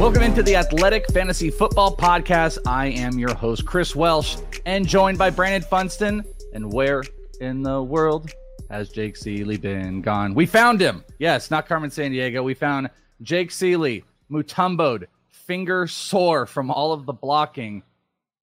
Welcome 0.00 0.22
into 0.22 0.42
the 0.42 0.56
Athletic 0.56 1.06
Fantasy 1.12 1.50
Football 1.50 1.94
Podcast. 1.94 2.56
I 2.66 2.86
am 2.86 3.18
your 3.18 3.34
host, 3.34 3.66
Chris 3.66 3.94
Welsh, 3.94 4.38
and 4.64 4.88
joined 4.88 5.18
by 5.18 5.28
Brandon 5.28 5.60
Funston. 5.60 6.24
And 6.54 6.72
where 6.72 7.02
in 7.42 7.62
the 7.62 7.82
world 7.82 8.32
has 8.70 8.88
Jake 8.88 9.16
Ciely 9.16 9.60
been 9.60 10.00
gone? 10.00 10.32
We 10.32 10.46
found 10.46 10.80
him. 10.80 11.04
Yes, 11.18 11.50
not 11.50 11.68
Carmen 11.68 11.90
Sandiego. 11.90 12.42
We 12.42 12.54
found 12.54 12.88
Jake 13.20 13.50
Ciely, 13.50 14.02
mutumboed, 14.30 15.04
finger 15.28 15.86
sore 15.86 16.46
from 16.46 16.70
all 16.70 16.94
of 16.94 17.04
the 17.04 17.12
blocking. 17.12 17.82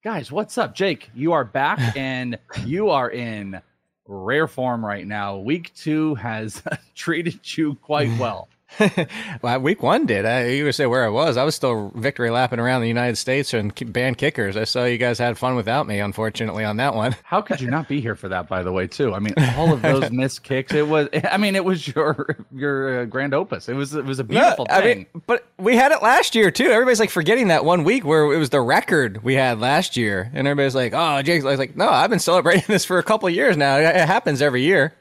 Guys, 0.03 0.31
what's 0.31 0.59
up? 0.59 0.75
Jake, 0.75 1.09
you 1.15 1.33
are 1.33 1.43
back 1.43 1.79
and 1.97 2.37
you 2.65 2.91
are 2.91 3.09
in 3.09 3.59
rare 4.05 4.47
form 4.47 4.85
right 4.85 5.07
now. 5.07 5.37
Week 5.37 5.73
two 5.73 6.13
has 6.15 6.61
treated 6.95 7.57
you 7.57 7.73
quite 7.81 8.15
well. 8.19 8.47
well, 9.41 9.59
week 9.59 9.81
one 9.81 10.05
did. 10.05 10.25
I, 10.25 10.47
you 10.47 10.65
would 10.65 10.75
say 10.75 10.85
where 10.85 11.05
I 11.05 11.09
was. 11.09 11.37
I 11.37 11.43
was 11.43 11.55
still 11.55 11.91
victory 11.95 12.29
lapping 12.29 12.59
around 12.59 12.81
the 12.81 12.87
United 12.87 13.15
States 13.15 13.53
and 13.53 13.73
band 13.93 14.17
kickers. 14.17 14.57
I 14.57 14.65
saw 14.65 14.83
you 14.83 14.97
guys 14.97 15.17
had 15.17 15.37
fun 15.37 15.55
without 15.55 15.87
me, 15.87 15.99
unfortunately, 15.99 16.63
on 16.63 16.77
that 16.77 16.93
one. 16.93 17.15
How 17.23 17.41
could 17.41 17.61
you 17.61 17.69
not 17.69 17.87
be 17.87 18.01
here 18.01 18.15
for 18.15 18.27
that? 18.29 18.47
By 18.47 18.63
the 18.63 18.71
way, 18.71 18.85
too. 18.85 19.13
I 19.13 19.19
mean, 19.19 19.33
all 19.55 19.71
of 19.71 19.81
those 19.81 20.11
missed 20.11 20.43
kicks. 20.43 20.73
It 20.73 20.87
was. 20.87 21.07
I 21.31 21.37
mean, 21.37 21.55
it 21.55 21.63
was 21.63 21.87
your 21.87 22.37
your 22.53 23.01
uh, 23.01 23.05
grand 23.05 23.33
opus. 23.33 23.69
It 23.69 23.73
was. 23.73 23.95
It 23.95 24.05
was 24.05 24.19
a 24.19 24.23
beautiful 24.23 24.65
no, 24.69 24.75
thing. 24.81 24.83
I 24.83 24.95
mean, 24.95 25.23
but 25.25 25.47
we 25.57 25.75
had 25.75 25.91
it 25.91 26.03
last 26.03 26.35
year 26.35 26.51
too. 26.51 26.65
Everybody's 26.65 26.99
like 26.99 27.09
forgetting 27.09 27.47
that 27.47 27.63
one 27.63 27.83
week 27.83 28.05
where 28.05 28.31
it 28.31 28.37
was 28.37 28.49
the 28.49 28.61
record 28.61 29.23
we 29.23 29.35
had 29.35 29.59
last 29.59 29.95
year, 29.95 30.29
and 30.33 30.47
everybody's 30.47 30.75
like, 30.75 30.93
"Oh, 30.93 31.21
Jake's." 31.21 31.45
Like, 31.45 31.77
"No, 31.77 31.87
I've 31.87 32.09
been 32.09 32.19
celebrating 32.19 32.65
this 32.67 32.85
for 32.85 32.99
a 32.99 33.03
couple 33.03 33.29
years 33.29 33.55
now. 33.55 33.77
It 33.77 33.95
happens 33.95 34.41
every 34.41 34.63
year." 34.63 34.93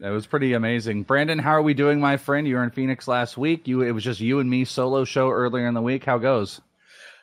That 0.00 0.10
was 0.10 0.26
pretty 0.26 0.52
amazing. 0.52 1.04
Brandon, 1.04 1.38
how 1.38 1.52
are 1.52 1.62
we 1.62 1.72
doing, 1.72 2.00
my 2.00 2.18
friend? 2.18 2.46
You 2.46 2.56
were 2.56 2.64
in 2.64 2.70
Phoenix 2.70 3.08
last 3.08 3.38
week. 3.38 3.66
You 3.66 3.82
it 3.82 3.92
was 3.92 4.04
just 4.04 4.20
you 4.20 4.40
and 4.40 4.50
me 4.50 4.64
solo 4.64 5.04
show 5.04 5.30
earlier 5.30 5.66
in 5.66 5.74
the 5.74 5.82
week. 5.82 6.04
How 6.04 6.18
goes? 6.18 6.60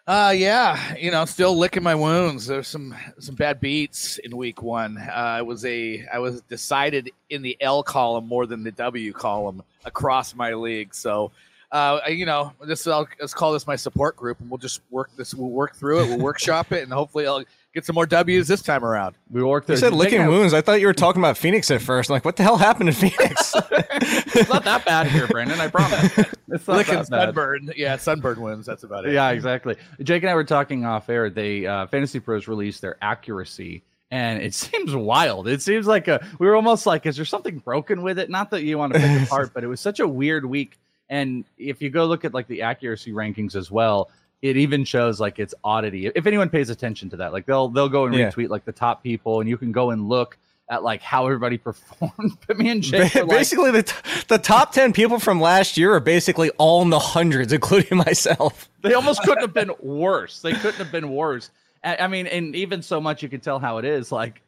Uh 0.08 0.34
yeah, 0.36 0.96
you 0.98 1.12
know, 1.12 1.24
still 1.26 1.56
licking 1.56 1.84
my 1.84 1.96
wounds. 1.96 2.48
There's 2.48 2.68
some 2.68 2.96
some 3.20 3.36
bad 3.36 3.62
beats 3.62 4.18
in 4.18 4.36
week 4.36 4.62
one. 4.62 4.98
Uh, 4.98 5.12
I 5.12 5.42
was 5.44 5.64
a 5.66 6.06
I 6.12 6.20
was 6.20 6.42
decided 6.42 7.12
in 7.30 7.42
the 7.42 7.56
L 7.62 7.84
column 7.84 8.28
more 8.28 8.46
than 8.48 8.64
the 8.64 8.72
W 8.72 9.14
column 9.14 9.62
across 9.86 10.36
my 10.36 10.54
league. 10.56 10.96
So 10.96 11.32
uh, 11.72 12.02
you 12.08 12.26
know, 12.26 12.54
this 12.66 12.86
I'll, 12.86 13.08
let's 13.20 13.34
call 13.34 13.54
this 13.54 13.66
my 13.66 13.76
support 13.76 14.16
group, 14.16 14.40
and 14.40 14.50
we'll 14.50 14.60
just 14.60 14.82
work 14.92 15.10
this. 15.16 15.34
We'll 15.34 15.50
work 15.50 15.76
through 15.76 16.04
it. 16.04 16.10
We'll 16.10 16.20
workshop 16.20 16.72
it, 16.72 16.84
and 16.84 16.92
hopefully 16.92 17.26
I'll 17.26 17.44
get 17.74 17.86
some 17.86 17.96
more 17.96 18.06
W's 18.06 18.48
this 18.48 18.62
time 18.62 18.86
around. 18.86 19.16
We 19.30 19.44
worked. 19.44 19.70
You 19.70 19.78
said 19.78 19.94
licking 19.94 20.26
wounds. 20.28 20.54
I 20.54 20.62
thought 20.62 20.80
you 20.80 20.88
were 20.88 20.94
talking 20.94 21.22
about 21.22 21.38
Phoenix 21.38 21.72
at 21.72 21.82
first. 21.82 22.10
I'm 22.10 22.16
like, 22.16 22.26
what 22.26 22.36
the 22.36 22.44
hell 22.44 22.58
happened 22.58 22.90
in 22.90 22.96
Phoenix? 22.96 23.54
it's 23.72 24.50
not 24.50 24.64
that 24.64 24.86
bad 24.86 25.08
here, 25.08 25.28
Brandon. 25.28 25.60
I 25.60 25.68
promise. 25.68 26.18
It's 26.50 26.68
not 26.68 26.78
licking 26.78 26.94
that 26.96 27.10
bad. 27.10 27.26
sunburn. 27.26 27.74
Yeah, 27.76 27.98
sunburn 27.98 28.42
wounds. 28.42 28.68
That's 28.68 28.84
about 28.84 29.06
it. 29.06 29.14
Yeah, 29.14 29.30
exactly. 29.32 29.76
Jake 30.02 30.24
and 30.24 30.30
I 30.30 30.36
were 30.36 30.44
talking 30.44 30.86
off 30.86 31.10
air. 31.10 31.30
They 31.30 31.66
uh, 31.66 31.88
FantasyPros 31.88 32.48
released 32.48 32.82
their 32.82 32.98
accuracy. 33.02 33.84
And 34.12 34.44
it 34.44 34.54
seems 34.54 34.96
wild. 34.96 35.48
It 35.48 35.62
seems 35.62 35.88
like 35.88 36.08
a, 36.08 36.26
we 36.38 36.48
were 36.48 36.56
almost 36.56 36.86
like, 36.86 37.06
is 37.08 37.16
there 37.16 37.26
something 37.26 37.58
broken 37.58 38.04
with 38.04 38.20
it? 38.20 38.30
Not 38.30 38.52
that 38.52 38.64
you 38.64 38.78
want 38.78 38.94
to 38.94 39.00
pick 39.00 39.24
apart, 39.28 39.52
but 39.54 39.64
it 39.64 39.68
was 39.68 39.82
such 39.82 40.00
a 40.00 40.08
weird 40.08 40.46
week. 40.46 40.78
And 41.10 41.46
if 41.58 41.82
you 41.82 41.90
go 41.90 42.06
look 42.06 42.24
at 42.24 42.34
like 42.34 42.48
the 42.48 42.62
accuracy 42.62 43.12
rankings 43.12 43.56
as 43.56 43.70
well, 43.70 44.10
it 44.44 44.58
even 44.58 44.84
shows 44.84 45.20
like 45.20 45.40
its 45.40 45.56
oddity. 45.64 46.06
If 46.14 46.28
anyone 46.28 46.50
pays 46.50 46.70
attention 46.70 47.10
to 47.12 47.18
that, 47.18 47.32
like 47.34 47.46
they'll 47.48 47.70
they'll 47.70 47.90
go 47.90 48.06
and 48.06 48.14
Yeah. 48.14 48.30
retweet 48.30 48.50
like 48.50 48.66
the 48.66 48.72
top 48.74 49.02
people, 49.02 49.40
and 49.40 49.50
you 49.50 49.58
can 49.58 49.72
go 49.72 49.90
and 49.92 50.08
look 50.10 50.38
at 50.70 50.84
like 50.84 51.02
how 51.02 51.26
everybody 51.26 51.58
performed. 51.70 52.38
But 52.48 52.58
me 52.58 52.70
and 52.70 52.84
Jake 52.84 53.16
like, 53.16 53.28
basically, 53.30 53.72
the 53.72 53.84
t- 53.84 53.96
the 54.28 54.38
top 54.38 54.74
ten 54.74 54.92
people 54.94 55.18
from 55.20 55.40
last 55.40 55.78
year 55.78 55.94
are 55.94 56.00
basically 56.02 56.50
all 56.52 56.82
in 56.82 56.90
the 56.90 57.00
hundreds, 57.00 57.54
including 57.54 57.98
myself. 58.06 58.70
they 58.82 58.94
almost 58.94 59.24
couldn't 59.24 59.42
have 59.42 59.54
been 59.54 59.72
worse. 59.80 60.42
They 60.42 60.52
couldn't 60.54 60.76
have 60.76 60.92
been 60.92 61.10
worse. 61.10 61.50
I 61.86 62.08
mean, 62.08 62.28
and 62.28 62.56
even 62.56 62.82
so 62.82 63.02
much 63.02 63.24
you 63.24 63.30
can 63.30 63.40
tell 63.42 63.60
how 63.60 63.78
it 63.78 63.86
is. 63.86 64.12
Like 64.12 64.42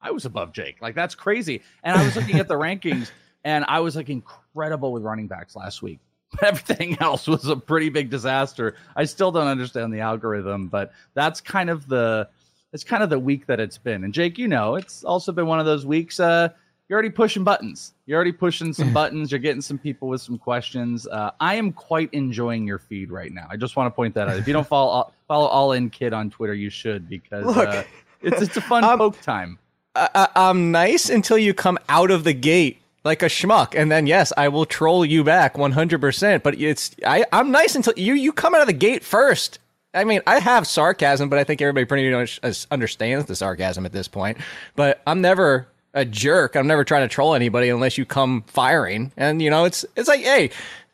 I 0.00 0.12
was 0.12 0.24
above 0.24 0.52
Jake. 0.52 0.80
Like 0.80 0.94
that's 0.94 1.14
crazy. 1.16 1.62
And 1.82 1.96
I 1.98 2.04
was 2.04 2.14
looking 2.16 2.38
at 2.38 2.46
the 2.48 2.54
rankings, 2.54 3.10
and 3.44 3.64
I 3.66 3.80
was 3.80 3.96
like 3.96 4.08
incredible 4.08 4.92
with 4.92 5.02
running 5.02 5.26
backs 5.26 5.56
last 5.56 5.82
week. 5.82 5.98
But 6.40 6.44
everything 6.44 6.96
else 7.00 7.26
was 7.26 7.46
a 7.46 7.56
pretty 7.56 7.90
big 7.90 8.08
disaster. 8.08 8.74
I 8.96 9.04
still 9.04 9.30
don't 9.30 9.48
understand 9.48 9.92
the 9.92 10.00
algorithm, 10.00 10.68
but 10.68 10.92
that's 11.12 11.42
kind 11.42 11.68
of 11.68 11.86
the 11.88 12.26
it's 12.72 12.84
kind 12.84 13.02
of 13.02 13.10
the 13.10 13.18
week 13.18 13.46
that 13.46 13.60
it's 13.60 13.76
been. 13.76 14.04
And 14.04 14.14
Jake, 14.14 14.38
you 14.38 14.48
know, 14.48 14.76
it's 14.76 15.04
also 15.04 15.30
been 15.30 15.46
one 15.46 15.60
of 15.60 15.66
those 15.66 15.84
weeks. 15.84 16.18
Uh, 16.18 16.48
you're 16.88 16.96
already 16.96 17.10
pushing 17.10 17.44
buttons. 17.44 17.94
You're 18.06 18.16
already 18.16 18.32
pushing 18.32 18.72
some 18.72 18.92
buttons. 18.94 19.30
You're 19.30 19.40
getting 19.40 19.62
some 19.62 19.78
people 19.78 20.08
with 20.08 20.20
some 20.20 20.36
questions. 20.38 21.06
Uh, 21.06 21.30
I 21.40 21.54
am 21.54 21.72
quite 21.72 22.12
enjoying 22.12 22.66
your 22.66 22.78
feed 22.78 23.10
right 23.10 23.32
now. 23.32 23.46
I 23.50 23.56
just 23.56 23.76
want 23.76 23.86
to 23.86 23.90
point 23.94 24.14
that 24.14 24.28
out. 24.28 24.36
If 24.36 24.46
you 24.46 24.52
don't 24.52 24.66
follow 24.68 25.12
follow 25.26 25.46
All 25.46 25.72
In 25.72 25.90
Kid 25.90 26.12
on 26.12 26.28
Twitter, 26.28 26.54
you 26.54 26.70
should 26.70 27.08
because 27.08 27.44
Look, 27.44 27.68
uh, 27.68 27.84
it's 28.20 28.42
it's 28.42 28.56
a 28.58 28.60
fun 28.60 28.84
um, 28.84 28.98
poke 28.98 29.20
time. 29.20 29.58
I, 29.94 30.08
I, 30.14 30.28
I'm 30.50 30.70
nice 30.70 31.08
until 31.08 31.38
you 31.38 31.54
come 31.54 31.78
out 31.88 32.10
of 32.10 32.24
the 32.24 32.34
gate 32.34 32.81
like 33.04 33.22
a 33.22 33.26
schmuck, 33.26 33.74
and 33.74 33.90
then 33.90 34.06
yes, 34.06 34.32
I 34.36 34.48
will 34.48 34.66
troll 34.66 35.04
you 35.04 35.24
back 35.24 35.58
100. 35.58 36.00
percent 36.00 36.42
But 36.42 36.60
it's 36.60 36.94
I 37.06 37.24
I'm 37.32 37.50
nice 37.50 37.74
until 37.74 37.94
you 37.96 38.14
you 38.14 38.32
come 38.32 38.54
out 38.54 38.60
of 38.60 38.66
the 38.66 38.72
gate 38.72 39.04
first. 39.04 39.58
I 39.94 40.04
mean, 40.04 40.22
I 40.26 40.38
have 40.38 40.66
sarcasm, 40.66 41.28
but 41.28 41.38
I 41.38 41.44
think 41.44 41.60
everybody 41.60 41.84
pretty 41.84 42.10
much 42.10 42.40
understands 42.70 43.26
the 43.26 43.36
sarcasm 43.36 43.84
at 43.84 43.92
this 43.92 44.08
point. 44.08 44.38
But 44.74 45.02
I'm 45.06 45.20
never 45.20 45.66
a 45.94 46.04
jerk. 46.04 46.56
I'm 46.56 46.66
never 46.66 46.84
trying 46.84 47.06
to 47.06 47.14
troll 47.14 47.34
anybody 47.34 47.68
unless 47.68 47.98
you 47.98 48.06
come 48.06 48.42
firing. 48.46 49.12
And 49.16 49.42
you 49.42 49.50
know, 49.50 49.64
it's 49.64 49.84
it's 49.96 50.08
like, 50.08 50.20
hey, 50.20 50.50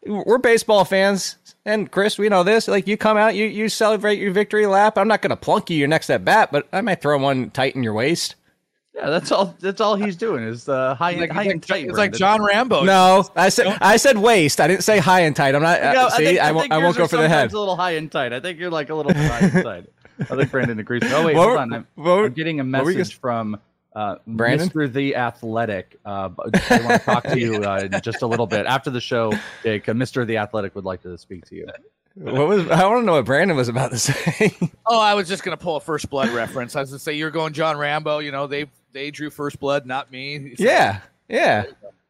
we're 0.07 0.39
baseball 0.39 0.85
fans. 0.85 1.37
And 1.65 1.91
Chris, 1.91 2.19
we 2.19 2.29
know 2.29 2.43
this. 2.45 2.67
Like 2.67 2.87
you 2.87 2.97
come 2.97 3.17
out, 3.17 3.35
you 3.35 3.45
you 3.45 3.69
celebrate 3.69 4.19
your 4.19 4.33
victory 4.33 4.67
lap. 4.67 4.97
I'm 4.97 5.09
not 5.09 5.23
going 5.23 5.31
to 5.31 5.37
plunk 5.37 5.71
you 5.71 5.77
your 5.77 5.89
next 5.89 6.11
at 6.11 6.25
bat, 6.25 6.51
but 6.51 6.67
I 6.73 6.81
might 6.81 7.03
throw 7.03 7.19
one 7.19 7.51
tight 7.51 7.77
in 7.77 7.83
your 7.83 7.93
waist. 7.95 8.35
Yeah, 8.99 9.11
that's 9.11 9.31
all. 9.31 9.55
That's 9.61 9.81
all 9.81 9.95
he's 9.95 10.17
doing 10.17 10.43
is 10.43 10.69
uh, 10.69 10.95
high 10.97 11.13
It's 11.13 11.21
like, 11.21 11.31
high 11.31 11.43
it's 11.45 11.53
and 11.53 11.63
tight. 11.63 11.87
it's 11.87 11.97
like 11.97 12.13
John 12.13 12.43
Rambo. 12.45 12.83
No, 12.83 13.25
I 13.37 13.49
said 13.49 13.79
I 13.81 13.97
said 13.97 14.19
waist. 14.19 14.61
I 14.61 14.67
didn't 14.67 14.83
say 14.83 14.99
high 14.99 15.21
and 15.21 15.37
tight. 15.37 15.55
I'm 15.55 15.63
not. 15.63 15.81
No, 15.81 16.07
uh, 16.07 16.11
see, 16.11 16.25
think, 16.25 16.41
I, 16.41 16.51
won't. 16.51 16.65
think 16.65 16.73
I 16.73 16.79
won't 16.79 16.97
go 16.97 17.07
for 17.07 17.17
the 17.17 17.29
head. 17.29 17.53
A 17.53 17.59
little 17.59 17.77
high 17.77 17.93
and 17.93 18.11
tight. 18.11 18.33
I 18.33 18.41
think 18.41 18.59
you're 18.59 18.71
like 18.71 18.91
a 18.91 18.95
little 18.97 19.15
high 19.15 19.39
and 19.39 19.65
tight. 19.65 19.87
I 20.21 20.25
think 20.25 20.51
Brandon 20.51 20.79
agrees. 20.81 21.03
Oh 21.07 21.25
wait, 21.25 21.37
What 21.37 21.47
hold 21.47 21.59
on. 21.59 21.73
I'm, 21.73 21.87
what 21.95 22.25
I'm 22.25 22.33
getting 22.33 22.59
a 22.59 22.65
what 22.65 22.85
were 22.85 22.91
you 22.91 22.99
message 22.99 23.21
from 23.21 23.61
uh, 23.95 24.17
Brandon? 24.27 24.69
Mr. 24.69 24.93
The 24.93 25.15
Athletic. 25.15 25.97
Uh, 26.05 26.31
I 26.41 26.81
want 26.83 27.01
to 27.01 27.03
talk 27.05 27.23
to 27.25 27.39
you 27.39 27.63
uh, 27.63 27.89
in 27.91 28.01
just 28.03 28.23
a 28.23 28.27
little 28.27 28.49
bit 28.49 28.67
after 28.67 28.91
the 28.91 29.01
show. 29.01 29.33
Jake, 29.63 29.89
uh, 29.89 29.93
Mr. 29.93 30.27
The 30.27 30.39
Athletic 30.39 30.75
would 30.75 30.85
like 30.85 31.03
to 31.03 31.17
speak 31.19 31.47
to 31.47 31.55
you. 31.55 31.69
What 32.15 32.49
was 32.49 32.69
I 32.69 32.85
want 32.87 33.03
to 33.03 33.07
know 33.07 33.13
what 33.13 33.27
Brandon 33.27 33.57
was 33.57 33.69
about 33.69 33.93
to 33.93 33.99
say. 33.99 34.57
Oh, 34.87 34.99
I 35.01 35.15
was 35.15 35.29
just 35.29 35.45
gonna 35.45 35.57
pull 35.57 35.77
a 35.77 35.81
First 35.81 36.11
Blood 36.11 36.31
reference. 36.31 36.75
I 36.75 36.81
was 36.81 36.91
gonna 36.91 36.99
say 36.99 37.13
you're 37.13 37.31
going 37.31 37.53
John 37.53 37.77
Rambo. 37.77 38.19
You 38.19 38.33
know 38.33 38.47
they 38.49 38.67
they 38.93 39.11
drew 39.11 39.31
First 39.31 39.61
Blood, 39.61 39.87
not 39.87 40.11
me. 40.11 40.55
So 40.57 40.65
yeah, 40.65 41.01
yeah. 41.29 41.65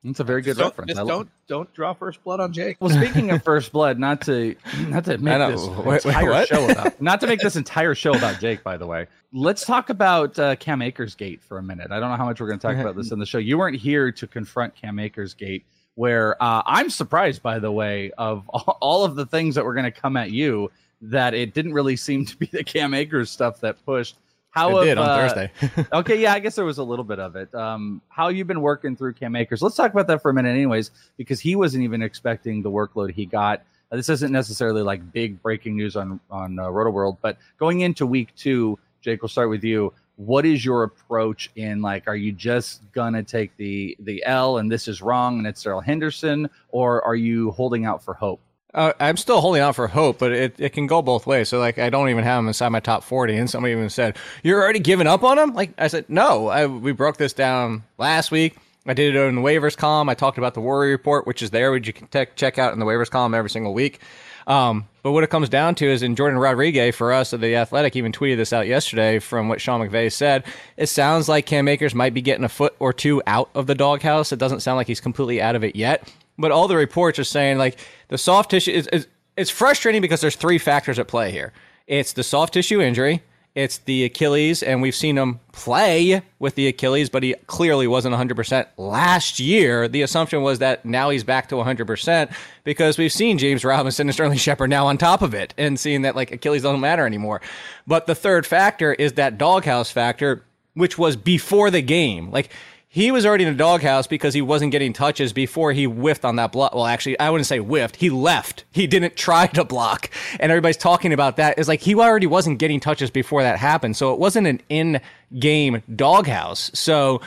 It's 0.04 0.20
a 0.20 0.24
very 0.24 0.42
good 0.42 0.50
just 0.50 0.58
don't, 0.60 0.68
reference. 0.68 0.88
Just 0.90 1.00
I 1.00 1.02
love 1.02 1.08
don't 1.08 1.30
don't 1.48 1.74
draw 1.74 1.92
First 1.92 2.22
Blood 2.22 2.40
on 2.40 2.52
Jake. 2.52 2.76
Well, 2.80 2.90
speaking 2.90 3.30
of 3.30 3.42
First 3.44 3.72
Blood, 3.72 3.98
not 3.98 4.20
to 4.22 4.54
not 4.86 5.04
to 5.06 5.18
make 5.18 5.38
this 5.38 5.66
Wait, 5.66 5.86
wait, 5.86 6.04
entire 6.06 6.30
what? 6.30 6.48
show 6.48 6.68
about 6.68 7.00
not 7.02 7.20
to 7.20 7.26
make 7.26 7.40
this 7.40 7.56
entire 7.56 7.94
show 7.94 8.12
about 8.12 8.40
Jake. 8.40 8.62
By 8.62 8.76
the 8.76 8.86
way, 8.86 9.06
let's 9.32 9.64
talk 9.64 9.90
about 9.90 10.38
uh, 10.38 10.54
Cam 10.56 10.82
Akers 10.82 11.14
Gate 11.14 11.42
for 11.42 11.58
a 11.58 11.62
minute. 11.62 11.90
I 11.90 11.98
don't 11.98 12.10
know 12.10 12.16
how 12.16 12.26
much 12.26 12.40
we're 12.40 12.46
going 12.46 12.60
to 12.60 12.66
talk 12.66 12.76
about 12.76 12.96
this 12.96 13.10
in 13.10 13.18
the 13.18 13.26
show. 13.26 13.38
You 13.38 13.58
weren't 13.58 13.76
here 13.76 14.12
to 14.12 14.26
confront 14.26 14.74
Cam 14.76 15.00
Akers 15.00 15.34
Gate, 15.34 15.64
where 15.96 16.40
uh, 16.42 16.62
I'm 16.64 16.90
surprised, 16.90 17.42
by 17.42 17.58
the 17.58 17.72
way, 17.72 18.12
of 18.18 18.48
all 18.48 19.04
of 19.04 19.16
the 19.16 19.26
things 19.26 19.56
that 19.56 19.64
were 19.64 19.74
going 19.74 19.84
to 19.84 20.00
come 20.00 20.16
at 20.16 20.30
you, 20.30 20.70
that 21.02 21.34
it 21.34 21.54
didn't 21.54 21.72
really 21.72 21.96
seem 21.96 22.24
to 22.24 22.36
be 22.36 22.46
the 22.46 22.62
Cam 22.62 22.94
Akers 22.94 23.30
stuff 23.30 23.60
that 23.60 23.84
pushed. 23.84 24.16
How 24.58 24.78
It 24.78 24.84
did 24.84 24.98
on 24.98 25.08
uh, 25.08 25.16
Thursday. 25.16 25.86
okay, 25.92 26.20
yeah, 26.20 26.32
I 26.32 26.40
guess 26.40 26.56
there 26.56 26.64
was 26.64 26.78
a 26.78 26.82
little 26.82 27.04
bit 27.04 27.18
of 27.18 27.36
it. 27.36 27.54
Um, 27.54 28.02
how 28.08 28.28
you've 28.28 28.46
been 28.46 28.60
working 28.60 28.96
through 28.96 29.14
Cam 29.14 29.36
Akers? 29.36 29.62
Let's 29.62 29.76
talk 29.76 29.92
about 29.92 30.06
that 30.08 30.20
for 30.20 30.30
a 30.30 30.34
minute, 30.34 30.50
anyways, 30.50 30.90
because 31.16 31.40
he 31.40 31.56
wasn't 31.56 31.84
even 31.84 32.02
expecting 32.02 32.62
the 32.62 32.70
workload 32.70 33.12
he 33.12 33.26
got. 33.26 33.62
Uh, 33.90 33.96
this 33.96 34.08
isn't 34.08 34.32
necessarily 34.32 34.82
like 34.82 35.12
big 35.12 35.40
breaking 35.42 35.76
news 35.76 35.96
on 35.96 36.20
on 36.30 36.58
uh, 36.58 36.64
Rotoworld, 36.64 37.18
but 37.22 37.38
going 37.58 37.80
into 37.80 38.06
week 38.06 38.34
two, 38.36 38.78
Jake, 39.00 39.22
we'll 39.22 39.28
start 39.28 39.48
with 39.48 39.64
you. 39.64 39.92
What 40.16 40.44
is 40.44 40.64
your 40.64 40.82
approach 40.82 41.50
in 41.54 41.80
like? 41.80 42.08
Are 42.08 42.16
you 42.16 42.32
just 42.32 42.82
gonna 42.92 43.22
take 43.22 43.56
the 43.56 43.96
the 44.00 44.22
L 44.26 44.58
and 44.58 44.70
this 44.70 44.88
is 44.88 45.00
wrong 45.00 45.38
and 45.38 45.46
it's 45.46 45.62
Darrell 45.62 45.80
Henderson, 45.80 46.50
or 46.70 47.02
are 47.04 47.16
you 47.16 47.52
holding 47.52 47.86
out 47.86 48.02
for 48.02 48.14
hope? 48.14 48.40
Uh, 48.74 48.92
I'm 49.00 49.16
still 49.16 49.40
holding 49.40 49.62
out 49.62 49.74
for 49.76 49.88
hope, 49.88 50.18
but 50.18 50.32
it, 50.32 50.56
it 50.58 50.70
can 50.70 50.86
go 50.86 51.00
both 51.00 51.26
ways. 51.26 51.48
So 51.48 51.58
like 51.58 51.78
I 51.78 51.88
don't 51.88 52.10
even 52.10 52.24
have 52.24 52.38
him 52.40 52.48
inside 52.48 52.68
my 52.68 52.80
top 52.80 53.02
40, 53.02 53.36
and 53.36 53.48
somebody 53.48 53.72
even 53.72 53.88
said 53.88 54.16
you're 54.42 54.62
already 54.62 54.78
giving 54.78 55.06
up 55.06 55.24
on 55.24 55.38
him. 55.38 55.54
Like 55.54 55.72
I 55.78 55.88
said, 55.88 56.04
no. 56.08 56.48
I, 56.48 56.66
we 56.66 56.92
broke 56.92 57.16
this 57.16 57.32
down 57.32 57.84
last 57.96 58.30
week. 58.30 58.56
I 58.86 58.94
did 58.94 59.14
it 59.14 59.18
in 59.18 59.34
the 59.34 59.40
waivers 59.42 59.76
column. 59.76 60.08
I 60.08 60.14
talked 60.14 60.38
about 60.38 60.54
the 60.54 60.60
worry 60.60 60.90
report, 60.90 61.26
which 61.26 61.42
is 61.42 61.50
there, 61.50 61.72
which 61.72 61.86
you 61.86 61.92
can 61.92 62.06
te- 62.08 62.26
check 62.36 62.58
out 62.58 62.72
in 62.72 62.78
the 62.78 62.86
waivers 62.86 63.10
column 63.10 63.34
every 63.34 63.50
single 63.50 63.74
week. 63.74 64.00
Um, 64.46 64.88
but 65.02 65.12
what 65.12 65.24
it 65.24 65.30
comes 65.30 65.50
down 65.50 65.74
to 65.76 65.86
is, 65.86 66.02
in 66.02 66.16
Jourdan 66.16 66.40
Rodriguez 66.40 66.96
for 66.96 67.12
us 67.12 67.34
at 67.34 67.42
the 67.42 67.54
Athletic 67.56 67.96
even 67.96 68.12
tweeted 68.12 68.38
this 68.38 68.52
out 68.52 68.66
yesterday 68.66 69.18
from 69.18 69.48
what 69.50 69.60
Sean 69.60 69.86
McVay 69.86 70.10
said. 70.10 70.44
It 70.78 70.86
sounds 70.86 71.28
like 71.28 71.44
Cam 71.44 71.68
Akers 71.68 71.94
might 71.94 72.14
be 72.14 72.22
getting 72.22 72.44
a 72.44 72.48
foot 72.48 72.74
or 72.78 72.94
two 72.94 73.22
out 73.26 73.50
of 73.54 73.66
the 73.66 73.74
doghouse. 73.74 74.32
It 74.32 74.38
doesn't 74.38 74.60
sound 74.60 74.76
like 74.78 74.86
he's 74.86 75.00
completely 75.00 75.42
out 75.42 75.54
of 75.54 75.64
it 75.64 75.76
yet. 75.76 76.10
But 76.38 76.52
all 76.52 76.68
the 76.68 76.76
reports 76.76 77.18
are 77.18 77.24
saying 77.24 77.58
like 77.58 77.78
the 78.08 78.18
soft 78.18 78.50
tissue 78.50 78.70
is, 78.70 78.86
is 78.88 79.06
it's 79.36 79.50
frustrating 79.50 80.00
because 80.00 80.20
there's 80.20 80.36
three 80.36 80.58
factors 80.58 80.98
at 80.98 81.08
play 81.08 81.30
here. 81.30 81.52
It's 81.86 82.12
the 82.12 82.22
soft 82.22 82.54
tissue 82.54 82.80
injury, 82.80 83.22
it's 83.54 83.78
the 83.78 84.04
Achilles, 84.04 84.62
and 84.62 84.80
we've 84.82 84.94
seen 84.94 85.18
him 85.18 85.40
play 85.50 86.22
with 86.38 86.54
the 86.54 86.68
Achilles, 86.68 87.10
but 87.10 87.24
he 87.24 87.34
clearly 87.48 87.88
wasn't 87.88 88.14
100% 88.14 88.66
last 88.76 89.40
year. 89.40 89.88
The 89.88 90.02
assumption 90.02 90.42
was 90.42 90.60
that 90.60 90.84
now 90.84 91.10
he's 91.10 91.24
back 91.24 91.48
to 91.48 91.56
100% 91.56 92.32
because 92.62 92.98
we've 92.98 93.12
seen 93.12 93.36
James 93.36 93.64
Robinson 93.64 94.06
and 94.06 94.14
Sterling 94.14 94.38
Shepard 94.38 94.70
now 94.70 94.86
on 94.86 94.96
top 94.96 95.22
of 95.22 95.34
it 95.34 95.54
and 95.58 95.80
seeing 95.80 96.02
that 96.02 96.14
like 96.14 96.30
Achilles 96.30 96.62
doesn't 96.62 96.80
matter 96.80 97.04
anymore. 97.04 97.40
But 97.84 98.06
the 98.06 98.14
third 98.14 98.46
factor 98.46 98.92
is 98.92 99.14
that 99.14 99.38
doghouse 99.38 99.90
factor, 99.90 100.44
which 100.74 100.96
was 100.96 101.16
before 101.16 101.70
the 101.72 101.82
game. 101.82 102.30
Like, 102.30 102.50
he 102.98 103.12
was 103.12 103.24
already 103.24 103.44
in 103.44 103.52
the 103.52 103.56
doghouse 103.56 104.08
because 104.08 104.34
he 104.34 104.42
wasn't 104.42 104.72
getting 104.72 104.92
touches 104.92 105.32
before 105.32 105.70
he 105.70 105.84
whiffed 105.84 106.24
on 106.24 106.34
that 106.34 106.50
block. 106.50 106.74
Well, 106.74 106.84
actually, 106.84 107.16
I 107.20 107.30
wouldn't 107.30 107.46
say 107.46 107.60
whiffed. 107.60 107.94
He 107.94 108.10
left. 108.10 108.64
He 108.72 108.88
didn't 108.88 109.14
try 109.14 109.46
to 109.46 109.64
block. 109.64 110.10
And 110.40 110.50
everybody's 110.50 110.78
talking 110.78 111.12
about 111.12 111.36
that. 111.36 111.56
It's 111.60 111.68
like 111.68 111.80
he 111.80 111.94
already 111.94 112.26
wasn't 112.26 112.58
getting 112.58 112.80
touches 112.80 113.08
before 113.08 113.44
that 113.44 113.56
happened. 113.56 113.96
So 113.96 114.12
it 114.12 114.18
wasn't 114.18 114.48
an 114.48 114.60
in 114.68 115.00
game 115.38 115.80
doghouse. 115.94 116.72
So 116.74 117.20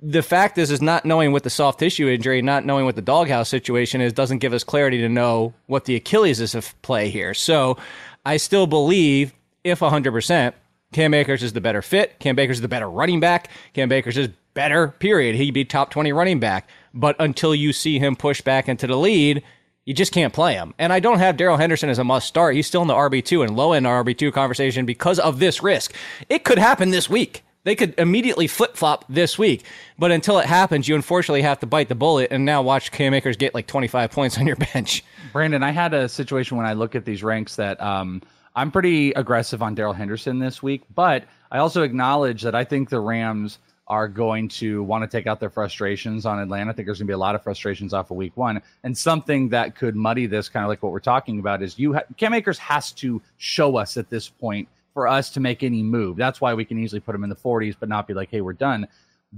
the 0.00 0.22
fact 0.22 0.56
is, 0.56 0.70
is 0.70 0.80
not 0.80 1.04
knowing 1.04 1.32
what 1.32 1.42
the 1.42 1.50
soft 1.50 1.78
tissue 1.78 2.08
injury, 2.08 2.40
not 2.40 2.64
knowing 2.64 2.86
what 2.86 2.96
the 2.96 3.02
doghouse 3.02 3.50
situation 3.50 4.00
is, 4.00 4.14
doesn't 4.14 4.38
give 4.38 4.54
us 4.54 4.64
clarity 4.64 4.96
to 4.96 5.10
know 5.10 5.52
what 5.66 5.84
the 5.84 5.94
Achilles 5.94 6.40
is 6.40 6.54
at 6.54 6.72
play 6.80 7.10
here. 7.10 7.34
So 7.34 7.76
I 8.24 8.38
still 8.38 8.66
believe, 8.66 9.34
if 9.62 9.80
100%, 9.80 10.54
Cam 10.92 11.12
Akers 11.12 11.42
is 11.42 11.52
the 11.52 11.60
better 11.60 11.82
fit. 11.82 12.18
Cam 12.18 12.38
Akers 12.38 12.56
is 12.56 12.62
the 12.62 12.68
better 12.68 12.88
running 12.88 13.20
back. 13.20 13.50
Cam 13.74 13.92
Akers 13.92 14.16
is 14.16 14.30
better, 14.58 14.88
period. 14.88 15.36
He'd 15.36 15.52
be 15.52 15.64
top 15.64 15.88
20 15.90 16.12
running 16.12 16.40
back. 16.40 16.68
But 16.92 17.14
until 17.20 17.54
you 17.54 17.72
see 17.72 18.00
him 18.00 18.16
push 18.16 18.40
back 18.40 18.68
into 18.68 18.88
the 18.88 18.96
lead, 18.96 19.44
you 19.84 19.94
just 19.94 20.10
can't 20.10 20.32
play 20.32 20.54
him. 20.54 20.74
And 20.80 20.92
I 20.92 20.98
don't 20.98 21.20
have 21.20 21.36
Darrell 21.36 21.58
Henderson 21.58 21.88
as 21.90 22.00
a 22.00 22.04
must 22.04 22.26
start. 22.26 22.56
He's 22.56 22.66
still 22.66 22.82
in 22.82 22.88
the 22.88 22.94
RB2 22.94 23.46
and 23.46 23.56
low 23.56 23.72
end 23.72 23.86
RB2 23.86 24.32
conversation 24.32 24.84
because 24.84 25.20
of 25.20 25.38
this 25.38 25.62
risk. 25.62 25.94
It 26.28 26.42
could 26.42 26.58
happen 26.58 26.90
this 26.90 27.08
week. 27.08 27.44
They 27.62 27.76
could 27.76 27.94
immediately 27.98 28.48
flip 28.48 28.76
flop 28.76 29.04
this 29.08 29.38
week. 29.38 29.64
But 29.96 30.10
until 30.10 30.40
it 30.40 30.46
happens, 30.46 30.88
you 30.88 30.96
unfortunately 30.96 31.42
have 31.42 31.60
to 31.60 31.66
bite 31.66 31.88
the 31.88 31.94
bullet 31.94 32.32
and 32.32 32.44
now 32.44 32.60
watch 32.60 32.90
Cam 32.90 33.14
Akers 33.14 33.36
get 33.36 33.54
like 33.54 33.68
25 33.68 34.10
points 34.10 34.38
on 34.38 34.46
your 34.48 34.56
bench. 34.74 35.04
Brandon, 35.32 35.62
I 35.62 35.70
had 35.70 35.94
a 35.94 36.08
situation 36.08 36.56
when 36.56 36.66
I 36.66 36.72
look 36.72 36.96
at 36.96 37.04
these 37.04 37.22
ranks 37.22 37.54
that 37.56 37.80
um, 37.80 38.22
I'm 38.56 38.72
pretty 38.72 39.12
aggressive 39.12 39.62
on 39.62 39.76
Darrell 39.76 39.92
Henderson 39.92 40.40
this 40.40 40.64
week, 40.64 40.82
but 40.96 41.26
I 41.52 41.58
also 41.58 41.84
acknowledge 41.84 42.42
that 42.42 42.56
I 42.56 42.64
think 42.64 42.88
the 42.88 42.98
Rams 42.98 43.60
are 43.88 44.08
going 44.08 44.48
to 44.48 44.82
want 44.82 45.02
to 45.02 45.08
take 45.08 45.26
out 45.26 45.40
their 45.40 45.50
frustrations 45.50 46.26
on 46.26 46.38
Atlanta. 46.38 46.70
I 46.70 46.74
think 46.74 46.86
there's 46.86 46.98
going 46.98 47.06
to 47.06 47.10
be 47.10 47.14
a 47.14 47.18
lot 47.18 47.34
of 47.34 47.42
frustrations 47.42 47.94
off 47.94 48.10
of 48.10 48.16
week 48.16 48.36
one. 48.36 48.60
And 48.84 48.96
something 48.96 49.48
that 49.50 49.74
could 49.74 49.96
muddy 49.96 50.26
this, 50.26 50.48
kind 50.48 50.64
of 50.64 50.68
like 50.68 50.82
what 50.82 50.92
we're 50.92 51.00
talking 51.00 51.38
about, 51.38 51.62
is 51.62 51.78
you 51.78 51.94
ha- 51.94 52.02
Cam 52.16 52.34
Akers 52.34 52.58
has 52.58 52.92
to 52.92 53.22
show 53.38 53.76
us 53.76 53.96
at 53.96 54.10
this 54.10 54.28
point 54.28 54.68
for 54.92 55.08
us 55.08 55.30
to 55.30 55.40
make 55.40 55.62
any 55.62 55.82
move. 55.82 56.16
That's 56.16 56.40
why 56.40 56.54
we 56.54 56.64
can 56.64 56.78
easily 56.78 57.00
put 57.00 57.14
him 57.14 57.24
in 57.24 57.30
the 57.30 57.36
40s, 57.36 57.76
but 57.78 57.88
not 57.88 58.06
be 58.06 58.14
like, 58.14 58.30
hey, 58.30 58.40
we're 58.40 58.52
done. 58.52 58.86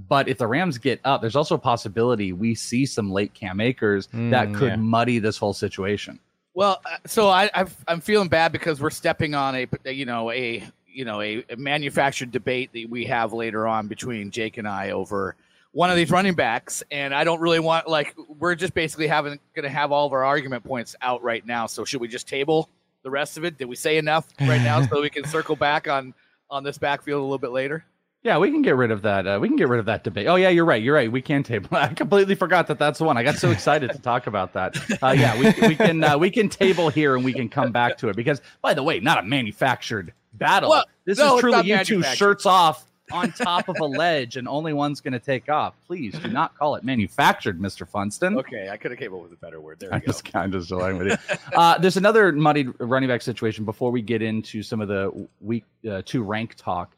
But 0.09 0.29
if 0.29 0.39
the 0.39 0.47
Rams 0.47 0.79
get 0.79 1.01
up, 1.05 1.21
there's 1.21 1.37
also 1.37 1.57
a 1.57 1.59
possibility 1.59 2.33
we 2.33 2.55
see 2.55 2.87
some 2.87 3.11
late 3.11 3.35
Cam 3.35 3.61
Akers 3.61 4.09
that 4.13 4.55
could 4.55 4.71
yeah. 4.71 4.77
muddy 4.77 5.19
this 5.19 5.37
whole 5.37 5.53
situation. 5.53 6.21
Well, 6.55 6.81
uh, 6.85 6.97
so 7.07 7.29
I, 7.29 7.51
I've, 7.55 7.77
I'm 7.89 8.01
feeling 8.01 8.29
bad 8.29 8.53
because 8.53 8.81
we're 8.81 8.91
stepping 8.91 9.35
on 9.35 9.55
a 9.55 9.93
you 9.93 10.05
know 10.05 10.31
a 10.31 10.65
you 10.93 11.05
know 11.05 11.21
a, 11.21 11.45
a 11.51 11.57
manufactured 11.57 12.31
debate 12.31 12.71
that 12.73 12.87
we 12.89 13.05
have 13.07 13.33
later 13.33 13.67
on 13.67 13.89
between 13.89 14.31
Jake 14.31 14.59
and 14.59 14.69
I 14.69 14.91
over 14.91 15.37
one 15.73 15.91
of 15.91 15.97
these 15.97 16.11
running 16.11 16.35
backs, 16.35 16.83
and 16.91 17.15
I 17.15 17.25
don't 17.25 17.41
really 17.41 17.61
want 17.61 17.89
like 17.89 18.15
we're 18.39 18.55
just 18.55 18.75
basically 18.75 19.07
having 19.07 19.39
going 19.55 19.65
to 19.65 19.71
have 19.71 19.93
all 19.93 20.07
of 20.07 20.13
our 20.13 20.25
argument 20.25 20.65
points 20.65 20.97
out 21.01 21.23
right 21.23 21.45
now. 21.47 21.67
So 21.67 21.85
should 21.85 22.01
we 22.01 22.09
just 22.09 22.29
table 22.29 22.69
the 23.03 23.11
rest 23.11 23.37
of 23.37 23.45
it? 23.45 23.59
Did 23.59 23.67
we 23.67 23.77
say 23.77 23.97
enough 23.99 24.27
right 24.41 24.61
now 24.63 24.83
so 24.87 25.01
we 25.01 25.11
can 25.11 25.25
circle 25.25 25.57
back 25.57 25.89
on 25.89 26.15
on 26.51 26.65
this 26.65 26.79
backfield 26.79 27.21
a 27.21 27.23
little 27.23 27.39
bit 27.39 27.53
later? 27.53 27.85
Yeah, 28.23 28.37
we 28.37 28.51
can 28.51 28.61
get 28.61 28.77
rid 28.77 28.91
of 28.91 29.01
that. 29.03 29.27
Uh, 29.27 29.39
we 29.41 29.49
can 29.49 29.57
get 29.57 29.69
rid 29.69 29.81
of 29.81 29.87
that 29.87 30.05
debate. 30.05 30.27
Oh 30.27 30.35
yeah, 30.37 30.51
you're 30.51 30.67
right. 30.67 30.83
You're 30.83 30.95
right. 30.95 31.11
We 31.11 31.23
can 31.23 31.43
table. 31.43 31.69
I 31.73 31.89
completely 31.89 32.35
forgot 32.35 32.67
that 32.67 32.79
that's 32.79 32.99
the 32.99 33.05
one. 33.05 33.17
I 33.17 33.23
got 33.23 33.37
so 33.37 33.51
excited 33.51 33.91
to 33.93 33.99
talk 33.99 34.27
about 34.27 34.53
that. 34.53 34.77
Uh, 35.03 35.15
yeah, 35.17 35.39
we, 35.39 35.69
we 35.69 35.75
can 35.75 36.05
uh, 36.05 36.19
we 36.19 36.31
can 36.31 36.49
table 36.49 36.91
here 36.91 37.17
and 37.17 37.25
we 37.25 37.33
can 37.33 37.49
come 37.49 37.73
back 37.73 37.97
to 37.99 38.09
it 38.09 38.17
because, 38.17 38.43
by 38.61 38.75
the 38.75 38.83
way, 38.83 39.01
not 39.01 39.19
a 39.19 39.23
manufactured 39.23 40.13
battle. 40.35 40.71
Well, 40.71 40.85
this 41.07 41.19
no, 41.19 41.37
is 41.37 41.41
truly 41.41 41.67
you 41.67 41.83
two 41.83 42.03
shirts 42.03 42.45
off 42.45 42.85
on 43.11 43.33
top 43.33 43.69
of 43.69 43.79
a 43.81 43.85
ledge 43.85 44.37
and 44.37 44.47
only 44.47 44.73
one's 44.73 45.01
going 45.01 45.13
to 45.13 45.19
take 45.19 45.49
off. 45.49 45.75
Please 45.87 46.17
do 46.19 46.29
not 46.29 46.57
call 46.57 46.75
it 46.75 46.85
manufactured, 46.85 47.59
Mister 47.59 47.87
Funston. 47.87 48.37
Okay, 48.37 48.69
I 48.71 48.77
could 48.77 48.91
have 48.91 49.01
came 49.01 49.15
up 49.15 49.23
with 49.23 49.33
a 49.33 49.37
better 49.37 49.63
word. 49.63 49.81
There 49.81 49.89
we 49.89 49.95
I'm 49.95 50.01
go. 50.01 50.07
just 50.07 50.25
kind 50.25 50.55
of 50.55 50.69
with 50.71 51.13
it. 51.13 51.21
Uh, 51.55 51.79
there's 51.79 51.97
another 51.97 52.33
muddied 52.33 52.73
running 52.81 53.09
back 53.09 53.23
situation 53.23 53.65
before 53.65 53.91
we 53.91 54.03
get 54.03 54.21
into 54.21 54.63
some 54.63 54.81
of 54.81 54.89
the 54.89 55.27
week 55.41 55.65
uh, 55.91 56.03
two 56.05 56.23
rank 56.23 56.55
talk, 56.57 56.95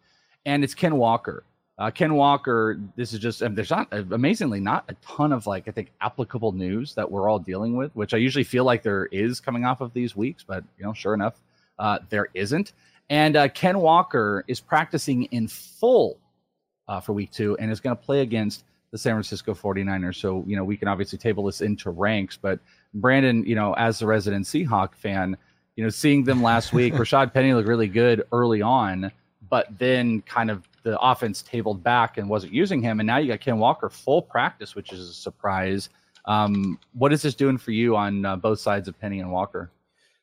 and 0.46 0.64
it's 0.64 0.74
Ken 0.74 0.96
Walker. 0.96 1.44
Uh, 1.78 1.90
Ken 1.90 2.14
Walker. 2.14 2.78
This 2.96 3.12
is 3.12 3.18
just 3.18 3.42
and 3.42 3.56
there's 3.56 3.70
not 3.70 3.88
amazingly 3.92 4.60
not 4.60 4.84
a 4.88 4.94
ton 4.94 5.32
of 5.32 5.46
like 5.46 5.68
I 5.68 5.70
think 5.70 5.90
applicable 6.00 6.52
news 6.52 6.94
that 6.94 7.10
we're 7.10 7.28
all 7.28 7.38
dealing 7.38 7.76
with, 7.76 7.94
which 7.96 8.14
I 8.14 8.18
usually 8.18 8.44
feel 8.44 8.64
like 8.64 8.82
there 8.82 9.06
is 9.06 9.40
coming 9.40 9.64
off 9.64 9.80
of 9.80 9.92
these 9.92 10.14
weeks, 10.14 10.44
but 10.46 10.64
you 10.78 10.84
know, 10.84 10.92
sure 10.92 11.14
enough, 11.14 11.40
uh, 11.78 11.98
there 12.10 12.28
isn't. 12.34 12.72
And 13.10 13.36
uh, 13.36 13.48
Ken 13.48 13.78
Walker 13.78 14.44
is 14.48 14.60
practicing 14.60 15.24
in 15.24 15.48
full 15.48 16.18
uh, 16.88 17.00
for 17.00 17.12
week 17.12 17.30
two 17.30 17.56
and 17.58 17.70
is 17.70 17.80
going 17.80 17.96
to 17.96 18.02
play 18.02 18.20
against 18.20 18.64
the 18.90 18.98
San 18.98 19.14
Francisco 19.14 19.54
49ers. 19.54 20.16
So, 20.16 20.44
you 20.46 20.56
know, 20.56 20.64
we 20.64 20.76
can 20.76 20.88
obviously 20.88 21.18
table 21.18 21.44
this 21.44 21.62
into 21.62 21.90
ranks, 21.90 22.38
but 22.40 22.60
Brandon, 22.94 23.44
you 23.44 23.54
know, 23.54 23.72
as 23.74 23.98
the 23.98 24.06
resident 24.06 24.44
Seahawk 24.44 24.94
fan, 24.94 25.36
you 25.76 25.84
know, 25.84 25.90
seeing 25.90 26.24
them 26.24 26.42
last 26.42 26.72
week, 26.72 26.92
Rashad 26.94 27.32
Penny 27.32 27.54
looked 27.54 27.68
really 27.68 27.88
good 27.88 28.24
early 28.32 28.60
on, 28.60 29.10
but 29.52 29.66
then 29.78 30.22
kind 30.22 30.50
of 30.50 30.66
the 30.82 30.98
offense 30.98 31.42
tabled 31.42 31.82
back 31.82 32.16
and 32.16 32.26
wasn't 32.26 32.50
using 32.54 32.80
him. 32.80 33.00
And 33.00 33.06
now 33.06 33.18
you 33.18 33.28
got 33.28 33.40
Ken 33.40 33.58
Walker 33.58 33.90
full 33.90 34.22
practice, 34.22 34.74
which 34.74 34.94
is 34.94 35.10
a 35.10 35.12
surprise. 35.12 35.90
Um, 36.24 36.78
what 36.94 37.12
is 37.12 37.20
this 37.20 37.34
doing 37.34 37.58
for 37.58 37.70
you 37.70 37.94
on 37.94 38.24
uh, 38.24 38.36
both 38.36 38.60
sides 38.60 38.88
of 38.88 38.98
Penny 38.98 39.20
and 39.20 39.30
Walker? 39.30 39.70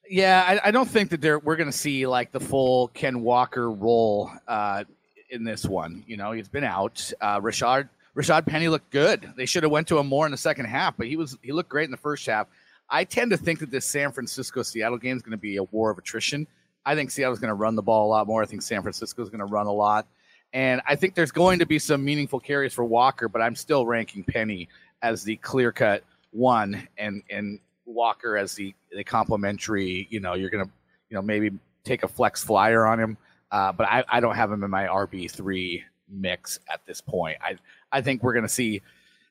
Yeah, 0.09 0.43
I, 0.47 0.69
I 0.69 0.71
don't 0.71 0.89
think 0.89 1.11
that 1.11 1.43
we're 1.43 1.57
going 1.57 1.69
to 1.69 1.77
see 1.77 2.07
like 2.07 2.31
the 2.31 2.39
full 2.39 2.87
Ken 2.87 3.21
Walker 3.21 3.69
role 3.69 4.31
uh, 4.47 4.83
in 5.29 5.43
this 5.43 5.63
one. 5.63 6.03
You 6.07 6.17
know, 6.17 6.31
he's 6.31 6.49
been 6.49 6.63
out. 6.63 7.13
Uh, 7.21 7.39
Rashad 7.39 7.87
Rashad 8.15 8.47
Penny 8.47 8.67
looked 8.67 8.89
good. 8.89 9.31
They 9.37 9.45
should 9.45 9.61
have 9.61 9.71
went 9.71 9.87
to 9.89 9.99
him 9.99 10.07
more 10.07 10.25
in 10.25 10.31
the 10.31 10.37
second 10.37 10.65
half, 10.65 10.97
but 10.97 11.05
he 11.05 11.17
was 11.17 11.37
he 11.43 11.51
looked 11.51 11.69
great 11.69 11.85
in 11.85 11.91
the 11.91 11.97
first 11.97 12.25
half. 12.25 12.47
I 12.89 13.03
tend 13.03 13.29
to 13.29 13.37
think 13.37 13.59
that 13.59 13.69
this 13.69 13.85
San 13.85 14.11
Francisco 14.11 14.63
Seattle 14.63 14.97
game 14.97 15.17
is 15.17 15.21
going 15.21 15.33
to 15.33 15.37
be 15.37 15.57
a 15.57 15.63
war 15.65 15.91
of 15.91 15.99
attrition. 15.99 16.47
I 16.85 16.95
think 16.95 17.11
Seattle's 17.11 17.39
going 17.39 17.49
to 17.49 17.55
run 17.55 17.75
the 17.75 17.81
ball 17.81 18.07
a 18.07 18.09
lot 18.09 18.27
more. 18.27 18.41
I 18.41 18.45
think 18.45 18.61
San 18.61 18.81
Francisco 18.81 19.21
is 19.21 19.29
going 19.29 19.39
to 19.39 19.45
run 19.45 19.67
a 19.67 19.71
lot. 19.71 20.07
And 20.53 20.81
I 20.87 20.95
think 20.95 21.13
there's 21.13 21.31
going 21.31 21.59
to 21.59 21.65
be 21.65 21.77
some 21.77 22.03
meaningful 22.03 22.39
carries 22.39 22.73
for 22.73 22.83
Walker, 22.83 23.29
but 23.29 23.41
I'm 23.41 23.55
still 23.55 23.85
ranking 23.85 24.23
Penny 24.23 24.67
as 25.01 25.23
the 25.23 25.35
clear 25.37 25.71
cut 25.71 26.03
one 26.31 26.87
and 26.97 27.23
and 27.29 27.59
Walker 27.85 28.37
as 28.37 28.55
the 28.55 28.73
the 28.91 29.03
complementary. 29.03 30.07
You 30.09 30.19
know, 30.19 30.33
you're 30.33 30.49
gonna 30.49 30.69
you 31.09 31.15
know 31.15 31.21
maybe 31.21 31.51
take 31.83 32.03
a 32.03 32.07
flex 32.07 32.43
flyer 32.43 32.85
on 32.85 32.99
him, 32.99 33.17
uh, 33.51 33.71
but 33.71 33.87
I, 33.87 34.03
I 34.09 34.19
don't 34.19 34.35
have 34.35 34.51
him 34.51 34.63
in 34.63 34.71
my 34.71 34.85
RB 34.85 35.29
three 35.29 35.83
mix 36.09 36.59
at 36.71 36.85
this 36.85 37.01
point. 37.01 37.37
I 37.41 37.57
I 37.91 38.01
think 38.01 38.23
we're 38.23 38.33
gonna 38.33 38.49
see 38.49 38.81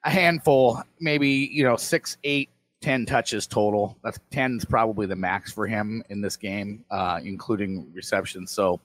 a 0.04 0.10
handful, 0.10 0.82
maybe 1.00 1.28
you 1.28 1.64
know 1.64 1.76
six, 1.76 2.16
eight, 2.24 2.48
ten 2.80 3.06
touches 3.06 3.46
total. 3.46 3.98
That's 4.02 4.18
ten 4.30 4.56
is 4.56 4.64
probably 4.64 5.06
the 5.06 5.16
max 5.16 5.52
for 5.52 5.66
him 5.66 6.02
in 6.08 6.20
this 6.20 6.36
game, 6.36 6.84
uh, 6.90 7.20
including 7.22 7.90
receptions. 7.92 8.50
So, 8.50 8.80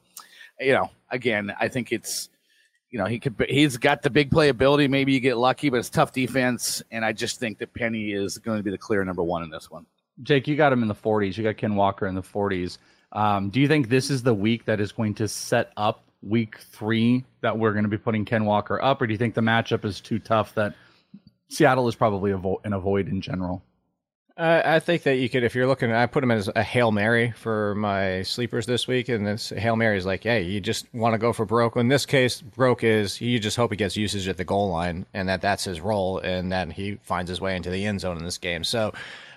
you 0.60 0.74
know, 0.74 0.90
again, 1.10 1.54
I 1.60 1.68
think 1.68 1.92
it's 1.92 2.30
you 2.90 3.00
know 3.00 3.06
he 3.06 3.20
could 3.20 3.36
he's 3.50 3.78
got 3.78 4.02
the 4.02 4.10
big 4.10 4.30
playability. 4.30 4.90
Maybe 4.90 5.14
you 5.14 5.20
get 5.20 5.38
lucky, 5.38 5.70
but 5.70 5.78
it's 5.78 5.90
tough 5.90 6.12
defense, 6.14 6.82
and 6.92 7.04
I 7.04 7.12
just 7.14 7.40
think 7.40 7.60
that 7.60 7.74
Penny 7.74 8.12
is 8.12 8.38
going 8.38 8.58
to 8.58 8.64
be 8.64 8.72
the 8.72 8.78
clear 8.78 9.04
number 9.04 9.24
one 9.24 9.44
in 9.44 9.50
this 9.50 9.70
one. 9.70 9.86
Jake, 10.22 10.48
you 10.48 10.56
got 10.56 10.72
him 10.72 10.84
in 10.84 10.88
the 10.88 10.96
40s. 10.96 11.38
You 11.38 11.44
got 11.44 11.58
Ken 11.58 11.76
Walker 11.76 12.06
in 12.06 12.14
the 12.14 12.22
40s. 12.22 12.78
Um, 13.14 13.50
do 13.50 13.60
you 13.60 13.68
think 13.68 13.90
this 13.90 14.12
is 14.12 14.22
the 14.22 14.34
week 14.34 14.66
that 14.66 14.80
is 14.80 14.92
going 14.92 15.16
to 15.16 15.28
set 15.28 15.72
up 15.76 16.04
week 16.22 16.58
three 16.72 17.26
that 17.42 17.58
we're 17.58 17.74
going 17.74 17.84
to 17.84 17.90
be 17.90 17.98
putting 17.98 18.26
Ken 18.26 18.46
Walker 18.46 18.82
up, 18.82 19.02
or 19.02 19.08
do 19.08 19.14
you 19.14 19.18
think 19.18 19.34
the 19.34 19.42
matchup 19.42 19.86
is 19.86 20.00
too 20.00 20.20
tough 20.20 20.54
that 20.56 20.76
Seattle 21.50 21.88
is 21.88 21.96
probably 21.96 22.32
avo- 22.32 22.64
an 22.64 22.74
avoid 22.74 23.08
in 23.08 23.22
general? 23.22 23.64
I 24.36 24.80
think 24.80 25.04
that 25.04 25.18
you 25.18 25.30
could, 25.30 25.44
if 25.44 25.54
you're 25.54 25.68
looking, 25.68 25.92
I 25.92 26.08
put 26.08 26.24
him 26.24 26.32
as 26.32 26.50
a 26.56 26.64
hail 26.64 26.92
mary 26.92 27.32
for 27.32 27.76
my 27.76 28.24
sleepers 28.24 28.66
this 28.66 28.88
week, 28.88 29.08
and 29.08 29.28
this 29.28 29.50
hail 29.50 29.76
mary 29.76 29.96
is 29.96 30.08
like, 30.08 30.24
hey, 30.24 30.42
you 30.42 30.60
just 30.60 30.92
want 30.92 31.14
to 31.14 31.20
go 31.20 31.34
for 31.34 31.46
broke. 31.46 31.76
In 31.76 31.88
this 31.88 32.08
case, 32.08 32.42
broke 32.42 32.84
is 32.84 33.22
you 33.22 33.38
just 33.40 33.58
hope 33.58 33.70
he 33.70 33.78
gets 33.78 33.96
usage 33.96 34.28
at 34.28 34.38
the 34.38 34.44
goal 34.44 34.70
line, 34.70 35.06
and 35.14 35.30
that 35.30 35.42
that's 35.42 35.66
his 35.66 35.80
role, 35.80 36.18
and 36.18 36.52
that 36.52 36.72
he 36.72 36.96
finds 37.04 37.30
his 37.30 37.42
way 37.42 37.56
into 37.56 37.70
the 37.70 37.86
end 37.86 38.02
zone 38.02 38.18
in 38.18 38.24
this 38.24 38.40
game. 38.40 38.64
So 38.64 38.92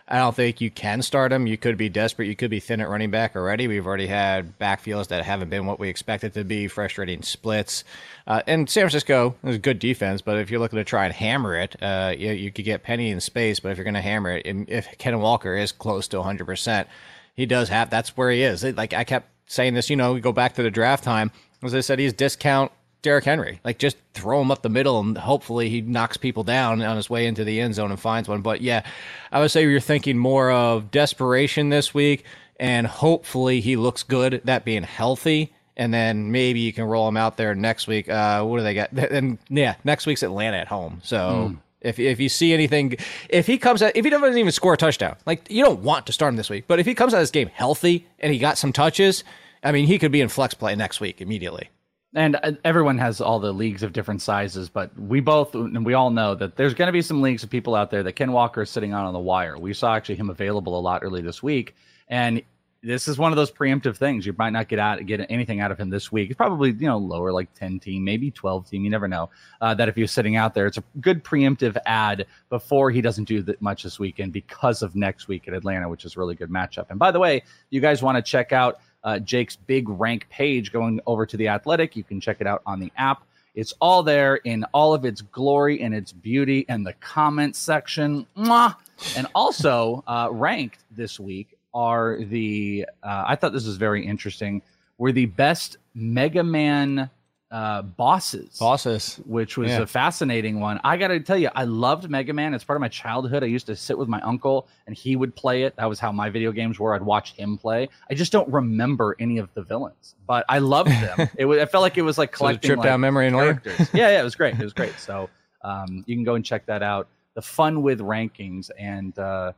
I 0.08 0.18
don't 0.18 0.36
think 0.36 0.60
you 0.60 0.70
can 0.70 1.02
start 1.02 1.32
him. 1.32 1.48
You 1.48 1.56
could 1.56 1.76
be 1.76 1.88
desperate. 1.88 2.28
You 2.28 2.36
could 2.36 2.50
be 2.50 2.60
thin 2.60 2.80
at 2.80 2.88
running 2.88 3.10
back 3.10 3.34
already. 3.34 3.66
We've 3.66 3.86
already 3.86 4.06
had 4.06 4.56
backfields 4.58 5.08
that 5.08 5.24
haven't 5.24 5.50
been 5.50 5.66
what 5.66 5.80
we 5.80 5.88
expected 5.88 6.32
to 6.34 6.44
be, 6.44 6.68
frustrating 6.68 7.22
splits. 7.22 7.82
Uh, 8.24 8.40
and 8.46 8.70
San 8.70 8.82
Francisco 8.82 9.34
is 9.42 9.56
a 9.56 9.58
good 9.58 9.80
defense, 9.80 10.22
but 10.22 10.38
if 10.38 10.48
you're 10.48 10.60
looking 10.60 10.78
to 10.78 10.84
try 10.84 11.06
and 11.06 11.14
hammer 11.14 11.56
it, 11.56 11.74
uh, 11.82 12.14
you, 12.16 12.30
you 12.30 12.52
could 12.52 12.64
get 12.64 12.84
Penny 12.84 13.10
in 13.10 13.20
space. 13.20 13.58
But 13.58 13.72
if 13.72 13.78
you're 13.78 13.84
going 13.84 13.94
to 13.94 14.00
hammer 14.00 14.30
it, 14.36 14.46
if 14.68 14.96
Ken 14.98 15.18
Walker 15.18 15.56
is 15.56 15.72
close 15.72 16.06
to 16.08 16.18
100%, 16.18 16.86
he 17.34 17.44
does 17.44 17.68
have, 17.68 17.90
that's 17.90 18.16
where 18.16 18.30
he 18.30 18.42
is. 18.42 18.62
Like 18.62 18.92
I 18.92 19.02
kept 19.02 19.28
saying 19.46 19.74
this, 19.74 19.90
you 19.90 19.96
know, 19.96 20.12
we 20.12 20.20
go 20.20 20.32
back 20.32 20.54
to 20.54 20.62
the 20.62 20.70
draft 20.70 21.02
time. 21.02 21.32
As 21.62 21.74
I 21.74 21.80
said, 21.80 21.98
he's 21.98 22.12
discount 22.12 22.70
Derrick 23.02 23.24
Henry. 23.24 23.60
Like 23.64 23.78
just 23.78 23.96
throw 24.14 24.40
him 24.40 24.50
up 24.50 24.62
the 24.62 24.68
middle 24.68 24.98
and 24.98 25.16
hopefully 25.16 25.68
he 25.68 25.80
knocks 25.80 26.16
people 26.16 26.42
down 26.42 26.82
on 26.82 26.96
his 26.96 27.08
way 27.08 27.26
into 27.26 27.44
the 27.44 27.60
end 27.60 27.74
zone 27.74 27.90
and 27.90 28.00
finds 28.00 28.28
one. 28.28 28.42
But 28.42 28.60
yeah, 28.60 28.84
I 29.30 29.40
would 29.40 29.50
say 29.50 29.62
you're 29.62 29.80
thinking 29.80 30.18
more 30.18 30.50
of 30.50 30.90
desperation 30.90 31.68
this 31.68 31.94
week 31.94 32.24
and 32.58 32.86
hopefully 32.86 33.60
he 33.60 33.76
looks 33.76 34.02
good, 34.02 34.40
that 34.44 34.64
being 34.64 34.82
healthy. 34.82 35.52
And 35.76 35.92
then 35.92 36.32
maybe 36.32 36.60
you 36.60 36.72
can 36.72 36.84
roll 36.84 37.06
him 37.06 37.18
out 37.18 37.36
there 37.36 37.54
next 37.54 37.86
week. 37.86 38.08
Uh, 38.08 38.42
what 38.44 38.56
do 38.56 38.62
they 38.62 38.74
got? 38.74 38.92
And 39.12 39.38
yeah, 39.50 39.76
next 39.84 40.06
week's 40.06 40.22
Atlanta 40.22 40.56
at 40.56 40.68
home. 40.68 41.00
So 41.04 41.50
mm. 41.52 41.58
if 41.82 41.98
if 41.98 42.18
you 42.18 42.30
see 42.30 42.54
anything, 42.54 42.96
if 43.28 43.46
he 43.46 43.58
comes 43.58 43.82
out, 43.82 43.92
if 43.94 44.04
he 44.04 44.10
doesn't 44.10 44.38
even 44.38 44.52
score 44.52 44.72
a 44.72 44.76
touchdown, 44.78 45.16
like 45.26 45.50
you 45.50 45.62
don't 45.62 45.80
want 45.80 46.06
to 46.06 46.12
start 46.12 46.30
him 46.30 46.36
this 46.36 46.48
week. 46.48 46.64
But 46.66 46.80
if 46.80 46.86
he 46.86 46.94
comes 46.94 47.12
out 47.12 47.18
of 47.18 47.22
this 47.24 47.30
game 47.30 47.50
healthy 47.52 48.06
and 48.18 48.32
he 48.32 48.38
got 48.38 48.56
some 48.56 48.72
touches, 48.72 49.22
I 49.62 49.70
mean, 49.70 49.86
he 49.86 49.98
could 49.98 50.12
be 50.12 50.22
in 50.22 50.28
flex 50.28 50.54
play 50.54 50.74
next 50.74 50.98
week 50.98 51.20
immediately 51.20 51.68
and 52.16 52.36
uh, 52.42 52.52
everyone 52.64 52.96
has 52.96 53.20
all 53.20 53.38
the 53.38 53.52
leagues 53.52 53.82
of 53.82 53.92
different 53.92 54.22
sizes, 54.22 54.70
but 54.70 54.90
we 54.98 55.20
both 55.20 55.54
and 55.54 55.84
we 55.84 55.92
all 55.92 56.10
know 56.10 56.34
that 56.34 56.56
there's 56.56 56.72
going 56.72 56.88
to 56.88 56.92
be 56.92 57.02
some 57.02 57.20
leagues 57.20 57.44
of 57.44 57.50
people 57.50 57.74
out 57.74 57.90
there 57.90 58.02
that 58.02 58.14
Ken 58.14 58.32
Walker 58.32 58.62
is 58.62 58.70
sitting 58.70 58.94
on 58.94 59.04
on 59.04 59.12
the 59.12 59.20
wire. 59.20 59.58
We 59.58 59.74
saw 59.74 59.94
actually 59.94 60.16
him 60.16 60.30
available 60.30 60.78
a 60.78 60.80
lot 60.80 61.04
early 61.04 61.20
this 61.20 61.42
week, 61.42 61.76
and 62.08 62.42
this 62.82 63.06
is 63.06 63.18
one 63.18 63.32
of 63.32 63.36
those 63.36 63.50
preemptive 63.50 63.98
things. 63.98 64.24
You 64.24 64.34
might 64.38 64.50
not 64.50 64.68
get 64.68 64.78
out 64.78 65.04
get 65.04 65.26
anything 65.28 65.60
out 65.60 65.70
of 65.70 65.78
him 65.78 65.90
this 65.90 66.10
week. 66.10 66.30
It's 66.30 66.38
probably 66.38 66.70
you 66.70 66.86
know 66.86 66.96
lower 66.96 67.32
like 67.32 67.52
ten 67.52 67.78
team, 67.78 68.02
maybe 68.02 68.30
twelve 68.30 68.66
team. 68.66 68.82
You 68.82 68.90
never 68.90 69.08
know. 69.08 69.28
Uh, 69.60 69.74
that 69.74 69.90
if 69.90 69.98
you're 69.98 70.06
sitting 70.06 70.36
out 70.36 70.54
there, 70.54 70.66
it's 70.66 70.78
a 70.78 70.84
good 71.02 71.22
preemptive 71.22 71.76
ad 71.84 72.26
before 72.48 72.90
he 72.90 73.02
doesn't 73.02 73.24
do 73.24 73.42
that 73.42 73.60
much 73.60 73.82
this 73.82 73.98
weekend 73.98 74.32
because 74.32 74.80
of 74.80 74.96
next 74.96 75.28
week 75.28 75.48
at 75.48 75.52
Atlanta, 75.52 75.86
which 75.86 76.06
is 76.06 76.16
really 76.16 76.34
good 76.34 76.48
matchup. 76.48 76.86
And 76.88 76.98
by 76.98 77.10
the 77.10 77.18
way, 77.18 77.42
you 77.68 77.82
guys 77.82 78.02
want 78.02 78.16
to 78.16 78.22
check 78.22 78.52
out 78.52 78.80
uh, 79.06 79.20
Jake's 79.20 79.56
big 79.56 79.88
rank 79.88 80.28
page 80.28 80.72
going 80.72 81.00
over 81.06 81.24
to 81.24 81.36
the 81.36 81.48
Athletic. 81.48 81.96
You 81.96 82.04
can 82.04 82.20
check 82.20 82.38
it 82.40 82.46
out 82.46 82.60
on 82.66 82.80
the 82.80 82.92
app. 82.98 83.22
It's 83.54 83.72
all 83.80 84.02
there 84.02 84.36
in 84.36 84.64
all 84.74 84.92
of 84.92 85.06
its 85.06 85.22
glory 85.22 85.80
and 85.80 85.94
its 85.94 86.12
beauty 86.12 86.66
and 86.68 86.86
the 86.86 86.92
comment 86.94 87.56
section. 87.56 88.26
Mwah! 88.36 88.76
And 89.16 89.26
also 89.34 90.04
uh, 90.06 90.28
ranked 90.30 90.80
this 90.90 91.18
week 91.18 91.56
are 91.72 92.18
the, 92.24 92.86
uh, 93.02 93.24
I 93.26 93.36
thought 93.36 93.52
this 93.52 93.66
was 93.66 93.76
very 93.76 94.04
interesting, 94.04 94.60
were 94.98 95.12
the 95.12 95.26
best 95.26 95.78
Mega 95.94 96.42
Man 96.42 97.08
uh, 97.50 97.82
bosses. 97.82 98.58
Bosses, 98.58 99.20
which 99.24 99.56
was 99.56 99.70
yeah. 99.70 99.80
a 99.80 99.86
fascinating 99.86 100.60
one. 100.60 100.80
I 100.82 100.96
got 100.96 101.08
to 101.08 101.20
tell 101.20 101.38
you, 101.38 101.48
I 101.54 101.64
loved 101.64 102.10
Mega 102.10 102.32
Man. 102.32 102.54
It's 102.54 102.64
part 102.64 102.76
of 102.76 102.80
my 102.80 102.88
childhood. 102.88 103.42
I 103.42 103.46
used 103.46 103.66
to 103.66 103.76
sit 103.76 103.96
with 103.96 104.08
my 104.08 104.20
uncle 104.22 104.68
and 104.86 104.96
he 104.96 105.16
would 105.16 105.34
play 105.36 105.62
it. 105.62 105.76
That 105.76 105.88
was 105.88 106.00
how 106.00 106.10
my 106.12 106.28
video 106.28 106.52
games 106.52 106.78
were. 106.80 106.94
I'd 106.94 107.02
watch 107.02 107.34
him 107.34 107.56
play. 107.56 107.88
I 108.10 108.14
just 108.14 108.32
don't 108.32 108.48
remember 108.48 109.16
any 109.20 109.38
of 109.38 109.52
the 109.54 109.62
villains, 109.62 110.16
but 110.26 110.44
I 110.48 110.58
loved 110.58 110.90
them. 110.90 111.28
it, 111.38 111.44
was, 111.44 111.58
it 111.58 111.70
felt 111.70 111.82
like 111.82 111.96
it 111.96 112.02
was 112.02 112.18
like 112.18 112.32
collecting 112.32 112.68
so 112.68 112.74
trip 112.74 112.78
like, 112.78 112.86
down 112.86 113.00
memory 113.00 113.30
characters. 113.30 113.88
yeah, 113.94 114.10
yeah, 114.10 114.20
it 114.20 114.24
was 114.24 114.34
great. 114.34 114.54
It 114.54 114.64
was 114.64 114.72
great. 114.72 114.98
So 114.98 115.30
um, 115.62 116.04
you 116.06 116.16
can 116.16 116.24
go 116.24 116.34
and 116.34 116.44
check 116.44 116.66
that 116.66 116.82
out. 116.82 117.08
The 117.34 117.42
fun 117.42 117.82
with 117.82 118.00
rankings 118.00 118.70
and. 118.78 119.16
Uh, 119.18 119.52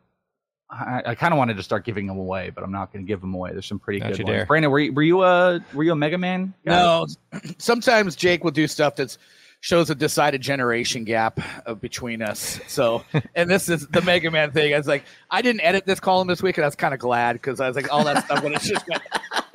I, 0.71 1.03
I 1.07 1.15
kind 1.15 1.33
of 1.33 1.39
wanted 1.39 1.57
to 1.57 1.63
start 1.63 1.85
giving 1.85 2.07
them 2.07 2.19
away, 2.19 2.51
but 2.51 2.63
I'm 2.63 2.73
not 2.73 2.93
going 2.93 3.05
to 3.05 3.09
give 3.09 3.21
them 3.21 3.35
away. 3.35 3.53
There's 3.53 3.67
some 3.67 3.79
pretty 3.79 4.01
Don't 4.01 4.13
good 4.13 4.25
ones. 4.25 4.37
Dare. 4.37 4.47
Brandon, 4.47 4.71
were 4.71 4.81
you, 4.81 4.93
were 4.93 5.03
you 5.03 5.23
a 5.23 5.61
were 5.73 5.83
you 5.83 5.93
a 5.93 5.97
Mega 5.97 6.19
Man? 6.19 6.53
Guy? 6.67 6.73
No. 6.73 7.07
Sometimes 7.59 8.17
Jake 8.17 8.45
will 8.45 8.51
do 8.51 8.67
stuff 8.67 8.97
that's 8.97 9.19
shows 9.61 9.91
a 9.91 9.95
decided 9.95 10.41
generation 10.41 11.05
gap 11.05 11.41
of 11.67 11.81
between 11.81 12.23
us. 12.23 12.61
So, 12.69 13.05
and 13.35 13.51
this 13.51 13.69
is 13.69 13.87
the 13.89 14.03
Mega 14.03 14.31
Man 14.31 14.53
thing. 14.53 14.75
I 14.75 14.79
was 14.79 14.87
like, 14.87 15.05
I 15.31 15.43
didn't 15.43 15.63
edit 15.63 15.87
this 15.87 16.01
column 16.01 16.29
this 16.29 16.43
week, 16.43 16.59
and 16.59 16.65
I 16.65 16.69
was 16.69 16.77
kind 16.77 16.95
of 16.95 17.01
glad 17.01 17.35
because 17.35 17.61
I 17.61 17.67
was 17.67 17.77
like, 17.77 17.93
all 17.93 18.05
that 18.05 18.25
stuff 18.25 18.43
would 18.43 18.53
have 18.53 18.63
just 18.63 18.87
went, 18.89 19.03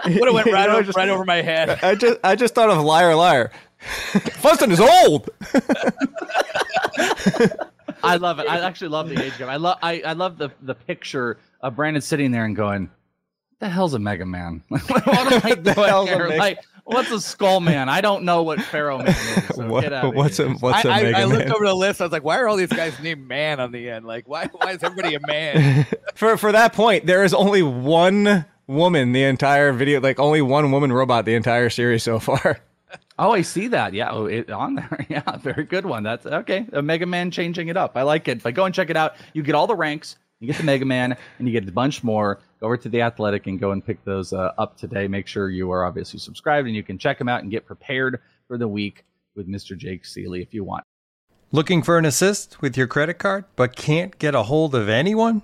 would 0.20 0.27
have 0.27 0.34
went 0.34 0.48
right, 0.48 0.70
over, 0.70 0.84
just, 0.84 0.98
right 0.98 1.10
over 1.10 1.25
my 1.25 1.41
head. 1.41 1.70
I 1.84 1.96
just 1.96 2.20
I 2.24 2.36
just 2.36 2.55
thought 2.55 2.70
of 2.70 2.84
liar 2.84 3.15
liar. 3.15 3.51
Funston 4.39 4.72
is 4.72 4.79
old. 4.79 5.29
I 8.04 8.18
love 8.18 8.40
it. 8.40 8.48
I 8.48 8.60
actually 8.60 8.90
love 8.90 9.10
the 9.10 9.22
age 9.22 9.38
gap. 9.38 9.50
I 9.50 9.56
love 9.56 9.78
I, 9.82 10.02
I 10.02 10.14
love 10.14 10.38
the 10.38 10.50
the 10.62 10.76
picture 10.76 11.38
of 11.62 11.76
Brandon 11.76 12.02
sitting 12.02 12.32
there 12.32 12.46
and 12.46 12.56
going, 12.56 12.84
What 12.84 13.60
"The 13.60 13.70
hell's 13.70 13.94
a 13.94 14.00
Mega 14.00 14.26
Man? 14.26 14.64
what 14.68 15.08
am 15.08 15.42
I 15.44 15.56
doing 15.74 16.08
here? 16.08 16.28
Like, 16.38 16.60
what's 16.84 17.12
a 17.12 17.20
Skull 17.20 17.60
Man? 17.60 17.90
I 17.90 18.02
don't 18.02 18.24
know 18.24 18.44
what 18.44 18.62
Pharaoh 18.62 18.98
Man 18.98 19.08
is. 19.08 19.56
So 19.56 19.68
what, 19.68 20.14
what's 20.14 20.40
a 20.40 20.50
what's 20.50 20.86
a 20.86 20.90
I, 20.90 21.04
Mega 21.04 21.18
I, 21.18 21.22
I 21.22 21.24
looked 21.26 21.50
over 21.50 21.66
the 21.66 21.74
list. 21.74 22.02
I 22.02 22.06
was 22.06 22.12
like, 22.12 22.24
why 22.24 22.38
are 22.40 22.48
all 22.48 22.58
these 22.58 22.70
guys 22.70 23.00
named 23.00 23.28
Man 23.28 23.60
on 23.60 23.72
the 23.72 23.90
end? 23.90 24.06
Like, 24.06 24.28
why 24.28 24.48
why 24.48 24.72
is 24.72 24.84
everybody 24.84 25.16
a 25.16 25.20
man? 25.26 25.86
for 26.16 26.38
for 26.38 26.52
that 26.52 26.74
point, 26.74 27.06
there 27.06 27.24
is 27.24 27.34
only 27.34 27.64
one 27.64 28.46
woman 28.68 29.12
the 29.12 29.24
entire 29.24 29.72
video, 29.72 30.02
like 30.02 30.20
only 30.20 30.42
one 30.42 30.72
woman 30.72 30.92
robot 30.92 31.26
the 31.26 31.36
entire 31.36 31.70
series 31.70 32.04
so 32.04 32.20
far. 32.20 32.60
Oh, 33.24 33.32
I 33.32 33.42
see 33.42 33.68
that. 33.70 33.94
Yeah, 33.94 34.10
oh, 34.12 34.25
it, 34.25 34.50
on 34.50 34.75
there. 34.75 35.06
Yeah, 35.10 35.38
very 35.38 35.63
good 35.63 35.86
one. 35.86 36.03
That's 36.03 36.25
okay. 36.25 36.65
A 36.74 36.82
Mega 36.82 37.06
Man 37.06 37.32
changing 37.32 37.70
it 37.70 37.77
up. 37.77 37.96
I 37.96 38.01
like 38.01 38.27
it. 38.27 38.44
But 38.44 38.53
go 38.53 38.65
and 38.65 38.75
check 38.75 38.89
it 38.89 38.98
out. 38.98 39.15
You 39.32 39.44
get 39.44 39.56
all 39.56 39.65
the 39.65 39.75
ranks. 39.75 40.18
You 40.42 40.48
get 40.48 40.58
the 40.58 40.63
Mega 40.63 40.84
Man, 40.84 41.15
and 41.39 41.48
you 41.48 41.53
get 41.53 41.65
a 41.70 41.72
bunch 41.72 42.03
more. 42.03 42.42
Go 42.60 42.65
over 42.65 42.75
to 42.75 42.89
the 42.89 43.01
Athletic 43.01 43.48
and 43.48 43.58
go 43.62 43.72
and 43.72 43.86
pick 43.86 44.03
those 44.03 44.34
uh, 44.34 44.51
up 44.58 44.75
today. 44.75 45.08
Make 45.08 45.27
sure 45.27 45.50
you 45.50 45.72
are 45.72 45.86
obviously 45.86 46.20
subscribed, 46.20 46.68
and 46.68 46.75
you 46.75 46.84
can 46.84 46.98
check 46.98 47.18
them 47.18 47.30
out 47.30 47.44
and 47.44 47.50
get 47.50 47.65
prepared 47.65 48.20
for 48.50 48.58
the 48.58 48.68
week 48.68 49.06
with 49.38 49.48
Mr. 49.48 49.77
Jake 49.77 50.03
Ciely 50.03 50.42
if 50.42 50.53
you 50.53 50.65
want. 50.65 50.84
Looking 51.53 51.82
for 51.82 51.98
an 51.98 52.03
assist 52.03 52.62
with 52.62 52.75
your 52.75 52.88
credit 52.88 53.20
card, 53.20 53.46
but 53.56 53.77
can't 53.77 54.20
get 54.20 54.36
a 54.36 54.44
hold 54.44 54.75
of 54.75 54.89
anyone? 54.89 55.44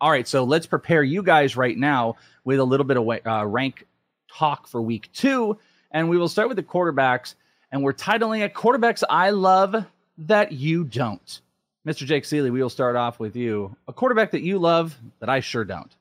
All 0.00 0.10
right, 0.10 0.28
so 0.28 0.44
let's 0.44 0.66
prepare 0.66 1.02
you 1.02 1.22
guys 1.22 1.56
right 1.56 1.76
now 1.76 2.16
with 2.44 2.58
a 2.58 2.64
little 2.64 2.84
bit 2.84 2.96
of 2.96 3.08
uh, 3.26 3.46
rank 3.46 3.86
talk 4.32 4.68
for 4.68 4.82
week 4.82 5.08
two. 5.12 5.58
And 5.90 6.10
we 6.10 6.18
will 6.18 6.28
start 6.28 6.48
with 6.48 6.56
the 6.56 6.62
quarterbacks. 6.62 7.34
And 7.72 7.82
we're 7.82 7.94
titling 7.94 8.44
it 8.44 8.54
Quarterbacks 8.54 9.02
I 9.08 9.30
Love 9.30 9.84
That 10.18 10.52
You 10.52 10.84
Don't. 10.84 11.40
Mr. 11.86 12.04
Jake 12.04 12.24
Ciely, 12.24 12.50
we 12.50 12.60
will 12.60 12.68
start 12.68 12.96
off 12.96 13.20
with 13.20 13.36
you. 13.36 13.74
A 13.86 13.92
quarterback 13.92 14.32
that 14.32 14.42
you 14.42 14.58
love 14.58 14.98
that 15.20 15.28
I 15.28 15.40
sure 15.40 15.64
don't. 15.64 15.94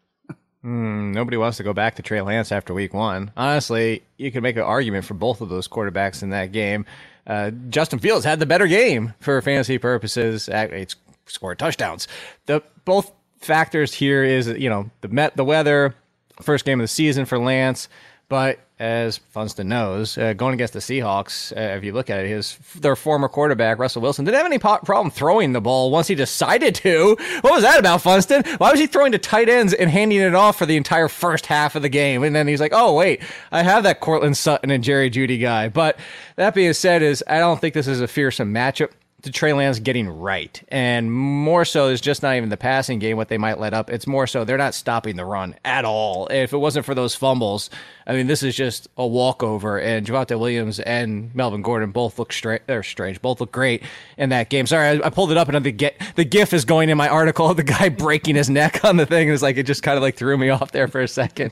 Mm, 0.65 1.13
nobody 1.13 1.37
wants 1.37 1.57
to 1.57 1.63
go 1.63 1.73
back 1.73 1.95
to 1.95 2.01
Trey 2.01 2.21
Lance 2.21 2.51
after 2.51 2.73
week 2.73 2.93
one. 2.93 3.31
Honestly, 3.37 4.01
you 4.17 4.31
could 4.31 4.41
make 4.41 4.55
an 4.55 4.63
argument 4.63 5.05
for 5.05 5.13
both 5.13 5.41
of 5.41 5.49
those 5.49 5.67
quarterbacks 5.67 6.23
in 6.23 6.31
that 6.31 6.51
game. 6.51 6.85
Uh, 7.27 7.51
Justin 7.69 7.99
Fields 7.99 8.25
had 8.25 8.39
the 8.39 8.47
better 8.47 8.65
game 8.65 9.13
for 9.19 9.39
fantasy 9.43 9.77
purposes. 9.77 10.49
It's 10.51 10.95
scored 11.27 11.59
touchdowns. 11.59 12.07
The 12.47 12.63
both 12.83 13.11
factors 13.45 13.93
here 13.93 14.23
is 14.23 14.47
you 14.47 14.69
know 14.69 14.89
the 15.01 15.07
met 15.07 15.37
the 15.37 15.45
weather, 15.45 15.95
first 16.41 16.65
game 16.65 16.79
of 16.79 16.83
the 16.83 16.89
season 16.89 17.25
for 17.25 17.39
Lance, 17.39 17.87
but 18.27 18.59
as 18.77 19.19
Funston 19.33 19.69
knows, 19.69 20.17
uh, 20.17 20.33
going 20.33 20.53
against 20.53 20.73
the 20.73 20.79
Seahawks, 20.79 21.55
uh, 21.55 21.77
if 21.77 21.85
you 21.85 21.93
look 21.93 22.09
at 22.09 22.19
it, 22.19 22.27
his 22.27 22.57
their 22.75 22.97
former 22.97 23.29
quarterback 23.29 23.79
Russell 23.79 24.01
Wilson 24.01 24.25
didn't 24.25 24.35
have 24.35 24.45
any 24.45 24.59
po- 24.59 24.79
problem 24.79 25.11
throwing 25.11 25.53
the 25.53 25.61
ball 25.61 25.91
once 25.91 26.07
he 26.07 26.15
decided 26.15 26.75
to. 26.75 27.15
What 27.41 27.53
was 27.53 27.63
that 27.63 27.79
about, 27.79 28.01
Funston? 28.01 28.43
Why 28.57 28.71
was 28.71 28.79
he 28.79 28.87
throwing 28.87 29.13
to 29.13 29.17
tight 29.17 29.47
ends 29.47 29.73
and 29.73 29.89
handing 29.89 30.19
it 30.19 30.35
off 30.35 30.57
for 30.57 30.65
the 30.65 30.75
entire 30.75 31.07
first 31.07 31.45
half 31.45 31.75
of 31.75 31.83
the 31.83 31.89
game? 31.89 32.23
And 32.23 32.35
then 32.35 32.47
he's 32.47 32.59
like, 32.59 32.73
"Oh 32.73 32.93
wait, 32.95 33.21
I 33.51 33.63
have 33.63 33.83
that 33.83 34.01
Courtland 34.01 34.35
Sutton 34.35 34.71
and 34.71 34.83
Jerry 34.83 35.09
Jeudy 35.09 35.39
guy." 35.39 35.69
But 35.69 35.97
that 36.35 36.53
being 36.53 36.73
said, 36.73 37.01
is 37.01 37.23
I 37.27 37.39
don't 37.39 37.61
think 37.61 37.73
this 37.73 37.87
is 37.87 38.01
a 38.01 38.07
fearsome 38.07 38.53
matchup 38.53 38.91
to 39.25 39.31
Trey 39.31 39.53
Lance 39.53 39.79
getting 39.79 40.07
right. 40.07 40.63
And 40.69 41.11
more 41.11 41.65
so 41.65 41.89
is 41.89 42.01
just 42.01 42.23
not 42.23 42.35
even 42.35 42.49
the 42.49 42.57
passing 42.57 42.99
game, 42.99 43.17
what 43.17 43.27
they 43.27 43.37
might 43.37 43.59
let 43.59 43.73
up. 43.73 43.89
It's 43.89 44.07
more 44.07 44.25
so 44.27 44.45
they're 44.45 44.57
not 44.57 44.73
stopping 44.73 45.15
the 45.15 45.25
run 45.25 45.55
at 45.65 45.85
all. 45.85 46.27
If 46.27 46.53
it 46.53 46.57
wasn't 46.57 46.85
for 46.85 46.95
those 46.95 47.15
fumbles, 47.15 47.69
I 48.07 48.13
mean, 48.13 48.27
this 48.27 48.43
is 48.43 48.55
just 48.55 48.87
a 48.97 49.05
walkover. 49.05 49.79
And 49.79 50.05
Javonte 50.05 50.39
Williams 50.39 50.79
and 50.79 51.33
Melvin 51.35 51.61
Gordon 51.61 51.91
both 51.91 52.19
look 52.19 52.31
straight. 52.31 52.61
They're 52.67 52.83
strange. 52.83 53.21
Both 53.21 53.41
look 53.41 53.51
great 53.51 53.83
in 54.17 54.29
that 54.29 54.49
game. 54.49 54.67
Sorry, 54.67 54.87
I, 54.87 55.07
I 55.07 55.09
pulled 55.09 55.31
it 55.31 55.37
up 55.37 55.49
and 55.49 55.65
the 55.65 55.71
get 55.71 55.99
the 56.15 56.23
GIF 56.23 56.53
is 56.53 56.65
going 56.65 56.89
in 56.89 56.97
my 56.97 57.09
article 57.09 57.49
of 57.49 57.57
the 57.57 57.63
guy 57.63 57.89
breaking 58.05 58.35
his 58.35 58.49
neck 58.49 58.85
on 58.85 58.97
the 58.97 59.05
thing. 59.05 59.29
It's 59.29 59.41
like 59.41 59.57
it 59.57 59.63
just 59.63 59.83
kind 59.83 59.97
of 59.97 60.03
like 60.03 60.15
threw 60.15 60.37
me 60.37 60.49
off 60.49 60.71
there 60.71 60.87
for 60.87 61.01
a 61.01 61.07
second. 61.07 61.51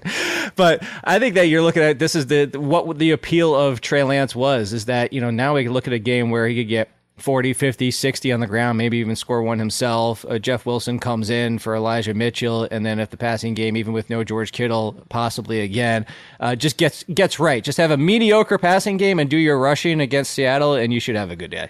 But 0.56 0.84
I 1.04 1.20
think 1.20 1.36
that 1.36 1.48
you're 1.48 1.64
looking 1.64 1.84
at 1.84 2.00
this 2.00 2.16
is 2.16 2.28
the 2.28 2.46
what 2.56 3.00
the 3.00 3.12
appeal 3.12 3.56
of 3.56 3.82
Trey 3.82 4.04
Lance 4.04 4.36
was 4.36 4.74
is 4.74 4.86
that 4.86 5.12
you 5.12 5.22
know 5.22 5.32
now 5.32 5.56
we 5.56 5.64
can 5.64 5.74
look 5.74 5.88
at 5.88 5.94
a 5.94 6.00
game 6.00 6.30
where 6.30 6.48
he 6.48 6.56
could 6.56 6.70
get 6.70 6.90
40, 7.18 7.54
50, 7.54 7.92
60 7.92 8.32
on 8.32 8.40
the 8.40 8.48
ground, 8.48 8.78
maybe 8.78 8.98
even 8.98 9.16
score 9.16 9.44
one 9.44 9.60
himself. 9.60 10.26
Uh, 10.28 10.40
Jeff 10.40 10.66
Wilson 10.66 11.00
comes 11.00 11.30
in 11.30 11.60
for 11.60 11.76
Elijah 11.76 12.14
Mitchell, 12.14 12.68
and 12.72 12.86
then 12.86 13.00
if 13.00 13.12
the 13.12 13.18
passing 13.18 13.54
game, 13.54 13.78
even 13.78 13.94
with 13.94 14.10
no 14.10 14.24
George 14.24 14.52
Kittle, 14.52 14.94
possibly 15.10 15.62
again, 15.62 16.06
uh, 16.40 16.56
just 16.56 16.78
gets 16.78 17.04
gets 17.04 17.40
right. 17.40 17.64
Just 17.64 17.78
have 17.78 17.92
a 17.92 17.98
mediocre 17.98 18.58
passing 18.58 18.98
game 18.98 19.20
and 19.20 19.30
do 19.30 19.38
your 19.38 19.60
rushing 19.60 20.02
against 20.02 20.32
Seattle, 20.32 20.74
and 20.74 20.92
you 20.92 21.00
should 21.00 21.16
have 21.16 21.30
a 21.30 21.36
good 21.36 21.52
day. 21.52 21.70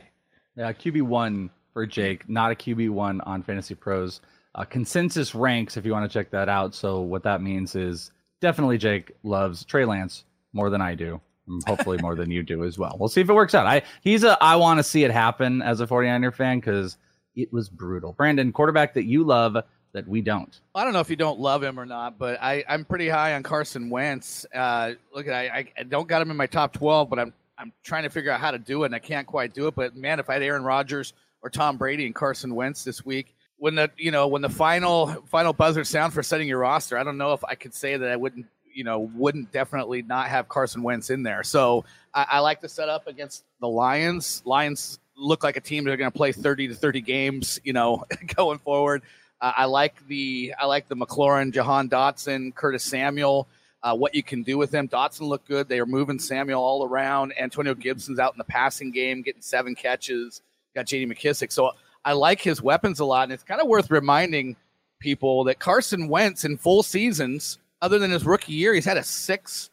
Yeah, 0.55 0.71
QB 0.71 1.01
one 1.03 1.49
for 1.73 1.85
Jake, 1.85 2.29
not 2.29 2.51
a 2.51 2.55
QB 2.55 2.89
one 2.91 3.19
on 3.21 3.43
FantasyPros. 3.43 4.21
Uh, 4.55 4.63
consensus 4.63 5.33
ranks, 5.33 5.77
if 5.77 5.85
you 5.85 5.91
want 5.91 6.09
to 6.09 6.13
check 6.13 6.29
that 6.29 6.47
out. 6.47 6.75
So 6.75 7.01
what 7.01 7.23
that 7.23 7.41
means 7.41 7.75
is 7.75 8.11
definitely 8.39 8.77
Jake 8.77 9.11
loves 9.23 9.65
Trey 9.65 9.83
Lance 9.83 10.25
more 10.53 10.69
than 10.69 10.81
I 10.81 10.93
do. 10.93 11.19
Hopefully 11.65 11.97
more 11.97 12.15
than 12.15 12.31
you 12.31 12.43
do 12.43 12.63
as 12.63 12.77
well. 12.77 12.95
We'll 12.99 13.09
see 13.09 13.21
if 13.21 13.29
it 13.29 13.33
works 13.33 13.53
out. 13.53 13.67
I 13.67 13.81
he's 14.01 14.23
a 14.23 14.41
I 14.41 14.55
want 14.55 14.79
to 14.79 14.83
see 14.83 15.03
it 15.03 15.11
happen 15.11 15.61
as 15.61 15.81
a 15.81 15.87
49er 15.87 16.33
fan 16.33 16.59
because 16.59 16.97
it 17.35 17.51
was 17.51 17.69
brutal. 17.69 18.13
Brandon, 18.13 18.51
quarterback 18.51 18.93
that 18.93 19.05
you 19.05 19.23
love 19.23 19.57
that 19.93 20.07
we 20.07 20.21
don't. 20.21 20.59
I 20.73 20.83
don't 20.83 20.93
know 20.93 20.99
if 20.99 21.09
you 21.09 21.15
don't 21.15 21.39
love 21.39 21.63
him 21.63 21.79
or 21.79 21.85
not, 21.85 22.17
but 22.17 22.41
I, 22.41 22.63
I'm 22.67 22.83
pretty 22.83 23.07
high 23.07 23.35
on 23.35 23.43
Carson 23.43 23.89
Wentz. 23.89 24.45
Uh, 24.53 24.93
look, 25.13 25.27
I, 25.29 25.67
I 25.77 25.83
don't 25.83 26.07
got 26.07 26.21
him 26.21 26.31
in 26.31 26.37
my 26.37 26.47
top 26.47 26.73
12, 26.73 27.09
but 27.09 27.19
I'm 27.19 27.33
I'm 27.57 27.71
trying 27.83 28.03
to 28.03 28.09
figure 28.09 28.31
out 28.31 28.39
how 28.39 28.51
to 28.51 28.57
do 28.57 28.83
it, 28.83 28.87
and 28.87 28.95
I 28.95 28.99
can't 28.99 29.27
quite 29.27 29.53
do 29.53 29.67
it. 29.67 29.75
But 29.75 29.95
man, 29.95 30.19
if 30.19 30.29
I 30.29 30.33
had 30.33 30.43
Aaron 30.43 30.63
Rodgers 30.63 31.13
or 31.41 31.49
Tom 31.49 31.77
Brady 31.77 32.05
and 32.05 32.15
Carson 32.15 32.55
Wentz 32.55 32.83
this 32.83 33.05
week, 33.05 33.35
when 33.57 33.75
the 33.75 33.91
you 33.97 34.11
know 34.11 34.27
when 34.27 34.41
the 34.41 34.49
final 34.49 35.07
final 35.29 35.53
buzzer 35.53 35.83
sound 35.83 36.13
for 36.13 36.23
setting 36.23 36.47
your 36.47 36.59
roster, 36.59 36.97
I 36.97 37.03
don't 37.03 37.17
know 37.17 37.33
if 37.33 37.43
I 37.43 37.55
could 37.55 37.73
say 37.73 37.95
that 37.95 38.09
I 38.09 38.15
wouldn't 38.15 38.47
you 38.73 38.83
know, 38.83 39.11
wouldn't 39.15 39.51
definitely 39.51 40.01
not 40.01 40.27
have 40.27 40.49
Carson 40.49 40.83
Wentz 40.83 41.09
in 41.09 41.23
there. 41.23 41.43
So 41.43 41.85
I, 42.13 42.25
I 42.31 42.39
like 42.39 42.61
the 42.61 42.69
setup 42.69 43.07
against 43.07 43.43
the 43.59 43.67
Lions. 43.67 44.41
Lions 44.45 44.99
look 45.15 45.43
like 45.43 45.57
a 45.57 45.61
team 45.61 45.83
that 45.83 45.91
are 45.91 45.97
going 45.97 46.11
to 46.11 46.17
play 46.17 46.31
30 46.31 46.69
to 46.69 46.75
30 46.75 47.01
games, 47.01 47.59
you 47.63 47.73
know, 47.73 48.03
going 48.35 48.59
forward. 48.59 49.03
Uh, 49.41 49.51
I 49.55 49.65
like 49.65 50.05
the 50.07 50.53
I 50.57 50.65
like 50.65 50.87
the 50.87 50.95
McLaurin, 50.95 51.51
Jahan 51.51 51.89
Dotson, 51.89 52.55
Curtis 52.55 52.83
Samuel. 52.83 53.47
Uh, 53.81 53.93
what 53.93 54.15
you 54.15 54.23
can 54.23 54.43
do 54.43 54.57
with 54.57 54.71
them. 54.71 54.87
Dotson 54.87 55.27
looked 55.27 55.45
good. 55.45 55.67
They 55.67 55.79
are 55.79 55.85
moving 55.85 56.17
Samuel 56.17 56.63
all 56.63 56.85
around. 56.85 57.33
Antonio 57.37 57.75
Gibson's 57.75 58.17
out 58.17 58.33
in 58.33 58.37
the 58.37 58.45
passing 58.45 58.91
game, 58.91 59.21
getting 59.21 59.41
seven 59.41 59.75
catches. 59.75 60.41
Got 60.73 60.85
J.D. 60.85 61.13
McKissic. 61.13 61.51
So 61.51 61.71
I 62.05 62.13
like 62.13 62.39
his 62.39 62.61
weapons 62.61 63.01
a 63.01 63.05
lot, 63.05 63.23
and 63.23 63.33
it's 63.33 63.43
kind 63.43 63.59
of 63.59 63.67
worth 63.67 63.91
reminding 63.91 64.55
people 64.99 65.43
that 65.43 65.59
Carson 65.59 66.07
Wentz 66.07 66.45
in 66.45 66.57
full 66.57 66.81
seasons 66.81 67.59
other 67.83 67.99
than 67.99 68.09
his 68.09 68.25
rookie 68.25 68.53
year, 68.53 68.73
he's 68.73 68.85
had 68.85 68.97
a 68.97 69.03
six 69.03 69.69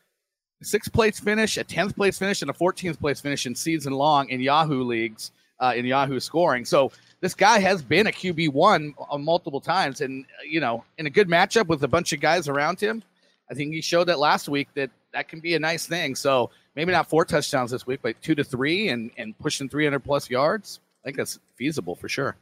six 0.62 0.88
place 0.88 1.18
finish, 1.18 1.56
a 1.56 1.64
tenth 1.64 1.94
place 1.96 2.18
finish, 2.18 2.42
and 2.42 2.50
a 2.50 2.54
fourteenth 2.54 3.00
place 3.00 3.20
finish 3.20 3.46
in 3.46 3.54
season 3.54 3.92
long 3.92 4.28
in 4.28 4.40
Yahoo 4.40 4.82
leagues 4.82 5.30
uh, 5.60 5.72
in 5.76 5.86
Yahoo 5.86 6.18
scoring. 6.18 6.64
So 6.64 6.90
this 7.20 7.34
guy 7.34 7.60
has 7.60 7.82
been 7.82 8.08
a 8.08 8.10
QB 8.10 8.52
one 8.52 8.94
multiple 9.18 9.60
times, 9.60 10.00
and 10.00 10.26
you 10.44 10.60
know, 10.60 10.84
in 10.98 11.06
a 11.06 11.10
good 11.10 11.28
matchup 11.28 11.68
with 11.68 11.84
a 11.84 11.88
bunch 11.88 12.12
of 12.12 12.20
guys 12.20 12.48
around 12.48 12.80
him, 12.80 13.02
I 13.48 13.54
think 13.54 13.72
he 13.72 13.80
showed 13.80 14.08
that 14.08 14.18
last 14.18 14.48
week 14.48 14.68
that 14.74 14.90
that 15.12 15.28
can 15.28 15.38
be 15.38 15.54
a 15.54 15.60
nice 15.60 15.86
thing. 15.86 16.16
So 16.16 16.50
maybe 16.74 16.90
not 16.90 17.08
four 17.08 17.24
touchdowns 17.24 17.70
this 17.70 17.86
week, 17.86 18.00
but 18.02 18.20
two 18.22 18.34
to 18.34 18.42
three 18.42 18.88
and 18.88 19.12
and 19.18 19.38
pushing 19.38 19.68
three 19.68 19.84
hundred 19.84 20.00
plus 20.00 20.28
yards. 20.28 20.80
I 21.04 21.06
think 21.06 21.16
that's 21.16 21.38
feasible 21.54 21.94
for 21.94 22.08
sure. 22.08 22.36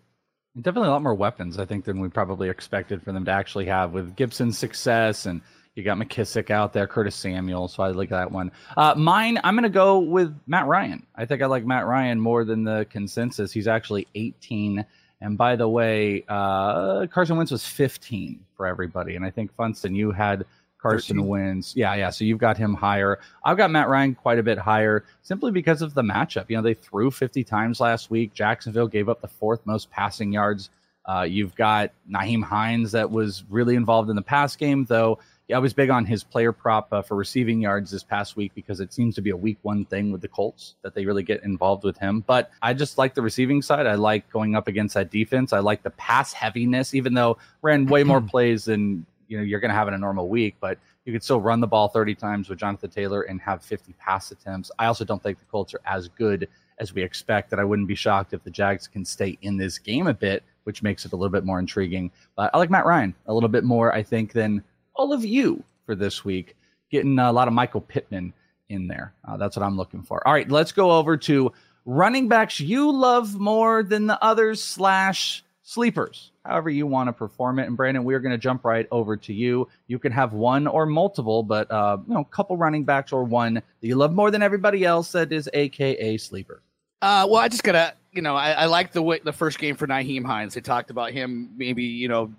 Definitely 0.57 0.89
a 0.89 0.93
lot 0.93 1.03
more 1.03 1.15
weapons, 1.15 1.59
I 1.59 1.67
think, 1.67 1.85
than 1.85 2.01
we 2.01 2.09
probably 2.09 2.49
expected 2.49 3.03
for 3.03 3.13
them 3.13 3.25
to 3.27 3.31
actually 3.31 3.67
have 3.67 3.93
with 3.93 4.17
Gibson's 4.17 4.59
success 4.59 5.27
and 5.27 5.41
you 5.79 5.85
got 5.85 5.97
McKissic 5.97 6.51
out 6.51 6.73
there, 6.73 6.89
Curtis 6.89 7.15
Samuel. 7.15 7.69
So 7.69 7.85
I 7.85 7.91
like 7.91 8.09
that 8.11 8.31
one. 8.31 8.51
Uh, 8.77 8.95
mine, 8.97 9.39
I'm 9.45 9.55
going 9.55 9.63
to 9.63 9.69
go 9.69 10.01
with 10.01 10.37
Matt 10.49 10.67
Ryan. 10.67 11.07
I 11.15 11.25
think 11.25 11.41
I 11.41 11.47
like 11.47 11.65
Matt 11.65 11.87
Ryan 11.87 12.21
more 12.21 12.45
than 12.45 12.65
the 12.65 12.85
consensus. 12.91 13.53
He's 13.53 13.69
actually 13.69 14.09
18. 14.17 14.85
And 15.21 15.39
by 15.39 15.55
the 15.55 15.69
way, 15.69 16.25
uh, 16.29 17.07
Carson 17.07 17.37
Wentz 17.37 17.53
was 17.53 17.65
15 17.65 18.45
for 18.57 18.67
everybody. 18.67 19.15
And 19.15 19.25
I 19.25 19.31
think 19.31 19.55
Funston, 19.55 19.95
you 19.95 20.11
had 20.11 20.45
Carson 20.79 21.19
13. 21.19 21.29
Wentz. 21.29 21.77
Yeah, 21.77 21.95
yeah. 21.95 22.11
So 22.11 22.25
you've 22.25 22.39
got 22.39 22.57
him 22.57 22.75
higher. 22.75 23.21
I've 23.45 23.57
got 23.57 23.71
Matt 23.71 23.89
Ryan 23.89 24.17
quite 24.17 24.41
a 24.41 24.43
bit 24.43 24.59
higher 24.59 25.05
simply 25.23 25.53
because 25.53 25.81
of 25.81 25.95
the 25.95 26.03
matchup. 26.03 26.47
You 26.49 26.57
know, 26.57 26.63
they 26.63 26.75
threw 26.75 27.13
50 27.13 27.45
times 27.45 27.79
last 27.79 28.11
week. 28.11 28.35
Jacksonville 28.35 28.89
gave 28.89 29.09
up 29.09 29.21
the 29.21 29.29
fourth 29.29 29.65
most 29.65 29.93
passing 29.93 30.33
yards. 30.33 30.71
Uh, 31.07 31.23
you've 31.23 31.55
got 31.55 31.93
Nyheim 32.11 32.43
Hines 32.43 32.93
that 32.93 33.09
was 33.09 33.45
really 33.49 33.77
involved 33.77 34.11
in 34.11 34.17
the 34.17 34.23
pass 34.23 34.57
game, 34.57 34.85
though 34.85 35.21
I 35.55 35.59
was 35.59 35.73
big 35.73 35.89
on 35.89 36.05
his 36.05 36.23
player 36.23 36.53
prop 36.53 36.93
uh, 36.93 37.01
for 37.01 37.17
receiving 37.17 37.63
yards 37.63 37.91
this 37.91 38.03
past 38.03 38.37
week 38.37 38.53
because 38.55 38.81
it 38.81 38.93
seems 38.93 39.15
to 39.15 39.23
be 39.23 39.31
a 39.31 39.37
week 39.37 39.57
one 39.63 39.87
thing 39.87 40.13
with 40.13 40.21
the 40.21 40.29
Colts 40.29 40.75
that 40.83 40.95
they 40.95 41.07
really 41.07 41.23
get 41.23 41.43
involved 41.43 41.85
with 41.85 41.97
him. 41.97 42.23
But 42.27 42.51
I 42.61 42.75
just 42.75 42.99
like 42.99 43.15
the 43.15 43.23
receiving 43.23 43.63
side. 43.63 43.87
I 43.87 43.95
like 43.95 44.29
going 44.31 44.55
up 44.55 44.69
against 44.69 44.95
that 44.95 45.11
defense. 45.11 45.55
I 45.55 45.61
like 45.61 45.83
the 45.83 45.91
pass 45.91 46.35
heaviness, 46.35 46.95
even 46.95 47.15
though 47.15 47.39
ran 47.63 47.87
way 47.87 48.05
more 48.05 48.21
plays 48.31 48.67
than 48.67 49.07
you 49.29 49.39
know 49.39 49.43
you're 49.43 49.61
going 49.61 49.71
to 49.71 49.75
have 49.75 49.89
in 49.89 49.95
a 49.95 49.99
normal 49.99 50.29
week. 50.29 50.57
But 50.61 50.79
you 51.07 51.13
could 51.15 51.23
still 51.23 51.41
run 51.41 51.61
the 51.61 51.67
ball 51.67 51.89
30 51.89 52.15
times 52.15 52.51
with 52.51 52.59
Jonathan 52.59 52.91
Taylor 52.91 53.23
and 53.23 53.41
have 53.41 53.65
50 53.65 53.95
pass 53.95 54.31
attempts. 54.31 54.71
I 54.79 54.85
also 54.85 55.07
don't 55.07 55.23
think 55.23 55.39
the 55.39 55.47
Colts 55.47 55.73
are 55.73 55.81
as 55.87 56.09
good 56.09 56.47
as 56.79 56.93
we 56.93 57.03
expect. 57.03 57.49
That 57.49 57.59
I 57.59 57.65
wouldn't 57.65 57.89
be 57.89 57.95
shocked 57.95 58.35
if 58.35 58.45
the 58.45 58.51
Jags 58.51 58.87
can 58.87 59.03
stay 59.03 59.39
in 59.41 59.57
this 59.57 59.79
game 59.79 60.09
a 60.09 60.15
bit, 60.15 60.43
which 60.65 60.83
makes 60.83 61.07
it 61.07 61.15
a 61.15 61.17
little 61.17 61.33
bit 61.33 61.45
more 61.45 61.59
intriguing. 61.59 62.11
But 62.37 62.51
I 62.53 62.59
like 62.59 62.69
Matt 62.69 62.85
Ryan 62.85 63.15
a 63.27 63.33
little 63.33 63.49
bit 63.49 63.65
more, 63.65 63.95
I 63.95 64.03
think, 64.03 64.35
than 64.35 64.63
all 64.99 65.13
of 65.13 65.25
you 65.25 65.63
for 65.87 65.95
this 65.95 66.25
week, 66.25 66.57
getting 66.91 67.19
a 67.19 67.33
lot 67.33 67.49
of 67.49 67.55
Michael 67.55 67.81
Pittman 67.81 68.35
in 68.69 68.89
there. 68.89 69.15
Uh, 69.27 69.37
that's 69.39 69.57
what 69.57 69.65
I'm 69.65 69.77
looking 69.77 70.03
for. 70.03 70.27
All 70.27 70.35
right, 70.35 70.51
let's 70.51 70.73
go 70.73 70.91
over 70.91 71.17
to 71.17 71.53
running 71.87 72.29
backs 72.29 72.61
you 72.61 72.93
love 72.93 73.39
more 73.39 73.83
than 73.83 74.07
the 74.07 74.23
others 74.23 74.63
slash 74.63 75.43
sleepers, 75.63 76.33
however 76.45 76.69
you 76.69 76.87
want 76.87 77.09
to 77.09 77.13
perform 77.13 77.59
it. 77.59 77.67
And 77.67 77.77
Brandon, 77.77 78.05
we're 78.05 78.21
going 78.21 78.33
to 78.33 78.39
jump 78.39 78.65
right 78.65 78.87
over 78.91 79.17
to 79.17 79.33
you. 79.33 79.69
You 79.87 79.99
can 79.99 80.13
have 80.13 80.33
one 80.33 80.67
or 80.67 80.85
multiple, 80.85 81.43
but 81.43 81.71
uh, 81.71 81.99
you 82.07 82.15
know, 82.15 82.21
a 82.21 82.25
couple 82.27 82.57
running 82.57 82.85
backs 82.85 83.13
or 83.13 83.25
one 83.25 83.55
that 83.55 83.63
you 83.81 83.95
love 83.95 84.13
more 84.13 84.31
than 84.31 84.43
everybody 84.43 84.85
else 84.85 85.13
that 85.13 85.33
is 85.33 85.49
AKA 85.55 86.19
sleeper. 86.19 86.61
Uh, 87.01 87.27
well, 87.31 87.41
I 87.41 87.49
just 87.49 87.63
gotta, 87.63 87.95
you 88.13 88.23
know, 88.23 88.35
I, 88.35 88.51
I 88.51 88.65
like 88.67 88.93
the 88.93 89.03
way 89.03 89.21
the 89.23 89.33
first 89.33 89.59
game 89.59 89.77
for 89.77 89.87
Nyheim 89.87 90.27
Hines. 90.27 90.55
They 90.55 90.61
talked 90.61 90.91
about 90.91 91.13
him 91.13 91.51
maybe, 91.57 91.85
you 91.85 92.09
know, 92.09 92.33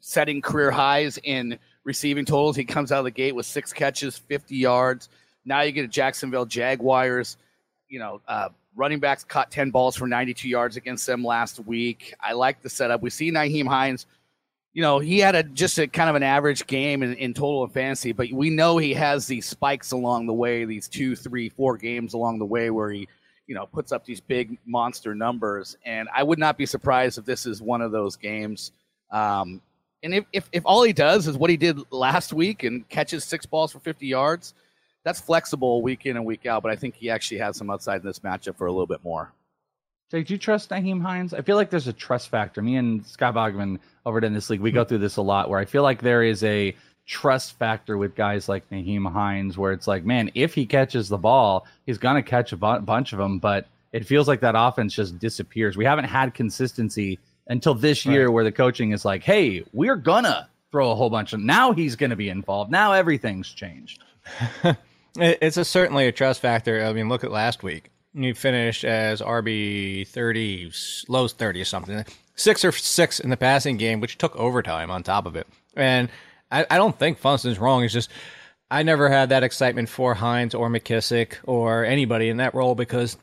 setting 0.00 0.42
career 0.42 0.70
highs 0.70 1.18
in 1.22 1.58
receiving 1.84 2.24
totals. 2.24 2.56
He 2.56 2.64
comes 2.64 2.92
out 2.92 2.98
of 2.98 3.04
the 3.04 3.10
gate 3.10 3.34
with 3.34 3.46
six 3.46 3.72
catches, 3.72 4.16
50 4.16 4.56
yards. 4.56 5.08
Now 5.44 5.62
you 5.62 5.72
get 5.72 5.84
a 5.84 5.88
Jacksonville 5.88 6.46
Jaguars, 6.46 7.36
you 7.88 7.98
know, 7.98 8.20
uh, 8.28 8.48
running 8.74 9.00
backs 9.00 9.24
caught 9.24 9.50
10 9.50 9.70
balls 9.70 9.96
for 9.96 10.06
92 10.06 10.48
yards 10.48 10.76
against 10.76 11.06
them 11.06 11.24
last 11.24 11.60
week. 11.60 12.14
I 12.20 12.32
like 12.32 12.62
the 12.62 12.70
setup. 12.70 13.02
We 13.02 13.10
see 13.10 13.30
Nyheim 13.30 13.66
Hines, 13.66 14.06
you 14.72 14.80
know, 14.80 14.98
he 14.98 15.18
had 15.18 15.34
a 15.34 15.42
just 15.42 15.78
a 15.78 15.86
kind 15.86 16.08
of 16.08 16.16
an 16.16 16.22
average 16.22 16.66
game 16.66 17.02
in, 17.02 17.14
in 17.14 17.34
total 17.34 17.64
and 17.64 17.72
fantasy, 17.72 18.12
but 18.12 18.32
we 18.32 18.48
know 18.48 18.78
he 18.78 18.94
has 18.94 19.26
these 19.26 19.46
spikes 19.46 19.92
along 19.92 20.26
the 20.26 20.32
way, 20.32 20.64
these 20.64 20.88
two, 20.88 21.14
three, 21.14 21.50
four 21.50 21.76
games 21.76 22.14
along 22.14 22.38
the 22.38 22.46
way 22.46 22.70
where 22.70 22.90
he, 22.90 23.06
you 23.46 23.54
know, 23.54 23.66
puts 23.66 23.92
up 23.92 24.06
these 24.06 24.20
big 24.20 24.56
monster 24.64 25.14
numbers. 25.14 25.76
And 25.84 26.08
I 26.14 26.22
would 26.22 26.38
not 26.38 26.56
be 26.56 26.64
surprised 26.64 27.18
if 27.18 27.26
this 27.26 27.44
is 27.44 27.60
one 27.60 27.82
of 27.82 27.92
those 27.92 28.16
games. 28.16 28.72
Um, 29.10 29.60
and 30.02 30.14
if, 30.14 30.24
if, 30.32 30.48
if 30.52 30.62
all 30.64 30.82
he 30.82 30.92
does 30.92 31.28
is 31.28 31.36
what 31.36 31.50
he 31.50 31.56
did 31.56 31.78
last 31.92 32.32
week 32.32 32.64
and 32.64 32.88
catches 32.88 33.24
six 33.24 33.46
balls 33.46 33.72
for 33.72 33.78
50 33.80 34.06
yards, 34.06 34.54
that's 35.04 35.20
flexible 35.20 35.82
week 35.82 36.06
in 36.06 36.16
and 36.16 36.24
week 36.24 36.46
out. 36.46 36.62
But 36.62 36.72
I 36.72 36.76
think 36.76 36.94
he 36.94 37.10
actually 37.10 37.38
has 37.38 37.56
some 37.56 37.70
outside 37.70 38.00
in 38.00 38.06
this 38.06 38.20
matchup 38.20 38.56
for 38.56 38.66
a 38.66 38.72
little 38.72 38.86
bit 38.86 39.02
more. 39.04 39.32
Jake, 40.10 40.26
do 40.26 40.34
you 40.34 40.38
trust 40.38 40.70
Nyheim 40.70 41.00
Hines? 41.00 41.32
I 41.32 41.40
feel 41.40 41.56
like 41.56 41.70
there's 41.70 41.88
a 41.88 41.92
trust 41.92 42.28
factor. 42.28 42.60
Me 42.60 42.76
and 42.76 43.06
Scott 43.06 43.34
Bogman 43.34 43.78
over 44.04 44.18
in 44.18 44.34
this 44.34 44.50
league, 44.50 44.60
we 44.60 44.70
go 44.70 44.82
hmm. 44.82 44.88
through 44.88 44.98
this 44.98 45.16
a 45.16 45.22
lot 45.22 45.48
where 45.48 45.58
I 45.58 45.64
feel 45.64 45.82
like 45.82 46.02
there 46.02 46.22
is 46.22 46.44
a 46.44 46.76
trust 47.06 47.58
factor 47.58 47.96
with 47.96 48.14
guys 48.14 48.48
like 48.48 48.68
Nyheim 48.70 49.10
Hines 49.10 49.56
where 49.56 49.72
it's 49.72 49.86
like, 49.86 50.04
man, 50.04 50.30
if 50.34 50.54
he 50.54 50.66
catches 50.66 51.08
the 51.08 51.16
ball, 51.16 51.66
he's 51.86 51.98
going 51.98 52.16
to 52.16 52.22
catch 52.22 52.52
a 52.52 52.56
bu- 52.56 52.80
bunch 52.80 53.12
of 53.12 53.18
them. 53.18 53.38
But 53.38 53.66
it 53.92 54.06
feels 54.06 54.28
like 54.28 54.40
that 54.40 54.54
offense 54.56 54.94
just 54.94 55.18
disappears. 55.18 55.76
We 55.76 55.84
haven't 55.84 56.04
had 56.04 56.34
consistency 56.34 57.18
until 57.46 57.74
this 57.74 58.06
year 58.06 58.26
right. 58.26 58.32
where 58.32 58.44
the 58.44 58.52
coaching 58.52 58.92
is 58.92 59.04
like, 59.04 59.22
hey, 59.22 59.64
we're 59.72 59.96
to 60.24 60.48
throw 60.70 60.90
a 60.90 60.94
whole 60.94 61.10
bunch 61.10 61.32
of. 61.32 61.40
Now 61.40 61.72
he's 61.72 61.96
going 61.96 62.10
to 62.10 62.16
be 62.16 62.28
involved. 62.28 62.70
Now 62.70 62.92
everything's 62.92 63.52
changed. 63.52 64.02
it's 65.16 65.56
a, 65.56 65.64
certainly 65.64 66.06
a 66.06 66.12
trust 66.12 66.40
factor. 66.40 66.84
I 66.84 66.92
mean, 66.92 67.08
look 67.08 67.24
at 67.24 67.30
last 67.30 67.62
week. 67.62 67.90
You 68.14 68.34
finished 68.34 68.84
as 68.84 69.22
RB 69.22 70.06
thirty, 70.06 70.70
lows 71.08 71.32
thirty 71.32 71.62
or 71.62 71.64
something, 71.64 72.04
six 72.34 72.62
or 72.64 72.72
six 72.72 73.20
in 73.20 73.30
the 73.30 73.38
passing 73.38 73.78
game, 73.78 74.00
which 74.00 74.18
took 74.18 74.36
overtime 74.36 74.90
on 74.90 75.02
top 75.02 75.24
of 75.24 75.34
it. 75.34 75.46
And 75.76 76.10
I, 76.50 76.66
I 76.70 76.76
don't 76.76 76.98
think 76.98 77.20
Funston's 77.20 77.58
wrong. 77.58 77.84
It's 77.84 77.94
just 77.94 78.10
I 78.70 78.82
never 78.82 79.08
had 79.08 79.30
that 79.30 79.42
excitement 79.42 79.88
for 79.88 80.14
Hines 80.14 80.54
or 80.54 80.68
McKissic 80.68 81.36
or 81.44 81.84
anybody 81.84 82.28
in 82.28 82.36
that 82.38 82.54
role 82.54 82.74
because 82.74 83.16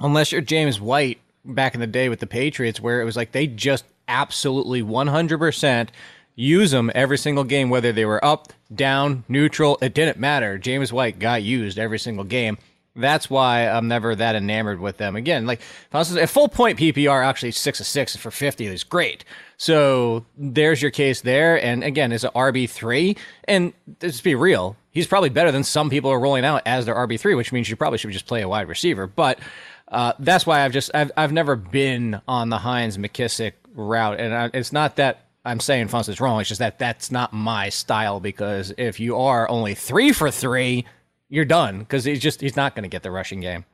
unless 0.00 0.32
you're 0.32 0.40
James 0.40 0.80
White 0.80 1.20
back 1.46 1.74
in 1.74 1.80
the 1.80 1.86
day 1.86 2.08
with 2.08 2.20
the 2.20 2.26
Patriots, 2.26 2.80
where 2.80 3.00
it 3.00 3.04
was 3.04 3.16
like 3.16 3.32
they 3.32 3.46
just 3.46 3.84
absolutely 4.08 4.82
100% 4.82 5.88
use 6.34 6.70
them 6.70 6.90
every 6.94 7.18
single 7.18 7.44
game, 7.44 7.70
whether 7.70 7.92
they 7.92 8.04
were 8.04 8.24
up, 8.24 8.52
down, 8.74 9.24
neutral. 9.28 9.78
It 9.80 9.94
didn't 9.94 10.18
matter. 10.18 10.58
James 10.58 10.92
White 10.92 11.18
got 11.18 11.42
used 11.42 11.78
every 11.78 11.98
single 11.98 12.24
game. 12.24 12.58
That's 12.94 13.28
why 13.28 13.68
I'm 13.68 13.88
never 13.88 14.14
that 14.14 14.36
enamored 14.36 14.80
with 14.80 14.96
them. 14.96 15.16
Again, 15.16 15.46
like 15.46 15.60
if 15.92 16.16
a 16.16 16.26
full 16.26 16.48
point 16.48 16.78
PPR, 16.78 17.24
actually 17.24 17.50
six 17.50 17.78
of 17.78 17.86
six 17.86 18.16
for 18.16 18.30
50 18.30 18.66
is 18.66 18.84
great. 18.84 19.24
So 19.58 20.24
there's 20.36 20.80
your 20.80 20.90
case 20.90 21.20
there. 21.20 21.62
And 21.62 21.84
again, 21.84 22.10
is 22.10 22.24
an 22.24 22.30
RB 22.34 22.68
three. 22.68 23.16
And 23.44 23.74
let's 24.00 24.22
be 24.22 24.34
real, 24.34 24.76
he's 24.92 25.06
probably 25.06 25.28
better 25.28 25.52
than 25.52 25.62
some 25.62 25.90
people 25.90 26.10
are 26.10 26.20
rolling 26.20 26.44
out 26.46 26.62
as 26.64 26.86
their 26.86 26.94
RB 26.94 27.20
three, 27.20 27.34
which 27.34 27.52
means 27.52 27.68
you 27.68 27.76
probably 27.76 27.98
should 27.98 28.12
just 28.12 28.26
play 28.26 28.40
a 28.40 28.48
wide 28.48 28.68
receiver. 28.68 29.06
But 29.06 29.40
uh, 29.88 30.12
that's 30.18 30.46
why 30.46 30.64
I've 30.64 30.72
just 30.72 30.90
I've 30.94 31.12
I've 31.16 31.32
never 31.32 31.56
been 31.56 32.20
on 32.26 32.48
the 32.48 32.58
Hines 32.58 32.98
McKissic 32.98 33.52
route, 33.74 34.20
and 34.20 34.34
I, 34.34 34.50
it's 34.52 34.72
not 34.72 34.96
that 34.96 35.26
I'm 35.44 35.60
saying 35.60 35.88
Funston's 35.88 36.20
wrong. 36.20 36.40
It's 36.40 36.48
just 36.48 36.58
that 36.58 36.78
that's 36.78 37.10
not 37.10 37.32
my 37.32 37.68
style 37.68 38.18
because 38.18 38.72
if 38.76 38.98
you 38.98 39.16
are 39.16 39.48
only 39.48 39.74
three 39.74 40.12
for 40.12 40.30
three, 40.30 40.84
you're 41.28 41.44
done 41.44 41.78
because 41.80 42.04
he's 42.04 42.20
just 42.20 42.40
he's 42.40 42.56
not 42.56 42.74
going 42.74 42.82
to 42.82 42.88
get 42.88 43.02
the 43.02 43.10
rushing 43.10 43.40
game. 43.40 43.64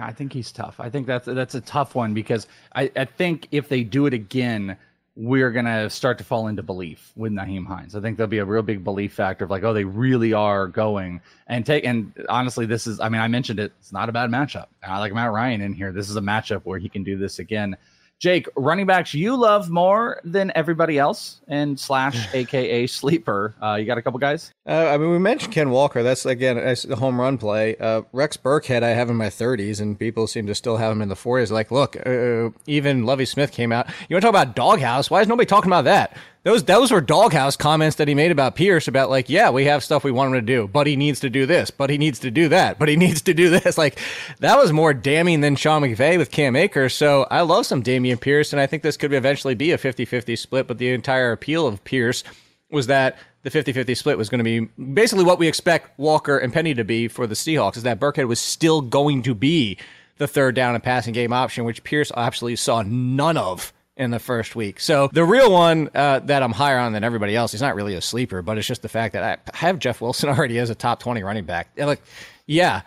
I 0.00 0.12
think 0.12 0.32
he's 0.32 0.52
tough. 0.52 0.78
I 0.78 0.90
think 0.90 1.06
that's 1.06 1.26
that's 1.26 1.54
a 1.54 1.60
tough 1.60 1.94
one 1.94 2.14
because 2.14 2.46
I, 2.74 2.90
I 2.94 3.04
think 3.06 3.48
if 3.50 3.68
they 3.68 3.82
do 3.82 4.06
it 4.06 4.14
again, 4.14 4.76
we're 5.20 5.50
gonna 5.50 5.90
start 5.90 6.16
to 6.16 6.22
fall 6.22 6.46
into 6.46 6.62
belief 6.62 7.12
with 7.16 7.32
Nyheim 7.32 7.66
Hines. 7.66 7.96
I 7.96 8.00
think 8.00 8.16
there'll 8.16 8.28
be 8.28 8.38
a 8.38 8.44
real 8.44 8.62
big 8.62 8.84
belief 8.84 9.12
factor 9.12 9.44
of 9.44 9.50
like, 9.50 9.64
oh, 9.64 9.74
they 9.74 9.82
really 9.82 10.32
are 10.32 10.68
going 10.68 11.20
and 11.48 11.66
take. 11.66 11.84
And 11.84 12.12
honestly, 12.28 12.66
this 12.66 12.86
is. 12.86 13.00
I 13.00 13.08
mean, 13.08 13.20
I 13.20 13.26
mentioned 13.26 13.58
it. 13.58 13.72
It's 13.80 13.92
not 13.92 14.08
a 14.08 14.12
bad 14.12 14.30
matchup. 14.30 14.66
I 14.80 15.00
like 15.00 15.12
Matt 15.12 15.32
Ryan 15.32 15.60
in 15.60 15.72
here. 15.72 15.90
This 15.90 16.08
is 16.08 16.14
a 16.14 16.20
matchup 16.20 16.60
where 16.62 16.78
he 16.78 16.88
can 16.88 17.02
do 17.02 17.18
this 17.18 17.40
again. 17.40 17.76
Jake, 18.18 18.48
running 18.56 18.84
backs 18.84 19.14
you 19.14 19.36
love 19.36 19.70
more 19.70 20.20
than 20.24 20.50
everybody 20.56 20.98
else, 20.98 21.40
and 21.46 21.78
slash 21.78 22.26
AKA 22.34 22.88
sleeper. 22.88 23.54
Uh, 23.62 23.74
you 23.74 23.84
got 23.84 23.96
a 23.96 24.02
couple 24.02 24.18
guys? 24.18 24.52
Uh, 24.66 24.88
I 24.88 24.98
mean, 24.98 25.10
we 25.10 25.18
mentioned 25.18 25.54
Ken 25.54 25.70
Walker. 25.70 26.02
That's 26.02 26.26
again 26.26 26.58
a 26.58 26.96
home 26.96 27.20
run 27.20 27.38
play. 27.38 27.76
Uh, 27.76 28.02
Rex 28.12 28.36
Burkhead, 28.36 28.82
I 28.82 28.88
have 28.88 29.08
in 29.08 29.16
my 29.16 29.28
30s, 29.28 29.80
and 29.80 29.96
people 29.96 30.26
seem 30.26 30.46
to 30.48 30.54
still 30.54 30.78
have 30.78 30.90
him 30.90 31.00
in 31.00 31.08
the 31.08 31.14
40s. 31.14 31.52
Like, 31.52 31.70
look, 31.70 31.96
uh, 32.04 32.50
even 32.66 33.04
Lovie 33.04 33.24
Smith 33.24 33.52
came 33.52 33.70
out. 33.70 33.86
You 34.08 34.14
want 34.14 34.22
to 34.22 34.32
talk 34.32 34.42
about 34.42 34.56
doghouse? 34.56 35.10
Why 35.10 35.20
is 35.20 35.28
nobody 35.28 35.46
talking 35.46 35.68
about 35.68 35.84
that? 35.84 36.16
Those 36.44 36.64
those 36.64 36.92
were 36.92 37.00
doghouse 37.00 37.56
comments 37.56 37.96
that 37.96 38.08
he 38.08 38.14
made 38.14 38.30
about 38.30 38.54
Pierce 38.54 38.86
about 38.86 39.10
like, 39.10 39.28
yeah, 39.28 39.50
we 39.50 39.64
have 39.64 39.82
stuff 39.82 40.04
we 40.04 40.12
want 40.12 40.28
him 40.28 40.34
to 40.34 40.46
do, 40.46 40.68
but 40.68 40.86
he 40.86 40.96
needs 40.96 41.20
to 41.20 41.30
do 41.30 41.46
this, 41.46 41.70
but 41.70 41.90
he 41.90 41.98
needs 41.98 42.20
to 42.20 42.30
do 42.30 42.48
that, 42.48 42.78
but 42.78 42.88
he 42.88 42.96
needs 43.04 43.22
to 43.22 43.34
do 43.34 43.50
this. 43.50 43.76
Like 43.76 43.98
that 44.38 44.56
was 44.56 44.72
more 44.72 44.94
damning 44.94 45.40
than 45.40 45.56
Sean 45.56 45.82
McVay 45.82 46.16
with 46.16 46.30
Cam 46.30 46.54
Akers. 46.56 46.94
So 46.94 47.26
I 47.30 47.40
love 47.42 47.66
some 47.66 47.82
Dameon 47.82 48.20
Pierce, 48.20 48.52
and 48.52 48.60
I 48.60 48.66
think 48.66 48.82
this 48.82 48.96
could 48.96 49.12
eventually 49.12 49.54
be 49.54 49.72
a 49.72 49.78
50-50 49.78 50.38
split. 50.38 50.66
But 50.68 50.78
the 50.78 50.92
entire 50.92 51.32
appeal 51.32 51.66
of 51.66 51.82
Pierce 51.84 52.22
was 52.70 52.86
that 52.86 53.18
the 53.42 53.50
50-50 53.50 53.96
split 53.96 54.18
was 54.18 54.28
going 54.28 54.44
to 54.44 54.44
be 54.44 54.60
basically 54.92 55.24
what 55.24 55.38
we 55.38 55.48
expect 55.48 55.98
Walker 55.98 56.38
and 56.38 56.52
Penny 56.52 56.74
to 56.74 56.84
be 56.84 57.08
for 57.08 57.26
the 57.26 57.34
Seahawks. 57.34 57.76
Is 57.76 57.82
that 57.82 58.00
Burkhead 58.00 58.28
was 58.28 58.40
still 58.40 58.80
going 58.80 59.22
to 59.22 59.34
be 59.34 59.76
the 60.18 60.28
third 60.28 60.54
down 60.54 60.74
and 60.74 60.84
passing 60.84 61.14
game 61.14 61.32
option, 61.32 61.64
which 61.64 61.84
Pierce 61.84 62.12
absolutely 62.16 62.56
saw 62.56 62.82
none 62.82 63.36
of 63.36 63.72
in 63.98 64.10
the 64.10 64.18
first 64.18 64.56
week. 64.56 64.80
So 64.80 65.10
the 65.12 65.24
real 65.24 65.52
one 65.52 65.90
uh, 65.94 66.20
that 66.20 66.42
I'm 66.42 66.52
higher 66.52 66.78
on 66.78 66.92
than 66.92 67.04
everybody 67.04 67.34
else, 67.36 67.52
he's 67.52 67.60
not 67.60 67.74
really 67.74 67.94
a 67.94 68.00
sleeper, 68.00 68.40
but 68.40 68.56
it's 68.56 68.66
just 68.66 68.82
the 68.82 68.88
fact 68.88 69.12
that 69.12 69.40
I 69.52 69.56
have 69.56 69.78
Jeff 69.78 70.00
Wilson 70.00 70.28
already 70.28 70.58
as 70.58 70.70
a 70.70 70.74
top 70.74 71.00
20 71.00 71.22
running 71.22 71.44
back. 71.44 71.68
Like, 71.76 72.00
yeah, 72.46 72.82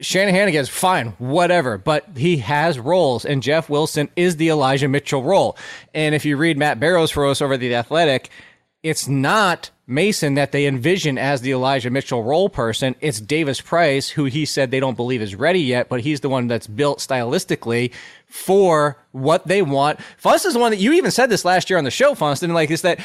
Shanahan 0.00 0.48
again 0.48 0.62
is 0.62 0.68
fine, 0.68 1.08
whatever, 1.18 1.78
but 1.78 2.08
he 2.16 2.38
has 2.38 2.78
roles, 2.78 3.24
and 3.24 3.42
Jeff 3.42 3.68
Wilson 3.68 4.08
is 4.16 4.36
the 4.36 4.48
Elijah 4.48 4.88
Mitchell 4.88 5.22
role. 5.22 5.56
And 5.92 6.14
if 6.14 6.24
you 6.24 6.36
read 6.36 6.58
Matt 6.58 6.80
Barrows 6.80 7.10
for 7.10 7.26
us 7.26 7.40
over 7.40 7.56
the 7.56 7.74
Athletic, 7.74 8.30
it's 8.84 9.08
not 9.08 9.70
Mason 9.86 10.34
that 10.34 10.52
they 10.52 10.66
envision 10.66 11.16
as 11.18 11.40
the 11.40 11.52
Elijah 11.52 11.90
Mitchell 11.90 12.22
role 12.22 12.50
person. 12.50 12.94
It's 13.00 13.18
Davis 13.18 13.60
Price, 13.60 14.10
who 14.10 14.26
he 14.26 14.44
said 14.44 14.70
they 14.70 14.78
don't 14.78 14.96
believe 14.96 15.22
is 15.22 15.34
ready 15.34 15.60
yet, 15.60 15.88
but 15.88 16.02
he's 16.02 16.20
the 16.20 16.28
one 16.28 16.48
that's 16.48 16.66
built 16.66 16.98
stylistically 16.98 17.92
for 18.26 18.98
what 19.12 19.46
they 19.46 19.62
want. 19.62 20.00
Funston 20.18 20.50
is 20.50 20.54
the 20.54 20.60
one 20.60 20.70
that 20.70 20.80
you 20.80 20.92
even 20.92 21.10
said 21.10 21.30
this 21.30 21.46
last 21.46 21.70
year 21.70 21.78
on 21.78 21.84
the 21.84 21.90
show, 21.90 22.14
Funston, 22.14 22.52
like 22.52 22.70
is 22.70 22.82
that 22.82 23.00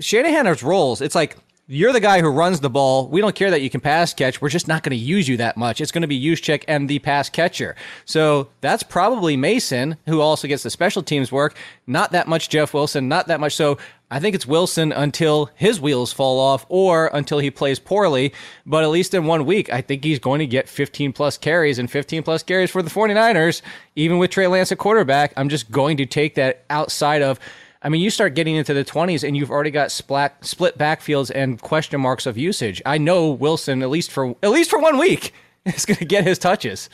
Shanahan 0.00 0.46
has 0.46 0.62
roles. 0.62 1.02
It's 1.02 1.14
like 1.14 1.36
you're 1.70 1.92
the 1.92 2.00
guy 2.00 2.22
who 2.22 2.28
runs 2.28 2.60
the 2.60 2.70
ball. 2.70 3.08
We 3.08 3.20
don't 3.20 3.34
care 3.34 3.50
that 3.50 3.60
you 3.60 3.68
can 3.68 3.82
pass 3.82 4.14
catch. 4.14 4.40
We're 4.40 4.48
just 4.48 4.68
not 4.68 4.82
going 4.82 4.98
to 4.98 5.04
use 5.04 5.28
you 5.28 5.36
that 5.36 5.58
much. 5.58 5.82
It's 5.82 5.92
going 5.92 6.02
to 6.02 6.08
be 6.08 6.20
Juszczyk 6.20 6.64
and 6.66 6.88
the 6.88 6.98
pass 6.98 7.28
catcher. 7.28 7.76
So 8.06 8.48
that's 8.62 8.82
probably 8.82 9.36
Mason, 9.36 9.98
who 10.06 10.22
also 10.22 10.48
gets 10.48 10.62
the 10.62 10.70
special 10.70 11.02
teams 11.02 11.30
work. 11.30 11.54
Not 11.86 12.12
that 12.12 12.26
much 12.26 12.48
Jeff 12.48 12.72
Wilson, 12.72 13.06
not 13.06 13.26
that 13.26 13.38
much. 13.38 13.54
So 13.54 13.76
I 14.10 14.18
think 14.18 14.34
it's 14.34 14.46
Wilson 14.46 14.92
until 14.92 15.50
his 15.56 15.78
wheels 15.78 16.10
fall 16.10 16.40
off 16.40 16.64
or 16.70 17.10
until 17.12 17.38
he 17.38 17.50
plays 17.50 17.78
poorly. 17.78 18.32
But 18.64 18.82
at 18.82 18.88
least 18.88 19.12
in 19.12 19.26
one 19.26 19.44
week, 19.44 19.70
I 19.70 19.82
think 19.82 20.02
he's 20.02 20.18
going 20.18 20.38
to 20.38 20.46
get 20.46 20.70
15 20.70 21.12
plus 21.12 21.36
carries 21.36 21.78
and 21.78 21.90
15 21.90 22.22
plus 22.22 22.42
carries 22.42 22.70
for 22.70 22.80
the 22.80 22.88
49ers. 22.88 23.60
Even 23.94 24.16
with 24.16 24.30
Trey 24.30 24.46
Lance 24.46 24.72
at 24.72 24.78
quarterback, 24.78 25.34
I'm 25.36 25.50
just 25.50 25.70
going 25.70 25.98
to 25.98 26.06
take 26.06 26.34
that 26.36 26.64
outside 26.70 27.20
of. 27.20 27.38
I 27.80 27.88
mean, 27.88 28.00
you 28.00 28.10
start 28.10 28.34
getting 28.34 28.56
into 28.56 28.74
the 28.74 28.84
20s 28.84 29.26
and 29.26 29.36
you've 29.36 29.50
already 29.50 29.70
got 29.70 29.92
split, 29.92 30.32
split 30.40 30.76
backfields 30.76 31.30
and 31.32 31.60
question 31.60 32.00
marks 32.00 32.26
of 32.26 32.36
usage. 32.36 32.82
I 32.84 32.98
know 32.98 33.30
Wilson, 33.30 33.82
at 33.82 33.90
least 33.90 34.10
for 34.10 34.34
at 34.42 34.50
least 34.50 34.70
for 34.70 34.80
one 34.80 34.98
week, 34.98 35.32
is 35.64 35.86
going 35.86 35.98
to 35.98 36.04
get 36.04 36.26
his 36.26 36.38
touches. 36.38 36.90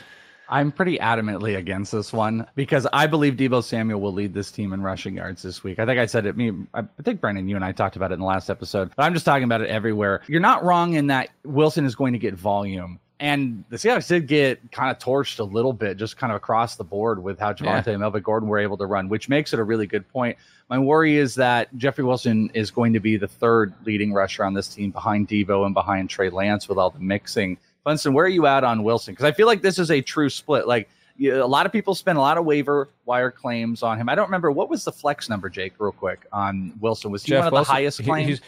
I'm 0.47 0.71
pretty 0.71 0.97
adamantly 0.99 1.57
against 1.57 1.91
this 1.91 2.13
one 2.13 2.45
because 2.55 2.85
I 2.93 3.07
believe 3.07 3.33
Deebo 3.33 3.63
Samuel 3.63 3.99
will 3.99 4.13
lead 4.13 4.33
this 4.33 4.51
team 4.51 4.73
in 4.73 4.81
rushing 4.81 5.15
yards 5.15 5.41
this 5.41 5.63
week. 5.63 5.79
I 5.79 5.85
think 5.85 5.99
I 5.99 6.05
said 6.05 6.25
it. 6.27 6.37
Me, 6.37 6.51
I 6.73 6.83
think 7.03 7.19
Brandon, 7.19 7.47
you 7.47 7.55
and 7.55 7.65
I 7.65 7.71
talked 7.71 7.95
about 7.95 8.11
it 8.11 8.15
in 8.15 8.19
the 8.19 8.27
last 8.27 8.49
episode, 8.49 8.91
but 8.95 9.03
I'm 9.03 9.13
just 9.13 9.25
talking 9.25 9.43
about 9.43 9.61
it 9.61 9.69
everywhere. 9.69 10.21
You're 10.27 10.41
not 10.41 10.63
wrong 10.63 10.93
in 10.93 11.07
that 11.07 11.29
Wilson 11.43 11.85
is 11.85 11.95
going 11.95 12.13
to 12.13 12.19
get 12.19 12.35
volume, 12.35 12.99
and 13.19 13.63
the 13.69 13.77
Seahawks 13.77 14.07
did 14.07 14.27
get 14.27 14.71
kind 14.71 14.91
of 14.91 14.99
torched 14.99 15.39
a 15.39 15.43
little 15.43 15.71
bit, 15.73 15.97
just 15.97 16.17
kind 16.17 16.31
of 16.31 16.35
across 16.37 16.75
the 16.75 16.83
board 16.83 17.23
with 17.23 17.39
how 17.39 17.53
Javonte 17.53 17.87
and 17.87 17.99
Melvin 17.99 18.21
Gordon 18.21 18.49
were 18.49 18.59
able 18.59 18.77
to 18.77 18.85
run, 18.85 19.07
which 19.07 19.29
makes 19.29 19.53
it 19.53 19.59
a 19.59 19.63
really 19.63 19.87
good 19.87 20.07
point. 20.09 20.37
My 20.69 20.77
worry 20.79 21.15
is 21.17 21.35
that 21.35 21.75
Jeffrey 21.77 22.03
Wilson 22.03 22.49
is 22.53 22.71
going 22.71 22.91
to 22.93 22.99
be 22.99 23.15
the 23.17 23.27
third 23.27 23.73
leading 23.85 24.11
rusher 24.11 24.43
on 24.43 24.53
this 24.53 24.67
team 24.67 24.91
behind 24.91 25.27
Deebo 25.29 25.65
and 25.65 25.73
behind 25.73 26.09
Trey 26.09 26.29
Lance 26.29 26.67
with 26.67 26.77
all 26.77 26.89
the 26.89 26.99
mixing. 26.99 27.57
Funston, 27.85 28.13
where 28.13 28.25
are 28.25 28.29
you 28.29 28.47
at 28.47 28.63
on 28.63 28.83
Wilson? 28.83 29.13
Because 29.13 29.25
I 29.25 29.31
feel 29.31 29.47
like 29.47 29.61
this 29.61 29.79
is 29.79 29.91
a 29.91 30.01
true 30.01 30.29
split. 30.29 30.67
Like 30.67 30.89
you, 31.17 31.41
a 31.41 31.45
lot 31.45 31.65
of 31.65 31.71
people 31.71 31.95
spend 31.95 32.17
a 32.17 32.21
lot 32.21 32.37
of 32.37 32.43
waiver 32.43 32.89
wire 33.05 33.31
claims 33.31 33.83
on 33.83 33.97
him. 33.97 34.09
I 34.09 34.15
don't 34.15 34.25
remember 34.27 34.51
what 34.51 34.69
was 34.69 34.83
the 34.83 34.91
flex 34.91 35.29
number, 35.29 35.49
Jake, 35.49 35.73
real 35.77 35.91
quick 35.93 36.25
on 36.33 36.73
Wilson. 36.81 37.11
Was 37.11 37.23
he 37.23 37.29
Jeff 37.29 37.39
one 37.39 37.47
of 37.47 37.53
Wilson, 37.53 37.69
the 37.71 37.73
highest 37.73 38.03
claims? 38.03 38.27
he's- 38.27 38.41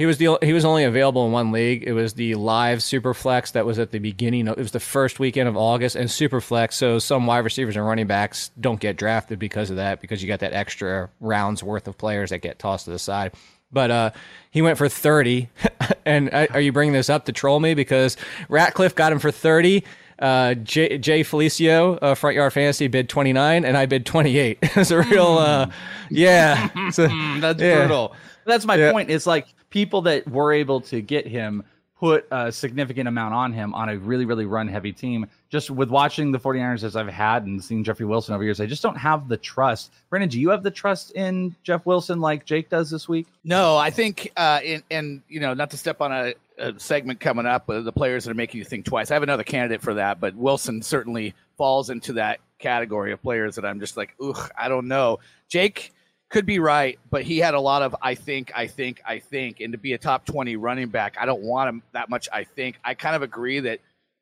He 0.00 0.06
was 0.06 0.16
the 0.16 0.38
he 0.40 0.54
was 0.54 0.64
only 0.64 0.84
available 0.84 1.26
in 1.26 1.32
one 1.32 1.52
league. 1.52 1.84
It 1.86 1.92
was 1.92 2.14
the 2.14 2.34
live 2.34 2.78
Superflex 2.78 3.52
that 3.52 3.66
was 3.66 3.78
at 3.78 3.90
the 3.90 3.98
beginning. 3.98 4.48
Of, 4.48 4.56
it 4.56 4.62
was 4.62 4.70
the 4.70 4.80
first 4.80 5.20
weekend 5.20 5.46
of 5.46 5.58
August 5.58 5.94
and 5.94 6.08
Superflex. 6.08 6.72
So 6.72 6.98
some 6.98 7.26
wide 7.26 7.40
receivers 7.40 7.76
and 7.76 7.86
running 7.86 8.06
backs 8.06 8.50
don't 8.58 8.80
get 8.80 8.96
drafted 8.96 9.38
because 9.38 9.68
of 9.68 9.76
that 9.76 10.00
because 10.00 10.22
you 10.22 10.26
got 10.26 10.40
that 10.40 10.54
extra 10.54 11.10
rounds 11.20 11.62
worth 11.62 11.86
of 11.86 11.98
players 11.98 12.30
that 12.30 12.38
get 12.38 12.58
tossed 12.58 12.86
to 12.86 12.92
the 12.92 12.98
side. 12.98 13.34
But 13.70 13.90
uh, 13.90 14.10
he 14.50 14.62
went 14.62 14.78
for 14.78 14.88
thirty. 14.88 15.50
and 16.06 16.32
uh, 16.32 16.46
are 16.54 16.62
you 16.62 16.72
bringing 16.72 16.94
this 16.94 17.10
up 17.10 17.26
to 17.26 17.32
troll 17.32 17.60
me 17.60 17.74
because 17.74 18.16
Ratcliffe 18.48 18.94
got 18.94 19.12
him 19.12 19.18
for 19.18 19.30
thirty? 19.30 19.84
Uh, 20.18 20.54
Jay, 20.54 20.96
Jay 20.96 21.22
Felicio, 21.22 21.98
uh, 22.00 22.14
Front 22.14 22.36
Yard 22.36 22.54
Fantasy, 22.54 22.88
bid 22.88 23.10
29, 23.10 23.66
and 23.66 23.76
I 23.76 23.84
bid 23.84 24.06
28. 24.06 24.58
it's 24.62 24.90
a 24.90 24.98
real, 24.98 25.38
uh, 25.38 25.70
yeah. 26.10 26.68
So, 26.90 27.06
That's 27.38 27.60
yeah. 27.60 27.78
brutal. 27.78 28.14
That's 28.46 28.64
my 28.66 28.76
Yeah. 28.76 28.92
point. 28.92 29.10
It's 29.10 29.26
like 29.26 29.46
people 29.70 30.02
that 30.02 30.28
were 30.28 30.52
able 30.52 30.80
to 30.82 31.00
get 31.00 31.26
him 31.26 31.64
put 32.00 32.26
a 32.30 32.50
significant 32.50 33.06
amount 33.06 33.34
on 33.34 33.52
him 33.52 33.74
on 33.74 33.90
a 33.90 33.98
really, 33.98 34.24
really 34.24 34.46
run 34.46 34.66
heavy 34.66 34.90
team. 34.90 35.26
Just 35.50 35.70
with 35.70 35.90
watching 35.90 36.32
the 36.32 36.40
49ers 36.40 36.82
as 36.82 36.96
I've 36.96 37.08
had 37.08 37.44
and 37.44 37.62
seeing 37.62 37.84
Jeffrey 37.84 38.06
Wilson 38.06 38.34
over 38.34 38.42
years, 38.42 38.58
I 38.58 38.64
just 38.64 38.82
don't 38.82 38.96
have 38.96 39.28
the 39.28 39.36
trust. 39.36 39.92
Brandon, 40.08 40.30
do 40.30 40.40
you 40.40 40.48
have 40.48 40.62
the 40.62 40.70
trust 40.70 41.12
in 41.12 41.54
Jeff 41.62 41.84
Wilson 41.84 42.18
like 42.18 42.46
Jake 42.46 42.70
does 42.70 42.88
this 42.88 43.06
week? 43.06 43.26
No, 43.44 43.76
I 43.76 43.90
think, 43.90 44.32
uh, 44.38 44.60
and 44.90 45.20
you 45.28 45.40
know, 45.40 45.52
not 45.52 45.70
to 45.72 45.76
step 45.76 46.00
on 46.00 46.10
a, 46.10 46.34
a 46.58 46.72
segment 46.80 47.20
coming 47.20 47.44
up, 47.44 47.68
uh, 47.68 47.82
the 47.82 47.92
players 47.92 48.24
that 48.24 48.30
are 48.30 48.34
making 48.34 48.58
you 48.58 48.64
think 48.64 48.86
twice. 48.86 49.10
I 49.10 49.14
have 49.14 49.22
another 49.22 49.44
candidate 49.44 49.82
for 49.82 49.92
that, 49.94 50.20
but 50.20 50.34
Wilson 50.34 50.80
certainly 50.80 51.34
falls 51.58 51.90
into 51.90 52.14
that 52.14 52.40
category 52.58 53.12
of 53.12 53.20
players 53.20 53.56
that 53.56 53.66
I'm 53.66 53.78
just 53.78 53.98
like, 53.98 54.14
ugh, 54.22 54.50
I 54.56 54.68
don't 54.68 54.88
know. 54.88 55.18
Jake 55.48 55.92
could 56.30 56.46
be 56.46 56.60
right, 56.60 56.98
but 57.10 57.22
he 57.24 57.38
had 57.38 57.54
a 57.54 57.60
lot 57.60 57.82
of 57.82 57.94
I 58.00 58.14
think, 58.14 58.52
I 58.54 58.68
think, 58.68 59.02
I 59.04 59.18
think, 59.18 59.60
and 59.60 59.72
to 59.72 59.78
be 59.78 59.92
a 59.92 59.98
top 59.98 60.24
20 60.24 60.56
running 60.56 60.88
back, 60.88 61.16
I 61.20 61.26
don't 61.26 61.42
want 61.42 61.68
him 61.68 61.82
that 61.92 62.08
much. 62.08 62.28
I 62.32 62.44
think 62.44 62.78
I 62.84 62.94
kind 62.94 63.16
of 63.16 63.22
agree 63.22 63.60
that 63.60 63.80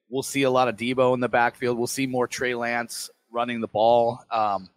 we'll 0.09 0.23
see 0.23 0.43
a 0.43 0.51
lot 0.51 0.69
of 0.69 0.77
Deebo 0.77 1.15
in 1.15 1.21
the 1.21 1.29
backfield. 1.29 1.77
We'll 1.77 1.87
see 1.87 2.07
more 2.07 2.27
Trey 2.27 2.55
Lance 2.55 3.11
running 3.31 3.61
the 3.61 3.69
ball. 3.69 4.25
Um, 4.31 4.71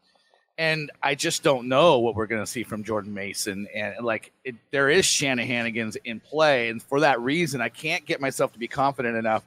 and 0.57 0.91
I 1.01 1.15
just 1.15 1.41
don't 1.41 1.69
know 1.69 1.99
what 1.99 2.15
we're 2.15 2.27
going 2.27 2.41
to 2.43 2.47
see 2.47 2.63
from 2.63 2.83
Jordan 2.83 3.13
Mason. 3.13 3.67
And 3.73 4.05
like, 4.05 4.31
it, 4.43 4.55
there 4.71 4.89
is 4.89 5.05
Shanahanigans 5.05 5.95
in 6.03 6.19
play, 6.19 6.69
and 6.69 6.83
for 6.83 6.99
that 6.99 7.19
reason, 7.21 7.61
I 7.61 7.69
can't 7.69 8.05
get 8.05 8.19
myself 8.19 8.51
to 8.53 8.59
be 8.59 8.67
confident 8.67 9.15
enough 9.15 9.43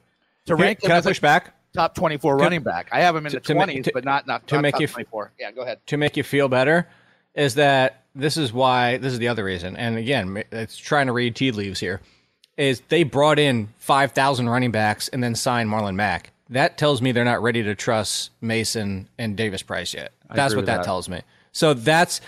to 0.47 0.55
rank 0.55 0.81
can 0.81 0.91
I 0.91 1.01
push 1.01 1.19
back? 1.19 1.53
top 1.73 1.93
twenty-four 1.93 2.37
running 2.37 2.63
back. 2.63 2.87
I 2.91 3.01
have 3.01 3.15
him 3.15 3.25
in 3.25 3.31
to- 3.33 3.39
the 3.39 3.53
twenties, 3.53 3.85
to- 3.85 3.91
but 3.93 4.03
not 4.05 4.25
not 4.25 4.47
to 4.47 4.55
not 4.55 4.61
make 4.61 4.73
top 4.73 4.81
you 4.81 4.87
twenty-four. 4.87 5.31
Yeah, 5.39 5.51
go 5.51 5.61
ahead. 5.61 5.79
to 5.87 5.97
make 5.97 6.17
you 6.17 6.23
feel 6.23 6.47
better 6.49 6.87
is 7.35 7.55
that 7.55 8.03
this 8.15 8.37
is 8.37 8.51
why 8.51 8.97
this 8.97 9.13
is 9.13 9.19
the 9.19 9.27
other 9.27 9.43
reason 9.43 9.75
and 9.75 9.97
again 9.97 10.43
it's 10.51 10.77
trying 10.77 11.07
to 11.07 11.13
read 11.13 11.35
tea 11.35 11.51
leaves 11.51 11.79
here 11.79 12.01
is 12.57 12.81
they 12.89 13.03
brought 13.03 13.39
in 13.39 13.69
5000 13.79 14.49
running 14.49 14.71
backs 14.71 15.07
and 15.09 15.23
then 15.23 15.35
signed 15.35 15.69
marlon 15.69 15.95
mack. 15.95 16.31
That 16.49 16.77
tells 16.77 17.01
me 17.01 17.11
they're 17.11 17.25
not 17.25 17.41
ready 17.41 17.63
to 17.63 17.75
trust 17.75 18.31
mason 18.41 19.09
and 19.17 19.35
davis 19.35 19.61
price 19.61 19.93
yet. 19.93 20.11
That's 20.33 20.55
what 20.55 20.65
that, 20.65 20.77
that. 20.77 20.85
tells 20.85 21.09
me. 21.09 21.21
So 21.51 21.73
that's 21.73 22.21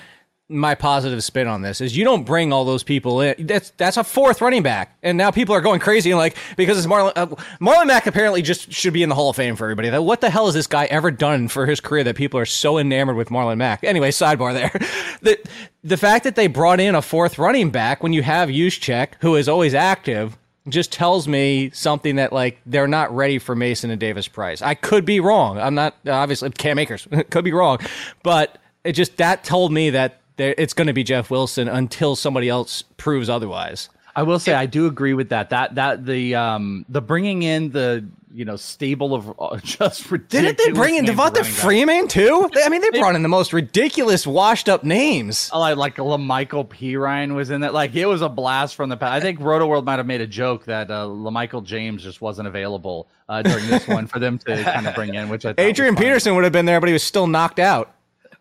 my 0.50 0.76
positive 0.76 1.22
spin 1.24 1.46
on 1.46 1.62
this 1.62 1.82
is 1.82 1.98
you 1.98 2.06
don't 2.06 2.24
bring 2.24 2.54
all 2.54 2.64
those 2.64 2.84
people 2.84 3.20
in. 3.20 3.48
That's 3.48 3.72
that's 3.72 3.98
a 3.98 4.04
fourth 4.04 4.40
running 4.42 4.64
back, 4.64 4.98
and 5.04 5.18
now 5.18 5.30
people 5.30 5.54
are 5.54 5.62
going 5.62 5.82
crazy 5.82 6.12
and 6.12 6.18
like 6.18 6.38
because 6.56 6.78
it's 6.78 6.88
Marlon 6.88 7.12
uh, 7.16 7.28
Marlon 7.60 7.88
Mack 7.88 8.08
apparently 8.08 8.42
just 8.42 8.72
should 8.72 8.94
be 8.94 9.04
in 9.04 9.10
the 9.10 9.16
Hall 9.16 9.30
of 9.30 9.36
Fame 9.36 9.58
for 9.58 9.66
everybody. 9.66 9.90
That 9.90 10.04
what 10.04 10.22
the 10.22 10.30
hell 10.30 10.46
has 10.46 10.56
this 10.56 10.68
guy 10.68 10.86
ever 10.86 11.12
done 11.12 11.50
for 11.50 11.66
his 11.66 11.82
career 11.82 12.04
that 12.06 12.16
people 12.16 12.40
are 12.40 12.46
so 12.46 12.78
enamored 12.78 13.18
with 13.18 13.30
Marlon 13.30 13.58
Mack? 13.58 13.84
Anyway, 13.84 14.12
sidebar 14.12 14.54
there. 14.54 14.72
the 15.22 15.38
the 15.84 15.98
fact 15.98 16.24
that 16.24 16.36
they 16.36 16.48
brought 16.48 16.80
in 16.80 16.96
a 16.96 17.02
fourth 17.02 17.38
running 17.38 17.70
back 17.70 18.02
when 18.02 18.14
you 18.14 18.24
have 18.24 18.48
Juszczyk, 18.50 19.16
who 19.22 19.36
is 19.36 19.50
always 19.50 19.74
active. 19.74 20.38
Just 20.70 20.92
tells 20.92 21.30
me 21.30 21.70
something 21.70 22.18
that 22.18 22.34
like 22.34 22.60
they're 22.66 22.90
not 22.90 23.16
ready 23.16 23.40
for 23.40 23.56
Mason 23.56 23.90
and 23.90 24.02
Davis 24.02 24.28
Price. 24.28 24.62
I 24.62 24.74
could 24.74 25.06
be 25.06 25.22
wrong. 25.22 25.58
I'm 25.58 25.76
not 25.76 25.96
obviously 26.06 26.50
Cam 26.50 26.78
Akers 26.78 27.08
could 27.30 27.46
be 27.46 27.54
wrong, 27.54 27.80
but 28.22 28.58
it 28.84 28.92
just 28.92 29.16
that 29.16 29.46
told 29.46 29.72
me 29.72 29.92
that 29.92 30.20
there, 30.38 30.56
it's 30.58 30.74
going 30.74 30.88
to 30.88 30.94
be 30.94 31.04
Jeff 31.04 31.30
Wilson 31.30 31.68
until 31.68 32.16
somebody 32.16 32.50
else 32.50 32.84
proves 32.98 33.30
otherwise. 33.30 33.90
I 34.16 34.24
will 34.24 34.40
say 34.40 34.54
I 34.56 34.66
do 34.66 34.88
agree 34.88 35.14
with 35.14 35.30
that. 35.30 35.52
That 35.52 35.76
that 35.76 36.06
the 36.08 36.34
um 36.34 36.86
the 36.90 37.02
bringing 37.02 37.44
in 37.44 37.70
the 37.70 38.04
you 38.34 38.46
know 38.46 38.56
stable 38.56 39.14
of 39.14 39.32
uh, 39.40 39.58
just 39.64 40.10
ridiculous. 40.10 40.56
Didn't 40.56 40.74
they 40.74 40.80
bring 40.80 40.96
in 40.96 41.06
Devonta. 41.06 41.46
Freeman 41.46 42.08
too? 42.08 42.50
They- 42.52 42.64
I 42.64 42.70
mean, 42.70 42.82
they 42.82 42.90
brought 42.90 43.14
in 43.14 43.22
the 43.22 43.30
most 43.30 43.54
ridiculous, 43.54 44.26
washed-up 44.26 44.84
names. 44.84 45.52
Oh, 45.54 45.60
like, 45.60 45.78
like 45.78 45.96
LaMichael 45.98 46.68
P. 46.68 46.96
Ryan 46.98 47.36
was 47.36 47.52
in 47.52 47.62
that. 47.62 47.76
Like 47.76 47.94
it 47.96 48.08
was 48.08 48.24
a 48.24 48.30
blast 48.30 48.74
from 48.76 48.90
the 48.90 48.98
past. 48.98 49.14
I 49.14 49.20
think 49.20 49.40
Rotoworld 49.40 49.84
might 49.86 49.98
have 49.98 50.08
made 50.08 50.22
a 50.22 50.28
joke 50.28 50.66
that 50.66 50.90
uh, 50.90 51.06
LaMichael 51.06 51.64
James 51.64 52.02
just 52.02 52.20
wasn't 52.20 52.48
available 52.48 53.08
uh, 53.30 53.44
during 53.44 53.68
this 53.68 53.88
one 53.88 54.08
for 54.08 54.18
them 54.18 54.40
to 54.40 54.64
kind 54.64 54.88
of 54.88 54.96
bring 54.96 55.14
in, 55.14 55.30
which 55.30 55.46
I 55.46 55.54
Adrian. 55.60 55.96
Peterson 55.96 56.34
would 56.34 56.44
have 56.44 56.54
been 56.54 56.66
there, 56.66 56.80
but 56.80 56.88
he 56.90 56.94
was 56.94 57.04
still 57.04 57.28
knocked 57.28 57.60
out. 57.60 57.94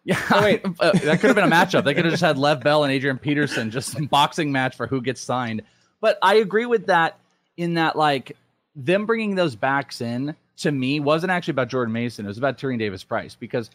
Yeah, 0.06 0.40
wait, 0.40 0.64
uh, 0.80 0.92
that 0.92 1.20
could 1.20 1.26
have 1.26 1.34
been 1.34 1.44
a 1.44 1.50
matchup. 1.50 1.82
They 1.82 1.92
could 1.92 2.04
have 2.04 2.12
just 2.12 2.22
had 2.22 2.38
Lev 2.38 2.62
Bell 2.62 2.84
and 2.84 2.92
Adrian 2.92 3.18
Peterson, 3.18 3.72
just 3.72 3.96
boxing 4.08 4.52
match 4.52 4.76
for 4.76 4.86
who 4.86 5.02
gets 5.02 5.20
signed. 5.20 5.62
But 6.00 6.16
I 6.22 6.36
agree 6.36 6.64
with 6.64 6.86
that 6.86 7.18
in 7.56 7.74
that, 7.74 7.96
like, 7.96 8.36
them 8.76 9.04
bringing 9.04 9.34
those 9.34 9.56
backs 9.56 10.00
in 10.00 10.36
to 10.58 10.70
me 10.70 11.00
wasn't 11.00 11.32
actually 11.32 11.52
about 11.52 11.68
Jordan 11.68 11.92
Mason. 11.92 12.24
It 12.24 12.28
was 12.28 12.38
about 12.38 12.56
Tyrion 12.56 12.78
Davis 12.78 13.02
Price 13.02 13.34
because 13.34 13.68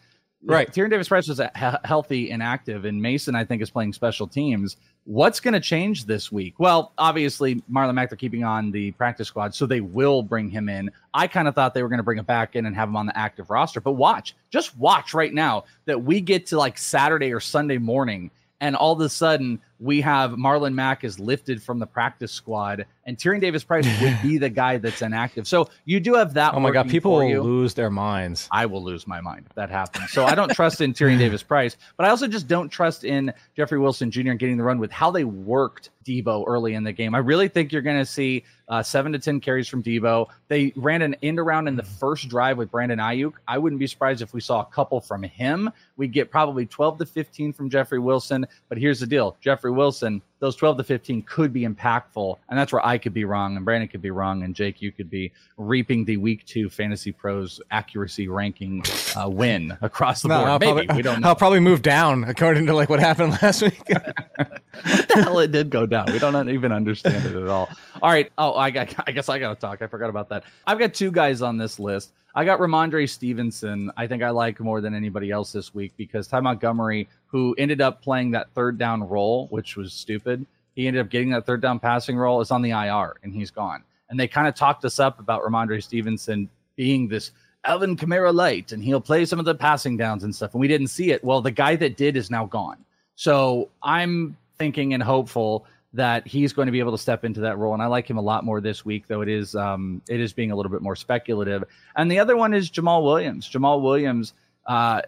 Right. 0.44 0.72
Tyrion 0.72 0.90
Davis 0.90 1.08
Price 1.08 1.28
was 1.28 1.40
healthy 1.84 2.30
and 2.32 2.42
active, 2.42 2.84
and 2.84 3.00
Mason, 3.00 3.36
I 3.36 3.44
think, 3.44 3.62
is 3.62 3.70
playing 3.70 3.92
special 3.92 4.26
teams. 4.26 4.76
What's 5.04 5.38
going 5.38 5.54
to 5.54 5.60
change 5.60 6.04
this 6.04 6.32
week? 6.32 6.54
Well, 6.58 6.92
obviously, 6.98 7.62
Marlon 7.70 7.94
Mack, 7.94 8.10
they're 8.10 8.16
keeping 8.16 8.42
on 8.42 8.70
the 8.72 8.90
practice 8.92 9.28
squad, 9.28 9.54
so 9.54 9.66
they 9.66 9.80
will 9.80 10.22
bring 10.22 10.48
him 10.50 10.68
in. 10.68 10.90
I 11.14 11.28
kind 11.28 11.46
of 11.46 11.54
thought 11.54 11.74
they 11.74 11.82
were 11.82 11.88
going 11.88 11.98
to 11.98 12.04
bring 12.04 12.18
him 12.18 12.24
back 12.24 12.56
in 12.56 12.66
and 12.66 12.74
have 12.74 12.88
him 12.88 12.96
on 12.96 13.06
the 13.06 13.16
active 13.16 13.50
roster, 13.50 13.80
but 13.80 13.92
watch, 13.92 14.34
just 14.50 14.76
watch 14.76 15.14
right 15.14 15.32
now 15.32 15.64
that 15.84 16.02
we 16.02 16.20
get 16.20 16.46
to 16.46 16.58
like 16.58 16.76
Saturday 16.76 17.32
or 17.32 17.40
Sunday 17.40 17.78
morning, 17.78 18.30
and 18.60 18.74
all 18.74 18.92
of 18.92 19.00
a 19.00 19.08
sudden 19.08 19.60
we 19.82 20.00
have 20.00 20.32
Marlon 20.32 20.74
Mack 20.74 21.02
is 21.02 21.18
lifted 21.18 21.60
from 21.60 21.80
the 21.80 21.86
practice 21.86 22.30
squad, 22.30 22.86
and 23.04 23.18
Tyrion 23.18 23.40
Davis 23.40 23.64
Price 23.64 23.86
would 24.02 24.16
be 24.22 24.38
the 24.38 24.48
guy 24.48 24.78
that's 24.78 25.02
inactive. 25.02 25.48
So 25.48 25.68
you 25.84 25.98
do 25.98 26.14
have 26.14 26.34
that. 26.34 26.54
Oh 26.54 26.60
my 26.60 26.70
God, 26.70 26.88
people 26.88 27.12
will 27.12 27.24
you. 27.24 27.42
lose 27.42 27.74
their 27.74 27.90
minds. 27.90 28.48
I 28.52 28.66
will 28.66 28.82
lose 28.82 29.06
my 29.08 29.20
mind 29.20 29.46
if 29.50 29.54
that 29.56 29.70
happens. 29.70 30.12
So 30.12 30.24
I 30.24 30.36
don't 30.36 30.52
trust 30.52 30.80
in 30.80 30.94
Tyrion 30.94 31.18
Davis 31.18 31.42
Price, 31.42 31.76
but 31.96 32.06
I 32.06 32.10
also 32.10 32.28
just 32.28 32.46
don't 32.46 32.68
trust 32.68 33.02
in 33.02 33.32
Jeffrey 33.56 33.80
Wilson 33.80 34.10
Jr. 34.10 34.30
and 34.30 34.38
getting 34.38 34.56
the 34.56 34.62
run 34.62 34.78
with 34.78 34.92
how 34.92 35.10
they 35.10 35.24
worked 35.24 35.90
Deebo 36.04 36.44
early 36.46 36.74
in 36.74 36.84
the 36.84 36.92
game. 36.92 37.14
I 37.14 37.18
really 37.18 37.48
think 37.48 37.72
you're 37.72 37.82
going 37.82 37.98
to 37.98 38.06
see 38.06 38.44
uh, 38.68 38.82
seven 38.82 39.12
to 39.12 39.18
10 39.18 39.40
carries 39.40 39.68
from 39.68 39.82
Deebo. 39.82 40.28
They 40.48 40.72
ran 40.76 41.02
an 41.02 41.14
end 41.22 41.38
around 41.38 41.68
in 41.68 41.76
the 41.76 41.82
first 41.82 42.28
drive 42.28 42.58
with 42.58 42.70
Brandon 42.70 42.98
Aiyuk. 42.98 43.34
I 43.46 43.58
wouldn't 43.58 43.78
be 43.78 43.86
surprised 43.86 44.22
if 44.22 44.32
we 44.32 44.40
saw 44.40 44.60
a 44.60 44.64
couple 44.66 45.00
from 45.00 45.22
him. 45.22 45.70
We 45.96 46.08
get 46.08 46.30
probably 46.30 46.66
12 46.66 46.98
to 46.98 47.06
15 47.06 47.52
from 47.52 47.70
Jeffrey 47.70 47.98
Wilson. 47.98 48.46
But 48.68 48.78
here's 48.78 49.00
the 49.00 49.06
deal 49.06 49.36
Jeffrey 49.40 49.71
Wilson, 49.72 50.22
those 50.38 50.56
12 50.56 50.78
to 50.78 50.84
15 50.84 51.22
could 51.22 51.52
be 51.52 51.62
impactful. 51.62 52.36
And 52.48 52.58
that's 52.58 52.72
where 52.72 52.84
I 52.84 52.98
could 52.98 53.14
be 53.14 53.24
wrong, 53.24 53.56
and 53.56 53.64
Brandon 53.64 53.88
could 53.88 54.02
be 54.02 54.10
wrong, 54.10 54.42
and 54.42 54.54
Jake, 54.54 54.82
you 54.82 54.90
could 54.92 55.08
be 55.08 55.32
reaping 55.56 56.04
the 56.04 56.16
week 56.16 56.44
two 56.46 56.68
FantasyPros 56.68 57.60
accuracy 57.70 58.28
ranking 58.28 58.82
uh, 59.16 59.28
win 59.28 59.76
across 59.80 60.22
the 60.22 60.28
board. 60.28 60.48
I'll, 60.48 60.58
Maybe 60.58 60.86
probably, 60.86 60.96
we 60.96 61.02
don't 61.02 61.20
know. 61.20 61.28
I'll 61.28 61.36
probably 61.36 61.60
move 61.60 61.82
down 61.82 62.24
according 62.24 62.66
to 62.66 62.74
like 62.74 62.88
what 62.88 63.00
happened 63.00 63.32
last 63.42 63.62
week. 63.62 63.82
what 63.88 65.08
the 65.08 65.22
hell 65.22 65.38
it 65.38 65.52
did 65.52 65.70
go 65.70 65.86
down. 65.86 66.12
We 66.12 66.18
don't 66.18 66.48
even 66.48 66.72
understand 66.72 67.24
it 67.24 67.36
at 67.36 67.48
all. 67.48 67.68
All 68.00 68.10
right. 68.10 68.30
Oh, 68.36 68.54
I, 68.54 68.70
got, 68.70 68.94
I 69.06 69.12
guess 69.12 69.28
I 69.28 69.38
got 69.38 69.54
to 69.54 69.60
talk. 69.60 69.82
I 69.82 69.86
forgot 69.86 70.10
about 70.10 70.28
that. 70.30 70.44
I've 70.66 70.78
got 70.78 70.94
two 70.94 71.10
guys 71.10 71.42
on 71.42 71.56
this 71.56 71.78
list. 71.78 72.12
I 72.34 72.44
got 72.44 72.60
Rhamondre 72.60 73.08
Stevenson. 73.08 73.90
I 73.96 74.06
think 74.06 74.22
I 74.22 74.30
like 74.30 74.58
more 74.58 74.80
than 74.80 74.94
anybody 74.94 75.30
else 75.30 75.52
this 75.52 75.74
week 75.74 75.92
because 75.96 76.26
Ty 76.26 76.40
Montgomery, 76.40 77.08
who 77.32 77.54
ended 77.56 77.80
up 77.80 78.02
playing 78.02 78.30
that 78.30 78.50
third 78.50 78.78
down 78.78 79.02
role, 79.08 79.48
which 79.48 79.74
was 79.74 79.94
stupid, 79.94 80.46
he 80.76 80.86
ended 80.86 81.00
up 81.00 81.10
getting 81.10 81.30
that 81.30 81.46
third 81.46 81.62
down 81.62 81.80
passing 81.80 82.16
role, 82.16 82.42
is 82.42 82.50
on 82.50 82.60
the 82.62 82.70
IR 82.70 83.14
and 83.22 83.34
he's 83.34 83.50
gone. 83.50 83.82
And 84.10 84.20
they 84.20 84.28
kind 84.28 84.46
of 84.46 84.54
talked 84.54 84.84
us 84.84 85.00
up 85.00 85.18
about 85.18 85.42
Rhamondre 85.42 85.82
Stevenson 85.82 86.48
being 86.76 87.08
this 87.08 87.32
Alvin 87.64 87.96
Kamara 87.96 88.34
light 88.34 88.72
and 88.72 88.84
he'll 88.84 89.00
play 89.00 89.24
some 89.24 89.38
of 89.38 89.46
the 89.46 89.54
passing 89.54 89.96
downs 89.96 90.24
and 90.24 90.34
stuff. 90.34 90.52
And 90.52 90.60
we 90.60 90.68
didn't 90.68 90.88
see 90.88 91.10
it. 91.10 91.24
Well, 91.24 91.40
the 91.40 91.50
guy 91.50 91.74
that 91.76 91.96
did 91.96 92.18
is 92.18 92.30
now 92.30 92.44
gone. 92.44 92.84
So 93.14 93.70
I'm 93.82 94.36
thinking 94.58 94.92
and 94.92 95.02
hopeful 95.02 95.64
that 95.94 96.26
he's 96.26 96.52
going 96.52 96.66
to 96.66 96.72
be 96.72 96.80
able 96.80 96.92
to 96.92 96.98
step 96.98 97.24
into 97.24 97.40
that 97.40 97.56
role. 97.56 97.72
And 97.72 97.82
I 97.82 97.86
like 97.86 98.08
him 98.08 98.18
a 98.18 98.22
lot 98.22 98.44
more 98.44 98.60
this 98.60 98.84
week, 98.84 99.06
though 99.08 99.22
it 99.22 99.28
is 99.28 99.54
um, 99.54 100.02
it 100.08 100.20
is 100.20 100.34
being 100.34 100.50
a 100.50 100.56
little 100.56 100.72
bit 100.72 100.82
more 100.82 100.96
speculative. 100.96 101.64
And 101.96 102.10
the 102.10 102.18
other 102.18 102.36
one 102.36 102.52
is 102.52 102.70
Jamaal 102.70 103.02
Williams. 103.02 103.48
Jamaal 103.48 103.80
Williams. 103.80 104.34
Uh, 104.66 105.02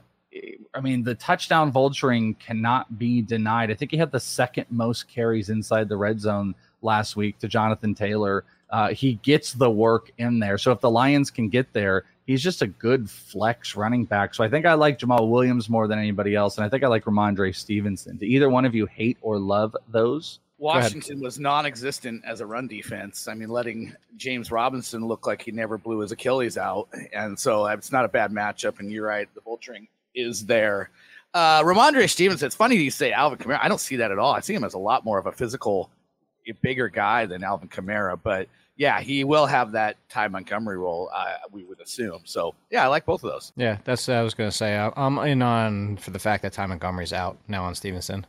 I 0.74 0.80
mean, 0.80 1.04
the 1.04 1.14
touchdown 1.14 1.72
vulturing 1.72 2.38
cannot 2.38 2.98
be 2.98 3.22
denied. 3.22 3.70
I 3.70 3.74
think 3.74 3.90
he 3.90 3.96
had 3.96 4.10
the 4.10 4.20
second 4.20 4.66
most 4.70 5.08
carries 5.08 5.50
inside 5.50 5.88
the 5.88 5.96
red 5.96 6.20
zone 6.20 6.54
last 6.82 7.16
week 7.16 7.38
to 7.38 7.48
Jonathan 7.48 7.94
Taylor. 7.94 8.44
Uh, 8.70 8.88
he 8.88 9.14
gets 9.22 9.52
the 9.52 9.70
work 9.70 10.10
in 10.18 10.40
there. 10.40 10.58
So 10.58 10.72
if 10.72 10.80
the 10.80 10.90
Lions 10.90 11.30
can 11.30 11.48
get 11.48 11.72
there, 11.72 12.04
he's 12.26 12.42
just 12.42 12.62
a 12.62 12.66
good 12.66 13.08
flex 13.08 13.76
running 13.76 14.04
back. 14.04 14.34
So 14.34 14.42
I 14.42 14.48
think 14.48 14.66
I 14.66 14.74
like 14.74 14.98
Jamaal 14.98 15.30
Williams 15.30 15.68
more 15.68 15.86
than 15.86 15.98
anybody 15.98 16.34
else. 16.34 16.56
And 16.56 16.64
I 16.64 16.68
think 16.68 16.82
I 16.82 16.88
like 16.88 17.04
Rhamondre 17.04 17.54
Stevenson. 17.54 18.16
Do 18.16 18.26
either 18.26 18.50
one 18.50 18.64
of 18.64 18.74
you 18.74 18.86
hate 18.86 19.18
or 19.20 19.38
love 19.38 19.76
those? 19.88 20.40
Washington 20.58 21.20
was 21.20 21.38
non-existent 21.38 22.24
as 22.24 22.40
a 22.40 22.46
run 22.46 22.66
defense. 22.66 23.28
I 23.28 23.34
mean, 23.34 23.48
letting 23.48 23.94
James 24.16 24.50
Robinson 24.50 25.06
look 25.06 25.26
like 25.26 25.42
he 25.42 25.50
never 25.50 25.76
blew 25.76 25.98
his 25.98 26.12
Achilles 26.12 26.56
out, 26.56 26.88
and 27.12 27.38
so 27.38 27.66
it's 27.66 27.90
not 27.90 28.04
a 28.04 28.08
bad 28.08 28.30
matchup. 28.30 28.78
And 28.78 28.90
you're 28.90 29.06
right, 29.06 29.28
the 29.34 29.40
vulturing 29.40 29.88
is 30.14 30.46
there. 30.46 30.90
Uh, 31.32 31.62
Rhamondre 31.62 32.08
Stevenson. 32.08 32.46
It's 32.46 32.54
funny 32.54 32.76
you 32.76 32.90
say 32.90 33.12
Alvin 33.12 33.38
Kamara. 33.38 33.58
I 33.60 33.68
don't 33.68 33.80
see 33.80 33.96
that 33.96 34.12
at 34.12 34.18
all. 34.18 34.32
I 34.32 34.40
see 34.40 34.54
him 34.54 34.64
as 34.64 34.74
a 34.74 34.78
lot 34.78 35.04
more 35.04 35.18
of 35.18 35.26
a 35.26 35.32
physical, 35.32 35.90
bigger 36.62 36.88
guy 36.88 37.26
than 37.26 37.42
Alvin 37.42 37.68
Kamara. 37.68 38.18
But 38.22 38.48
yeah, 38.76 39.00
he 39.00 39.24
will 39.24 39.46
have 39.46 39.72
that 39.72 39.96
Ty 40.08 40.28
Montgomery 40.28 40.78
role. 40.78 41.10
Uh, 41.12 41.34
we 41.50 41.64
would 41.64 41.80
assume. 41.80 42.20
So 42.24 42.54
yeah, 42.70 42.84
I 42.84 42.86
like 42.88 43.04
both 43.04 43.24
of 43.24 43.30
those. 43.30 43.52
Yeah, 43.56 43.78
that's 43.84 44.06
what 44.06 44.16
I 44.16 44.22
was 44.22 44.34
going 44.34 44.50
to 44.50 44.56
say. 44.56 44.76
I'm 44.76 45.18
in 45.18 45.42
on 45.42 45.96
for 45.96 46.10
the 46.10 46.18
fact 46.18 46.42
that 46.42 46.52
Ty 46.52 46.66
Montgomery's 46.66 47.12
out 47.12 47.38
now 47.48 47.64
on 47.64 47.74
Stevenson. 47.74 48.26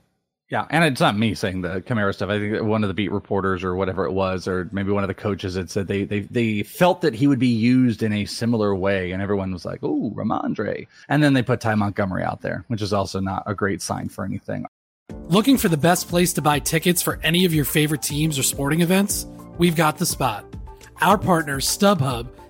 Yeah, 0.49 0.67
and 0.69 0.83
it's 0.83 1.01
not 1.01 1.17
me 1.17 1.33
saying 1.33 1.61
the 1.61 1.81
Kamara 1.81 2.13
stuff. 2.13 2.29
I 2.29 2.37
think 2.37 2.61
one 2.61 2.83
of 2.83 2.87
the 2.87 2.93
beat 2.93 3.11
reporters 3.11 3.63
or 3.63 3.75
whatever 3.75 4.05
it 4.05 4.11
was, 4.11 4.47
or 4.47 4.69
maybe 4.71 4.91
one 4.91 5.03
of 5.03 5.07
the 5.07 5.15
coaches 5.15 5.55
had 5.55 5.71
said 5.71 5.87
they 5.87 6.03
they 6.03 6.19
they 6.19 6.61
felt 6.61 7.01
that 7.01 7.15
he 7.15 7.25
would 7.25 7.39
be 7.39 7.47
used 7.47 8.03
in 8.03 8.13
a 8.13 8.25
similar 8.25 8.75
way, 8.75 9.11
and 9.11 9.23
everyone 9.23 9.51
was 9.51 9.65
like, 9.65 9.79
"Oh, 9.81 10.11
Rhamondre," 10.15 10.87
and 11.09 11.23
then 11.23 11.33
they 11.33 11.41
put 11.41 11.61
Ty 11.61 11.73
Montgomery 11.75 12.23
out 12.23 12.41
there, 12.41 12.63
which 12.67 12.83
is 12.83 12.93
also 12.93 13.19
not 13.19 13.41
a 13.47 13.55
great 13.55 13.81
sign 13.81 14.07
for 14.07 14.23
anything. 14.23 14.65
Looking 15.29 15.57
for 15.57 15.67
the 15.67 15.77
best 15.77 16.09
place 16.09 16.31
to 16.33 16.43
buy 16.43 16.59
tickets 16.59 17.01
for 17.01 17.19
any 17.23 17.45
of 17.45 17.53
your 17.53 17.65
favorite 17.65 18.03
teams 18.03 18.37
or 18.37 18.43
sporting 18.43 18.81
events? 18.81 19.25
We've 19.57 19.75
got 19.75 19.97
the 19.97 20.05
spot. 20.05 20.45
Our 21.01 21.17
partner, 21.17 21.59
StubHub, 21.59 22.27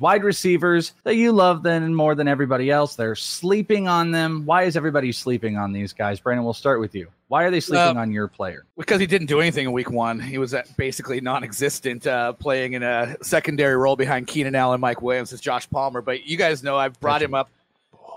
wide 0.00 0.24
receivers 0.24 0.92
that 1.04 1.16
you 1.16 1.32
love 1.32 1.62
then 1.62 1.94
more 1.94 2.14
than 2.14 2.26
everybody 2.28 2.70
else. 2.70 2.96
They're 2.96 3.14
sleeping 3.14 3.88
on 3.88 4.10
them. 4.10 4.44
Why 4.44 4.64
is 4.64 4.76
everybody 4.76 5.12
sleeping 5.12 5.56
on 5.56 5.72
these 5.72 5.92
guys? 5.92 6.20
Brandon, 6.20 6.44
we'll 6.44 6.52
start 6.52 6.80
with 6.80 6.94
you. 6.94 7.08
Why 7.28 7.44
are 7.44 7.50
they 7.50 7.60
sleeping 7.60 7.96
uh, 7.96 8.00
on 8.00 8.12
your 8.12 8.28
player? 8.28 8.66
Because 8.76 9.00
he 9.00 9.06
didn't 9.06 9.28
do 9.28 9.40
anything 9.40 9.66
in 9.66 9.72
week 9.72 9.90
one. 9.90 10.20
He 10.20 10.38
was 10.38 10.54
basically 10.76 11.20
non-existent, 11.20 12.06
uh, 12.06 12.32
playing 12.32 12.74
in 12.74 12.82
a 12.82 13.16
secondary 13.22 13.76
role 13.76 13.96
behind 13.96 14.26
Keenan 14.26 14.54
Allen, 14.54 14.80
Mike 14.80 15.00
Williams, 15.00 15.32
as 15.32 15.40
Josh 15.40 15.68
Palmer. 15.70 16.02
But 16.02 16.26
you 16.26 16.36
guys 16.36 16.62
know 16.62 16.76
I've 16.76 16.98
brought 17.00 17.22
him 17.22 17.34
up, 17.34 17.48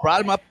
brought 0.02 0.22
him 0.22 0.30
up, 0.30 0.42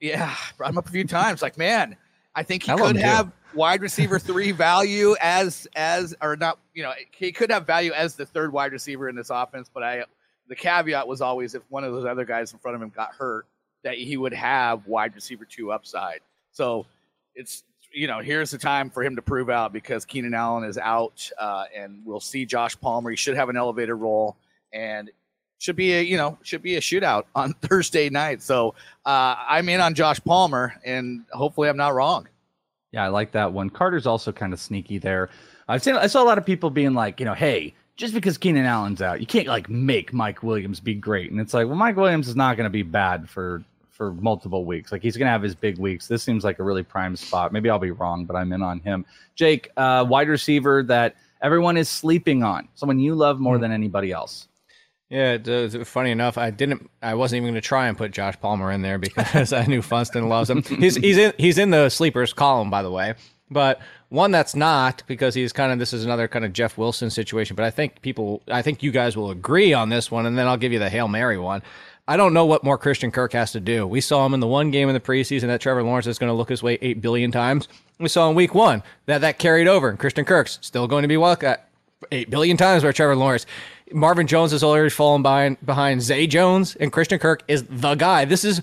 yeah, 0.00 0.34
brought 0.56 0.70
him 0.70 0.78
up 0.78 0.86
a 0.86 0.90
few 0.90 1.04
times. 1.04 1.42
Like, 1.42 1.58
man, 1.58 1.96
I 2.34 2.42
think 2.42 2.64
he 2.64 2.72
I 2.72 2.76
could 2.76 2.96
have 2.96 3.32
wide 3.54 3.80
receiver 3.80 4.18
three 4.18 4.52
value 4.52 5.16
as 5.20 5.66
as 5.76 6.14
or 6.20 6.36
not. 6.36 6.58
You 6.74 6.84
know, 6.84 6.92
he 7.12 7.32
could 7.32 7.50
have 7.50 7.66
value 7.66 7.92
as 7.92 8.14
the 8.14 8.26
third 8.26 8.52
wide 8.52 8.72
receiver 8.72 9.08
in 9.08 9.16
this 9.16 9.30
offense. 9.30 9.70
But 9.72 9.82
I 9.82 10.04
the 10.48 10.56
caveat 10.56 11.06
was 11.06 11.20
always 11.20 11.54
if 11.54 11.62
one 11.68 11.84
of 11.84 11.92
those 11.92 12.04
other 12.04 12.24
guys 12.24 12.52
in 12.52 12.58
front 12.58 12.76
of 12.76 12.82
him 12.82 12.90
got 12.94 13.14
hurt, 13.14 13.46
that 13.82 13.96
he 13.96 14.16
would 14.16 14.32
have 14.32 14.86
wide 14.86 15.14
receiver 15.14 15.44
two 15.44 15.72
upside. 15.72 16.20
So 16.52 16.86
it's 17.34 17.64
you 17.92 18.06
know 18.06 18.20
here's 18.20 18.50
the 18.50 18.58
time 18.58 18.90
for 18.90 19.02
him 19.02 19.16
to 19.16 19.22
prove 19.22 19.50
out 19.50 19.72
because 19.72 20.04
Keenan 20.04 20.34
Allen 20.34 20.64
is 20.64 20.78
out, 20.78 21.30
uh, 21.38 21.64
and 21.74 22.02
we'll 22.04 22.20
see 22.20 22.44
Josh 22.44 22.78
Palmer. 22.80 23.10
He 23.10 23.16
should 23.16 23.36
have 23.36 23.48
an 23.48 23.56
elevated 23.56 23.94
role 23.94 24.36
and 24.72 25.10
should 25.58 25.76
be 25.76 25.94
a 25.94 26.02
you 26.02 26.16
know 26.16 26.38
should 26.42 26.62
be 26.62 26.76
a 26.76 26.80
shootout 26.80 27.24
on 27.34 27.54
Thursday 27.54 28.08
night. 28.08 28.42
So 28.42 28.74
uh, 29.04 29.36
I'm 29.48 29.68
in 29.68 29.80
on 29.80 29.94
Josh 29.94 30.20
Palmer, 30.24 30.74
and 30.84 31.24
hopefully 31.32 31.68
I'm 31.68 31.76
not 31.76 31.94
wrong. 31.94 32.28
Yeah, 32.92 33.04
I 33.04 33.08
like 33.08 33.32
that 33.32 33.52
one. 33.52 33.70
Carter's 33.70 34.06
also 34.06 34.32
kind 34.32 34.52
of 34.52 34.60
sneaky 34.60 34.98
there. 34.98 35.28
I've 35.68 35.82
seen 35.82 35.96
I 35.96 36.06
saw 36.06 36.22
a 36.22 36.24
lot 36.24 36.38
of 36.38 36.46
people 36.46 36.70
being 36.70 36.94
like, 36.94 37.20
you 37.20 37.26
know, 37.26 37.34
hey, 37.34 37.74
just 37.96 38.12
because 38.12 38.36
Keenan 38.38 38.66
Allen's 38.66 39.00
out, 39.00 39.20
you 39.20 39.26
can't 39.26 39.46
like 39.46 39.68
make 39.68 40.12
Mike 40.12 40.42
Williams 40.42 40.80
be 40.80 40.94
great. 40.94 41.30
And 41.30 41.40
it's 41.40 41.54
like, 41.54 41.66
well, 41.66 41.76
Mike 41.76 41.96
Williams 41.96 42.28
is 42.28 42.36
not 42.36 42.56
going 42.56 42.64
to 42.64 42.70
be 42.70 42.82
bad 42.82 43.28
for 43.28 43.64
for 43.90 44.12
multiple 44.12 44.66
weeks. 44.66 44.92
Like 44.92 45.02
he's 45.02 45.16
going 45.16 45.26
to 45.26 45.30
have 45.30 45.42
his 45.42 45.54
big 45.54 45.78
weeks. 45.78 46.06
This 46.06 46.22
seems 46.22 46.44
like 46.44 46.58
a 46.58 46.62
really 46.62 46.82
prime 46.82 47.16
spot. 47.16 47.52
Maybe 47.52 47.70
I'll 47.70 47.78
be 47.78 47.92
wrong, 47.92 48.26
but 48.26 48.36
I'm 48.36 48.52
in 48.52 48.62
on 48.62 48.80
him. 48.80 49.06
Jake, 49.34 49.70
uh, 49.78 50.04
wide 50.06 50.28
receiver 50.28 50.82
that 50.84 51.16
everyone 51.40 51.78
is 51.78 51.88
sleeping 51.88 52.42
on, 52.42 52.68
someone 52.74 52.98
you 52.98 53.14
love 53.14 53.40
more 53.40 53.56
mm. 53.56 53.62
than 53.62 53.72
anybody 53.72 54.12
else. 54.12 54.48
Yeah, 55.08 55.38
funny 55.84 56.10
enough, 56.10 56.36
I 56.36 56.50
didn't. 56.50 56.90
I 57.00 57.14
wasn't 57.14 57.38
even 57.38 57.52
going 57.52 57.62
to 57.62 57.66
try 57.66 57.86
and 57.86 57.96
put 57.96 58.10
Josh 58.10 58.38
Palmer 58.40 58.72
in 58.72 58.82
there 58.82 58.98
because 58.98 59.52
I 59.54 59.64
knew 59.64 59.80
Funston 59.80 60.28
loves 60.28 60.50
him. 60.50 60.62
He's 60.62 60.96
he's 60.96 61.16
in 61.16 61.32
he's 61.38 61.58
in 61.58 61.70
the 61.70 61.88
sleepers 61.90 62.32
column, 62.32 62.70
by 62.70 62.82
the 62.82 62.90
way. 62.90 63.14
But 63.48 63.80
one 64.08 64.30
that's 64.30 64.54
not 64.54 65.02
because 65.06 65.34
he's 65.34 65.52
kind 65.52 65.72
of 65.72 65.78
this 65.78 65.92
is 65.92 66.04
another 66.04 66.28
kind 66.28 66.44
of 66.44 66.52
Jeff 66.52 66.78
Wilson 66.78 67.10
situation. 67.10 67.56
But 67.56 67.64
I 67.64 67.70
think 67.70 68.02
people, 68.02 68.42
I 68.48 68.62
think 68.62 68.82
you 68.82 68.90
guys 68.90 69.16
will 69.16 69.30
agree 69.30 69.72
on 69.72 69.88
this 69.88 70.10
one, 70.10 70.26
and 70.26 70.38
then 70.38 70.46
I'll 70.46 70.56
give 70.56 70.72
you 70.72 70.78
the 70.78 70.90
hail 70.90 71.08
mary 71.08 71.38
one. 71.38 71.62
I 72.08 72.16
don't 72.16 72.32
know 72.32 72.46
what 72.46 72.62
more 72.62 72.78
Christian 72.78 73.10
Kirk 73.10 73.32
has 73.32 73.50
to 73.52 73.60
do. 73.60 73.84
We 73.84 74.00
saw 74.00 74.24
him 74.24 74.32
in 74.32 74.38
the 74.38 74.46
one 74.46 74.70
game 74.70 74.88
in 74.88 74.94
the 74.94 75.00
preseason 75.00 75.48
that 75.48 75.60
Trevor 75.60 75.82
Lawrence 75.82 76.06
is 76.06 76.20
going 76.20 76.30
to 76.30 76.34
look 76.34 76.48
his 76.48 76.62
way 76.62 76.78
eight 76.80 77.00
billion 77.00 77.32
times. 77.32 77.66
We 77.98 78.08
saw 78.08 78.30
in 78.30 78.36
week 78.36 78.54
one 78.54 78.84
that 79.06 79.22
that 79.22 79.38
carried 79.38 79.66
over, 79.66 79.88
and 79.88 79.98
Christian 79.98 80.24
Kirk's 80.24 80.58
still 80.62 80.86
going 80.86 81.02
to 81.02 81.08
be 81.08 81.16
welcome 81.16 81.50
uh, 81.50 81.56
eight 82.12 82.30
billion 82.30 82.56
times 82.56 82.84
by 82.84 82.92
Trevor 82.92 83.16
Lawrence. 83.16 83.44
Marvin 83.92 84.26
Jones 84.26 84.52
has 84.52 84.62
already 84.62 84.90
fallen 84.90 85.22
behind 85.22 85.64
behind 85.66 86.02
Zay 86.02 86.28
Jones, 86.28 86.76
and 86.76 86.92
Christian 86.92 87.18
Kirk 87.18 87.42
is 87.48 87.64
the 87.64 87.96
guy. 87.96 88.24
This 88.24 88.44
is 88.44 88.62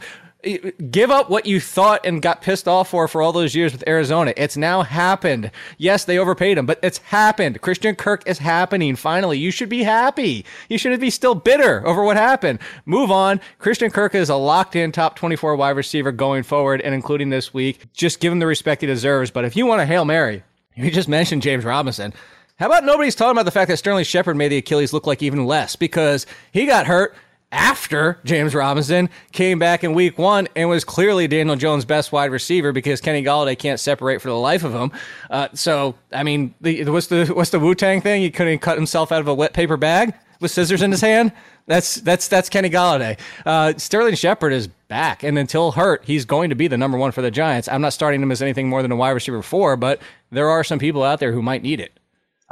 give 0.92 1.12
up 1.12 1.30
what 1.30 1.46
you 1.46 1.60
thought 1.60 2.06
and 2.06 2.22
got 2.22 2.42
pissed 2.42 2.68
off 2.68 2.90
for 2.90 3.08
for 3.08 3.22
all 3.22 3.32
those 3.32 3.56
years 3.56 3.72
with 3.72 3.88
Arizona. 3.88 4.34
It's 4.36 4.58
now 4.58 4.82
happened. 4.82 5.52
Yes, 5.78 6.06
they 6.06 6.18
overpaid 6.18 6.58
him, 6.58 6.66
but 6.66 6.80
it's 6.84 6.98
happened. 7.00 7.62
Christian 7.62 7.96
Kirk 7.96 8.24
is 8.28 8.40
happening. 8.40 8.96
Finally, 8.96 9.40
you 9.40 9.52
should 9.52 9.70
be 9.70 9.84
happy. 9.84 10.46
You 10.70 10.78
shouldn't 10.78 11.02
be 11.02 11.10
still 11.10 11.36
bitter 11.36 11.86
over 11.88 12.04
what 12.04 12.18
happened. 12.18 12.60
Move 12.86 13.12
on. 13.12 13.40
Christian 13.60 13.92
Kirk 13.92 14.16
is 14.16 14.30
a 14.30 14.36
locked 14.36 14.76
in 14.76 14.92
top 14.92 15.16
24 15.16 15.56
wide 15.56 15.72
receiver 15.72 16.12
going 16.12 16.44
forward 16.44 16.82
and 16.82 16.94
including 16.94 17.30
this 17.30 17.54
week. 17.54 17.92
Just 17.94 18.20
give 18.20 18.32
him 18.32 18.40
the 18.40 18.48
respect 18.48 18.82
he 18.82 18.88
deserves. 18.88 19.32
But 19.32 19.46
if 19.46 19.56
you 19.56 19.66
want 19.66 19.82
a 19.82 19.86
Hail 19.86 20.06
Mary, 20.06 20.44
you 20.76 20.92
just 20.92 21.10
mentioned 21.10 21.42
James 21.42 21.64
Robinson. 21.64 22.14
How 22.60 22.68
about 22.68 22.84
nobody's 22.84 23.16
talking 23.16 23.32
about 23.32 23.46
the 23.46 23.52
fact 23.52 23.70
that 23.70 23.78
Sterling 23.78 24.04
Shepard 24.04 24.38
made 24.38 24.50
the 24.50 24.58
Achilles 24.58 24.94
look 24.94 25.08
like 25.08 25.24
even 25.24 25.46
less 25.46 25.76
because 25.76 26.28
he 26.52 26.66
got 26.66 26.86
hurt 26.86 27.16
after 27.54 28.20
James 28.26 28.54
Robinson 28.54 29.10
came 29.32 29.60
back 29.60 29.84
in 29.84 29.94
week 29.94 30.18
one 30.18 30.48
and 30.56 30.68
was 30.68 30.84
clearly 30.84 31.28
Daniel 31.28 31.56
Jones' 31.56 31.86
best 31.86 32.12
wide 32.12 32.32
receiver 32.32 32.74
because 32.74 33.00
Kenny 33.00 33.24
Golladay 33.24 33.58
can't 33.58 33.80
separate 33.80 34.22
for 34.22 34.30
the 34.30 34.38
life 34.38 34.64
of 34.64 34.74
him. 34.74 34.92
Uh, 35.30 35.48
so, 35.54 35.96
I 36.12 36.24
mean, 36.24 36.54
the, 36.60 36.84
what's 36.86 37.08
the 37.08 37.28
what's 37.28 37.52
the 37.52 37.60
Wu 37.60 37.76
Tang 37.76 38.02
thing? 38.02 38.22
He 38.22 38.32
couldn't 38.32 38.60
cut 38.60 38.78
himself 38.78 39.12
out 39.12 39.22
of 39.22 39.28
a 39.28 39.34
wet 39.34 39.54
paper 39.54 39.78
bag 39.78 40.14
with 40.42 40.52
scissors 40.52 40.82
in 40.82 40.92
his 40.92 41.02
hand. 41.02 41.32
That's 41.68 41.96
that's 41.96 42.28
that's 42.28 42.50
Kenny 42.50 42.70
Golladay. 42.70 43.18
Uh, 43.46 43.74
Sterling 43.78 44.16
Shepard 44.16 44.52
is 44.52 44.68
back, 44.68 45.24
and 45.24 45.38
until 45.38 45.72
hurt, 45.72 46.04
he's 46.06 46.26
going 46.26 46.50
to 46.50 46.56
be 46.56 46.68
the 46.68 46.78
number 46.78 46.98
one 46.98 47.12
for 47.12 47.22
the 47.22 47.32
Giants. 47.32 47.70
I'm 47.70 47.82
not 47.82 47.94
starting 47.94 48.22
him 48.22 48.32
as 48.32 48.42
anything 48.42 48.68
more 48.68 48.82
than 48.82 48.92
a 48.92 48.96
wide 48.96 49.12
receiver 49.12 49.42
four, 49.42 49.78
but 49.78 50.02
there 50.32 50.50
are 50.50 50.64
some 50.64 50.80
people 50.80 51.04
out 51.04 51.20
there 51.20 51.32
who 51.32 51.42
might 51.42 51.64
need 51.64 51.80
it. 51.80 51.98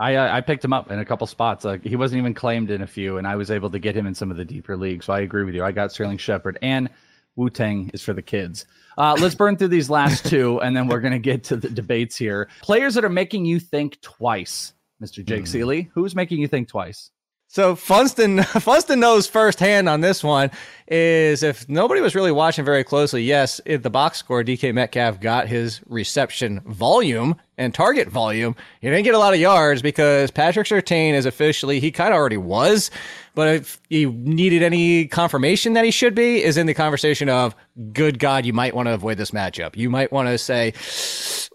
I 0.02 0.16
uh, 0.16 0.36
I 0.36 0.42
picked 0.42 0.66
him 0.66 0.74
up 0.74 0.90
in 0.90 0.98
a 0.98 1.06
couple 1.06 1.28
spots. 1.28 1.64
Like 1.64 1.84
he 1.84 1.96
wasn't 1.96 2.20
even 2.20 2.34
claimed 2.34 2.72
in 2.72 2.82
a 2.82 2.88
few, 2.88 3.18
and 3.18 3.28
I 3.28 3.36
was 3.36 3.52
able 3.52 3.70
to 3.70 3.78
get 3.78 3.96
him 3.96 4.08
in 4.08 4.16
some 4.16 4.32
of 4.32 4.38
the 4.38 4.44
deeper 4.44 4.76
leagues. 4.76 5.06
So 5.06 5.14
I 5.14 5.20
agree 5.20 5.44
with 5.44 5.54
you. 5.54 5.64
I 5.64 5.72
got 5.72 5.92
Sterling 5.92 6.18
Shepard 6.18 6.58
and 6.64 6.90
Wu 7.36 7.52
Tang 7.52 7.92
is 7.94 8.02
for 8.02 8.14
the 8.14 8.22
kids. 8.22 8.66
Uh, 8.98 9.16
let's 9.22 9.36
burn 9.36 9.58
through 9.58 9.68
these 9.68 9.92
last 9.92 10.26
two, 10.26 10.60
and 10.62 10.76
then 10.76 10.88
we're 10.88 11.02
gonna 11.02 11.20
get 11.20 11.44
to 11.46 11.56
the 11.56 11.70
debates 11.70 12.18
here. 12.18 12.50
Players 12.64 12.96
that 12.96 13.06
are 13.06 13.10
making 13.10 13.46
you 13.46 13.60
think 13.60 14.02
twice, 14.02 14.74
Mr. 15.02 15.24
Jake 15.24 15.46
Ciely. 15.46 15.90
Who's 15.94 16.16
making 16.16 16.40
you 16.40 16.48
think 16.48 16.68
twice? 16.68 17.12
So 17.48 17.76
Funston, 17.76 18.40
Funston 18.44 19.00
knows 19.00 19.28
firsthand 19.28 19.88
on 19.88 20.02
this 20.02 20.24
one 20.24 20.52
is 20.92 21.42
if 21.42 21.68
nobody 21.70 22.02
was 22.02 22.16
really 22.16 22.34
watching 22.34 22.66
very 22.66 22.84
closely, 22.84 23.24
yes, 23.24 23.60
in 23.60 23.82
the 23.82 23.90
box 23.90 24.18
score, 24.18 24.44
DK 24.44 24.74
Metcalf 24.74 25.22
got 25.22 25.48
his 25.48 25.80
reception 25.88 26.60
volume 26.66 27.38
and 27.58 27.74
target 27.74 28.10
volume. 28.10 28.56
He 28.82 28.90
didn't 28.90 29.06
get 29.06 29.16
a 29.16 29.20
lot 29.20 29.34
of 29.34 29.40
yards 29.40 29.82
because 29.82 30.32
Patrick 30.32 30.68
Surtain 30.68 31.14
is 31.14 31.26
officially, 31.26 31.80
he 31.80 31.92
kind 31.92 32.14
of 32.14 32.18
already 32.18 32.36
was, 32.36 32.92
but 33.36 33.48
if 33.48 33.80
he 33.90 34.06
needed 34.06 34.64
any 34.64 35.08
confirmation 35.08 35.74
that 35.74 35.86
he 35.86 35.92
should 35.92 36.14
be, 36.14 36.44
is 36.44 36.58
in 36.58 36.68
the 36.68 36.74
conversation 36.74 37.30
of, 37.30 37.56
good 37.94 38.20
God, 38.20 38.46
you 38.46 38.52
might 38.52 38.76
want 38.76 38.88
to 38.88 38.94
avoid 38.94 39.18
this 39.18 39.32
matchup. 39.32 39.78
You 39.78 39.90
might 39.90 40.12
want 40.12 40.28
to 40.28 40.38
say, 40.38 40.74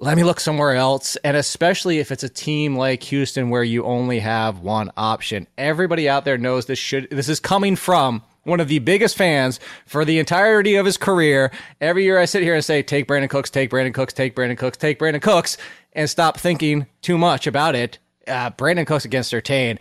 let 0.01 0.17
me 0.17 0.25
look 0.25 0.41
somewhere 0.41 0.73
else. 0.73 1.17
And 1.17 1.37
especially 1.37 1.99
if 1.99 2.11
it's 2.11 2.25
a 2.25 2.31
team 2.31 2.77
like 2.77 3.03
Houston 3.03 3.51
where 3.51 3.65
you 3.65 3.85
only 3.85 4.21
have 4.21 4.61
one 4.61 4.91
option. 4.97 5.47
Everybody 5.59 6.09
out 6.09 6.25
there 6.25 6.39
knows 6.39 6.65
this 6.65 6.79
should, 6.79 7.09
this 7.11 7.29
is 7.29 7.39
coming 7.39 7.77
from 7.77 8.23
one 8.47 8.61
of 8.61 8.69
the 8.69 8.79
biggest 8.79 9.17
fans 9.17 9.61
for 9.85 10.05
the 10.05 10.19
entirety 10.19 10.77
of 10.77 10.87
his 10.87 10.97
career. 10.97 11.51
Every 11.81 12.05
year 12.05 12.19
I 12.19 12.25
sit 12.25 12.43
here 12.43 12.55
and 12.55 12.65
say, 12.65 12.83
take 12.83 13.07
Brandin 13.07 13.29
Cooks, 13.29 13.51
take 13.51 13.71
Brandin 13.71 13.93
Cooks, 13.93 14.13
take 14.13 14.35
Brandin 14.35 14.57
Cooks, 14.57 14.79
take 14.79 14.99
Brandin 14.99 15.23
Cooks, 15.23 15.57
and 15.93 16.09
stop 16.09 16.39
thinking 16.39 16.87
too 17.03 17.19
much 17.19 17.47
about 17.47 17.75
it. 17.75 17.99
Uh, 18.27 18.51
Brandin 18.51 18.87
Cooks 18.87 19.05
against 19.05 19.33
Surtain. 19.33 19.79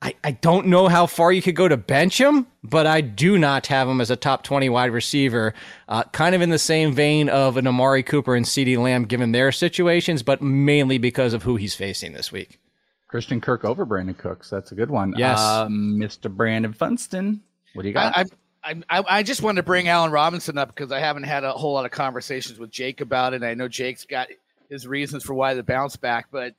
I, 0.00 0.14
I 0.22 0.30
don't 0.30 0.68
know 0.68 0.86
how 0.86 1.06
far 1.06 1.32
you 1.32 1.42
could 1.42 1.56
go 1.56 1.66
to 1.66 1.76
bench 1.76 2.20
him, 2.20 2.46
but 2.62 2.86
I 2.86 3.00
do 3.00 3.36
not 3.36 3.66
have 3.66 3.88
him 3.88 4.00
as 4.00 4.10
a 4.10 4.16
top 4.16 4.44
20 4.44 4.68
wide 4.68 4.92
receiver. 4.92 5.54
Uh, 5.88 6.04
kind 6.04 6.36
of 6.36 6.40
in 6.40 6.50
the 6.50 6.58
same 6.58 6.92
vein 6.92 7.28
of 7.28 7.56
an 7.56 7.66
Amari 7.66 8.04
Cooper 8.04 8.36
and 8.36 8.46
CeeDee 8.46 8.78
Lamb 8.78 9.06
given 9.06 9.32
their 9.32 9.50
situations, 9.50 10.22
but 10.22 10.40
mainly 10.40 10.98
because 10.98 11.34
of 11.34 11.42
who 11.42 11.56
he's 11.56 11.74
facing 11.74 12.12
this 12.12 12.30
week. 12.30 12.60
Christian 13.08 13.40
Kirk 13.40 13.64
over 13.64 13.84
Brandin 13.84 14.16
Cooks. 14.16 14.50
That's 14.50 14.70
a 14.70 14.74
good 14.76 14.90
one. 14.90 15.14
Yes. 15.16 15.40
Um, 15.40 15.96
Mr. 15.98 16.30
Brandon 16.30 16.72
Funston. 16.72 17.40
What 17.74 17.82
do 17.82 17.88
you 17.88 17.94
got? 17.94 18.16
I, 18.16 18.24
I, 18.62 18.82
I, 18.90 19.04
I 19.18 19.22
just 19.22 19.42
wanted 19.42 19.56
to 19.56 19.62
bring 19.62 19.88
Allen 19.88 20.10
Robinson 20.10 20.58
up 20.58 20.74
because 20.74 20.92
I 20.92 20.98
haven't 21.00 21.22
had 21.24 21.44
a 21.44 21.52
whole 21.52 21.74
lot 21.74 21.84
of 21.84 21.90
conversations 21.90 22.58
with 22.58 22.70
Jake 22.70 23.00
about 23.00 23.34
it. 23.34 23.42
I 23.42 23.54
know 23.54 23.68
Jake's 23.68 24.04
got 24.04 24.28
his 24.68 24.86
reasons 24.86 25.24
for 25.24 25.34
why 25.34 25.54
the 25.54 25.62
bounce 25.62 25.96
back, 25.96 26.26
but 26.30 26.54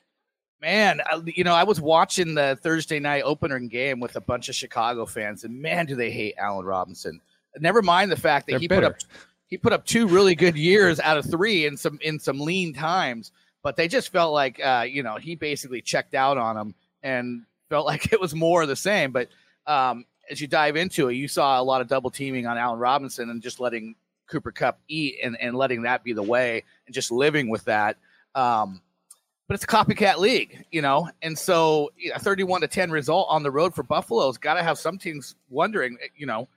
man, 0.62 1.02
I- 1.06 1.22
you 1.26 1.44
know, 1.44 1.54
I 1.54 1.64
was 1.64 1.80
watching 1.80 2.36
the 2.36 2.58
Thursday 2.62 3.00
night 3.00 3.24
opener 3.24 3.60
game 3.60 4.00
with 4.00 4.16
a 4.16 4.22
bunch 4.22 4.50
of 4.50 4.56
Chicago 4.56 5.06
fans, 5.06 5.44
and 5.44 5.62
man, 5.62 5.86
do 5.86 5.96
they 5.96 6.12
hate 6.12 6.36
Allen 6.38 6.66
Robinson. 6.66 7.22
Never 7.60 7.82
mind 7.82 8.12
the 8.12 8.18
fact 8.18 8.48
that 8.48 8.54
They're 8.54 8.60
he 8.60 8.68
put 8.68 8.84
up 8.84 8.96
he 9.48 9.58
put 9.58 9.74
up 9.74 9.86
two 9.86 10.08
really 10.08 10.36
good 10.36 10.56
years 10.56 11.00
out 11.00 11.18
of 11.18 11.26
three 11.26 11.66
in 11.66 11.76
some 11.78 11.98
in 12.02 12.20
some 12.20 12.40
lean 12.40 12.74
times, 12.74 13.32
but 13.64 13.76
they 13.76 13.88
just 13.88 14.12
felt 14.12 14.34
like 14.34 14.64
uh, 14.64 14.86
you 14.88 15.04
know 15.04 15.16
he 15.16 15.36
basically 15.36 15.82
checked 15.82 16.14
out 16.14 16.38
on 16.38 16.56
them 16.56 16.76
and 17.04 17.44
felt 17.70 17.86
like 17.88 18.14
it 18.14 18.22
was 18.22 18.34
more 18.36 18.62
of 18.62 18.68
the 18.68 18.76
same. 18.76 19.12
But 19.12 19.30
um, 19.68 20.06
as 20.30 20.40
you 20.40 20.48
dive 20.48 20.76
into 20.76 21.10
it, 21.10 21.14
you 21.14 21.28
saw 21.28 21.60
a 21.60 21.64
lot 21.64 21.82
of 21.82 21.88
double 21.88 22.10
teaming 22.10 22.46
on 22.46 22.58
Allen 22.58 22.80
Robinson 22.80 23.30
and 23.30 23.42
just 23.42 23.60
letting 23.60 23.96
Cooper 24.28 24.52
Kupp 24.52 24.80
eat 24.88 25.18
and, 25.24 25.38
and 25.42 25.56
letting 25.56 25.84
that 25.84 26.04
be 26.04 26.14
the 26.14 26.24
way 26.24 26.64
and 26.86 26.94
just 26.94 27.12
living 27.12 27.50
with 27.50 27.66
that. 27.66 27.98
Um, 28.36 28.82
but 29.48 29.56
it's 29.56 29.64
a 29.64 29.68
copycat 29.68 30.18
league, 30.18 30.64
you 30.72 30.84
know, 30.84 31.10
and 31.24 31.38
so 31.38 31.90
a 32.14 32.20
31 32.20 32.62
to 32.62 32.68
10 32.68 32.92
result 32.92 33.28
on 33.32 33.42
the 33.42 33.50
road 33.50 33.74
for 33.74 33.82
Buffalo's 33.82 34.38
got 34.38 34.54
to 34.54 34.64
have 34.64 34.78
some 34.78 35.00
teams 35.00 35.36
wondering, 35.50 35.98
you 36.16 36.28
know, 36.28 36.48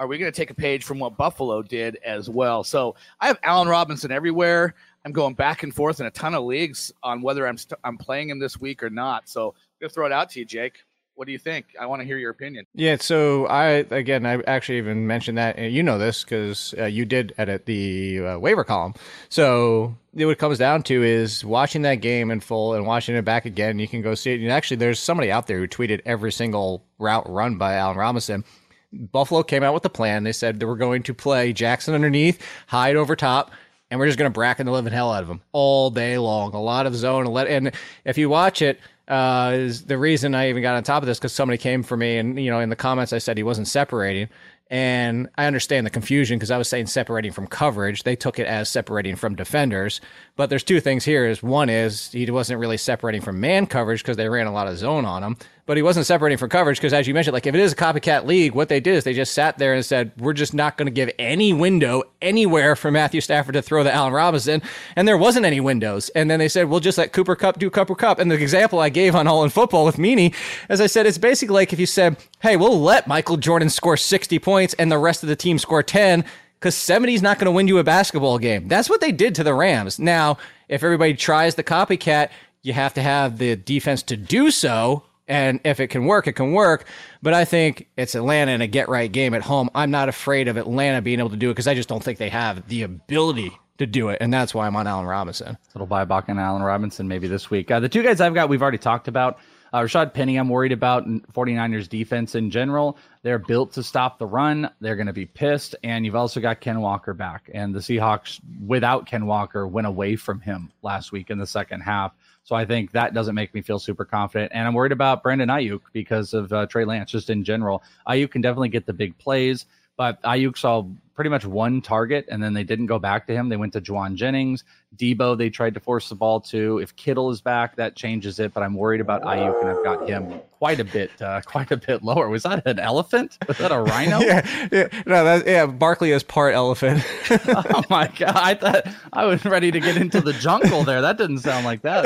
are 0.00 0.08
we 0.08 0.18
going 0.18 0.32
to 0.32 0.36
take 0.36 0.50
a 0.50 0.54
page 0.54 0.82
from 0.82 0.98
what 0.98 1.16
Buffalo 1.16 1.62
did 1.62 1.98
as 2.04 2.28
well? 2.28 2.64
So 2.64 2.96
I 3.20 3.28
have 3.28 3.38
Allen 3.44 3.68
Robinson 3.68 4.10
everywhere. 4.10 4.74
I'm 5.04 5.12
going 5.12 5.34
back 5.34 5.62
and 5.62 5.74
forth 5.74 6.00
in 6.00 6.06
a 6.06 6.10
ton 6.10 6.34
of 6.34 6.42
leagues 6.42 6.92
on 7.02 7.22
whether 7.22 7.46
I'm 7.46 7.56
st- 7.56 7.78
I'm 7.84 7.96
playing 7.96 8.30
him 8.30 8.38
this 8.38 8.60
week 8.60 8.82
or 8.82 8.90
not. 8.90 9.28
So 9.28 9.50
I'm 9.50 9.54
gonna 9.82 9.90
throw 9.90 10.06
it 10.06 10.12
out 10.12 10.30
to 10.30 10.40
you, 10.40 10.44
Jake. 10.44 10.84
What 11.20 11.26
do 11.26 11.32
you 11.32 11.38
think? 11.38 11.66
I 11.78 11.84
want 11.84 12.00
to 12.00 12.06
hear 12.06 12.16
your 12.16 12.30
opinion. 12.30 12.64
Yeah, 12.72 12.96
so 12.98 13.44
I 13.44 13.84
again, 13.90 14.24
I 14.24 14.40
actually 14.46 14.78
even 14.78 15.06
mentioned 15.06 15.36
that, 15.36 15.58
and 15.58 15.70
you 15.70 15.82
know 15.82 15.98
this 15.98 16.24
because 16.24 16.74
uh, 16.78 16.86
you 16.86 17.04
did 17.04 17.34
edit 17.36 17.66
the 17.66 18.20
uh, 18.20 18.38
waiver 18.38 18.64
column. 18.64 18.94
So 19.28 19.94
what 20.14 20.30
it 20.30 20.38
comes 20.38 20.56
down 20.56 20.82
to 20.84 21.02
is 21.02 21.44
watching 21.44 21.82
that 21.82 21.96
game 21.96 22.30
in 22.30 22.40
full 22.40 22.72
and 22.72 22.86
watching 22.86 23.16
it 23.16 23.26
back 23.26 23.44
again. 23.44 23.78
You 23.78 23.86
can 23.86 24.00
go 24.00 24.14
see 24.14 24.32
it. 24.32 24.40
And 24.40 24.50
actually, 24.50 24.78
there's 24.78 24.98
somebody 24.98 25.30
out 25.30 25.46
there 25.46 25.58
who 25.58 25.68
tweeted 25.68 26.00
every 26.06 26.32
single 26.32 26.86
route 26.98 27.28
run 27.28 27.58
by 27.58 27.74
Allen 27.74 27.98
Robinson. 27.98 28.42
Buffalo 28.90 29.42
came 29.42 29.62
out 29.62 29.74
with 29.74 29.84
a 29.84 29.90
plan. 29.90 30.24
They 30.24 30.32
said 30.32 30.58
they 30.58 30.64
were 30.64 30.74
going 30.74 31.02
to 31.02 31.12
play 31.12 31.52
Jackson 31.52 31.92
underneath, 31.92 32.42
hide 32.66 32.96
over 32.96 33.14
top, 33.14 33.50
and 33.90 34.00
we're 34.00 34.06
just 34.06 34.18
going 34.18 34.30
to 34.30 34.34
bracken 34.34 34.64
the 34.64 34.72
living 34.72 34.94
hell 34.94 35.12
out 35.12 35.20
of 35.20 35.28
them 35.28 35.42
all 35.52 35.90
day 35.90 36.16
long. 36.16 36.54
A 36.54 36.62
lot 36.62 36.86
of 36.86 36.94
zone. 36.94 37.26
And 37.46 37.72
if 38.06 38.16
you 38.16 38.30
watch 38.30 38.62
it, 38.62 38.80
uh, 39.10 39.52
is 39.54 39.84
the 39.84 39.98
reason 39.98 40.34
I 40.34 40.48
even 40.48 40.62
got 40.62 40.76
on 40.76 40.84
top 40.84 41.02
of 41.02 41.06
this 41.06 41.18
because 41.18 41.32
somebody 41.32 41.58
came 41.58 41.82
for 41.82 41.96
me, 41.96 42.16
and 42.16 42.40
you 42.40 42.50
know, 42.50 42.60
in 42.60 42.70
the 42.70 42.76
comments 42.76 43.12
I 43.12 43.18
said 43.18 43.36
he 43.36 43.42
wasn't 43.42 43.68
separating. 43.68 44.28
And 44.72 45.28
I 45.36 45.46
understand 45.46 45.84
the 45.84 45.90
confusion 45.90 46.38
because 46.38 46.52
I 46.52 46.56
was 46.56 46.68
saying 46.68 46.86
separating 46.86 47.32
from 47.32 47.48
coverage. 47.48 48.04
They 48.04 48.14
took 48.14 48.38
it 48.38 48.46
as 48.46 48.68
separating 48.68 49.16
from 49.16 49.34
defenders. 49.34 50.00
But 50.40 50.48
there's 50.48 50.64
two 50.64 50.80
things 50.80 51.04
here. 51.04 51.26
Is 51.26 51.42
one 51.42 51.68
is 51.68 52.10
he 52.12 52.24
wasn't 52.30 52.60
really 52.60 52.78
separating 52.78 53.20
from 53.20 53.40
man 53.40 53.66
coverage 53.66 54.02
because 54.02 54.16
they 54.16 54.26
ran 54.26 54.46
a 54.46 54.50
lot 54.50 54.68
of 54.68 54.78
zone 54.78 55.04
on 55.04 55.22
him. 55.22 55.36
But 55.66 55.76
he 55.76 55.82
wasn't 55.82 56.06
separating 56.06 56.38
from 56.38 56.48
coverage 56.48 56.78
because, 56.78 56.94
as 56.94 57.06
you 57.06 57.12
mentioned, 57.12 57.34
like 57.34 57.46
if 57.46 57.54
it 57.54 57.60
is 57.60 57.72
a 57.72 57.76
copycat 57.76 58.24
league, 58.24 58.54
what 58.54 58.70
they 58.70 58.80
did 58.80 58.94
is 58.94 59.04
they 59.04 59.12
just 59.12 59.34
sat 59.34 59.58
there 59.58 59.74
and 59.74 59.84
said, 59.84 60.12
"We're 60.16 60.32
just 60.32 60.54
not 60.54 60.78
going 60.78 60.86
to 60.86 60.92
give 60.92 61.10
any 61.18 61.52
window 61.52 62.04
anywhere 62.22 62.74
for 62.74 62.90
Matthew 62.90 63.20
Stafford 63.20 63.52
to 63.52 63.60
throw 63.60 63.84
the 63.84 63.92
Allen 63.92 64.14
Robinson," 64.14 64.62
and 64.96 65.06
there 65.06 65.18
wasn't 65.18 65.44
any 65.44 65.60
windows. 65.60 66.08
And 66.14 66.30
then 66.30 66.38
they 66.38 66.48
said, 66.48 66.70
"We'll 66.70 66.80
just 66.80 66.96
let 66.96 67.12
Cooper 67.12 67.36
Kupp 67.36 67.58
do 67.58 67.68
Cooper 67.68 67.94
Kupp." 67.94 68.18
And 68.18 68.30
the 68.30 68.42
example 68.42 68.78
I 68.78 68.88
gave 68.88 69.14
on 69.14 69.26
All 69.26 69.44
in 69.44 69.50
Football 69.50 69.84
with 69.84 69.98
Meanie, 69.98 70.34
as 70.70 70.80
I 70.80 70.86
said, 70.86 71.04
it's 71.04 71.18
basically 71.18 71.52
like 71.52 71.74
if 71.74 71.78
you 71.78 71.84
said, 71.84 72.16
"Hey, 72.38 72.56
we'll 72.56 72.80
let 72.80 73.06
Michael 73.06 73.36
Jordan 73.36 73.68
score 73.68 73.98
60 73.98 74.38
points 74.38 74.72
and 74.78 74.90
the 74.90 74.96
rest 74.96 75.22
of 75.22 75.28
the 75.28 75.36
team 75.36 75.58
score 75.58 75.82
10." 75.82 76.24
Because 76.60 76.74
70 76.74 77.14
is 77.14 77.22
not 77.22 77.38
going 77.38 77.46
to 77.46 77.52
win 77.52 77.68
you 77.68 77.78
a 77.78 77.84
basketball 77.84 78.38
game. 78.38 78.68
That's 78.68 78.90
what 78.90 79.00
they 79.00 79.12
did 79.12 79.34
to 79.36 79.44
the 79.44 79.54
Rams. 79.54 79.98
Now, 79.98 80.36
if 80.68 80.84
everybody 80.84 81.14
tries 81.14 81.54
the 81.54 81.64
copycat, 81.64 82.28
you 82.62 82.74
have 82.74 82.92
to 82.94 83.02
have 83.02 83.38
the 83.38 83.56
defense 83.56 84.02
to 84.04 84.16
do 84.16 84.50
so. 84.50 85.04
And 85.26 85.60
if 85.64 85.80
it 85.80 85.88
can 85.88 86.04
work, 86.04 86.26
it 86.26 86.34
can 86.34 86.52
work. 86.52 86.84
But 87.22 87.32
I 87.32 87.46
think 87.46 87.88
it's 87.96 88.14
Atlanta 88.14 88.52
in 88.52 88.60
a 88.60 88.66
get 88.66 88.90
right 88.90 89.10
game 89.10 89.32
at 89.32 89.40
home. 89.42 89.70
I'm 89.74 89.90
not 89.90 90.10
afraid 90.10 90.48
of 90.48 90.58
Atlanta 90.58 91.00
being 91.00 91.18
able 91.18 91.30
to 91.30 91.36
do 91.36 91.48
it 91.48 91.52
because 91.52 91.66
I 91.66 91.74
just 91.74 91.88
don't 91.88 92.02
think 92.02 92.18
they 92.18 92.28
have 92.28 92.68
the 92.68 92.82
ability 92.82 93.52
to 93.78 93.86
do 93.86 94.10
it. 94.10 94.18
And 94.20 94.32
that's 94.32 94.54
why 94.54 94.66
I'm 94.66 94.76
on 94.76 94.86
Allen 94.86 95.06
Robinson. 95.06 95.56
Little 95.74 95.86
Buyback 95.88 96.24
and 96.28 96.38
Allen 96.38 96.62
Robinson 96.62 97.08
maybe 97.08 97.26
this 97.26 97.48
week. 97.48 97.70
Uh, 97.70 97.80
the 97.80 97.88
two 97.88 98.02
guys 98.02 98.20
I've 98.20 98.34
got, 98.34 98.50
we've 98.50 98.60
already 98.60 98.76
talked 98.76 99.08
about. 99.08 99.38
Uh, 99.72 99.80
Rashad 99.80 100.12
Penny, 100.12 100.36
I'm 100.36 100.48
worried 100.48 100.72
about 100.72 101.06
49ers 101.06 101.88
defense 101.88 102.34
in 102.34 102.50
general. 102.50 102.96
They're 103.22 103.38
built 103.38 103.72
to 103.74 103.82
stop 103.82 104.18
the 104.18 104.26
run. 104.26 104.70
They're 104.80 104.96
going 104.96 105.06
to 105.06 105.12
be 105.12 105.26
pissed. 105.26 105.76
And 105.84 106.04
you've 106.04 106.16
also 106.16 106.40
got 106.40 106.60
Ken 106.60 106.80
Walker 106.80 107.14
back. 107.14 107.50
And 107.54 107.74
the 107.74 107.80
Seahawks, 107.80 108.40
without 108.66 109.06
Ken 109.06 109.26
Walker, 109.26 109.66
went 109.66 109.86
away 109.86 110.16
from 110.16 110.40
him 110.40 110.72
last 110.82 111.12
week 111.12 111.30
in 111.30 111.38
the 111.38 111.46
second 111.46 111.82
half. 111.82 112.12
So 112.42 112.56
I 112.56 112.64
think 112.64 112.90
that 112.92 113.14
doesn't 113.14 113.34
make 113.34 113.54
me 113.54 113.62
feel 113.62 113.78
super 113.78 114.04
confident. 114.04 114.50
And 114.54 114.66
I'm 114.66 114.74
worried 114.74 114.92
about 114.92 115.22
Brandon 115.22 115.48
Aiyuk 115.48 115.82
because 115.92 116.34
of 116.34 116.52
uh, 116.52 116.66
Trey 116.66 116.84
Lance, 116.84 117.10
just 117.10 117.30
in 117.30 117.44
general. 117.44 117.82
Aiyuk 118.08 118.32
can 118.32 118.40
definitely 118.40 118.70
get 118.70 118.86
the 118.86 118.92
big 118.92 119.16
plays, 119.18 119.66
but 119.96 120.20
Aiyuk 120.22 120.58
saw 120.58 120.84
pretty 121.14 121.30
much 121.30 121.44
one 121.44 121.80
target 121.82 122.26
and 122.30 122.42
then 122.42 122.54
they 122.54 122.64
didn't 122.64 122.86
go 122.86 122.98
back 122.98 123.26
to 123.26 123.32
him. 123.34 123.48
They 123.48 123.56
went 123.56 123.72
to 123.74 123.80
Jauan 123.80 124.14
Jennings. 124.14 124.64
Deebo, 124.96 125.38
they 125.38 125.50
tried 125.50 125.74
to 125.74 125.80
force 125.80 126.08
the 126.08 126.14
ball 126.16 126.40
to. 126.40 126.78
If 126.78 126.96
Kittle 126.96 127.30
is 127.30 127.40
back, 127.40 127.76
that 127.76 127.94
changes 127.94 128.40
it. 128.40 128.52
But 128.52 128.62
I'm 128.64 128.74
worried 128.74 129.00
about 129.00 129.22
Aiyuk 129.22 129.60
and 129.60 129.70
I've 129.70 129.84
got 129.84 130.08
him 130.08 130.40
quite 130.58 130.80
a 130.80 130.84
bit, 130.84 131.10
uh, 131.22 131.40
quite 131.46 131.70
a 131.70 131.76
bit 131.76 132.02
lower. 132.02 132.28
Was 132.28 132.42
that 132.42 132.66
an 132.66 132.78
elephant? 132.80 133.38
Was 133.46 133.58
that 133.58 133.70
a 133.70 133.80
rhino? 133.82 134.18
yeah, 134.18 134.68
yeah, 134.72 134.88
no, 135.06 135.24
that, 135.24 135.46
yeah. 135.46 135.66
Barkley 135.66 136.10
is 136.10 136.22
part 136.24 136.54
elephant. 136.54 137.04
oh 137.30 137.82
my 137.88 138.08
god! 138.08 138.34
I 138.36 138.54
thought 138.54 138.86
I 139.12 139.26
was 139.26 139.44
ready 139.44 139.70
to 139.70 139.78
get 139.78 139.96
into 139.96 140.20
the 140.20 140.32
jungle 140.32 140.82
there. 140.82 141.00
That 141.02 141.18
didn't 141.18 141.38
sound 141.38 141.64
like 141.64 141.82
that. 141.82 142.04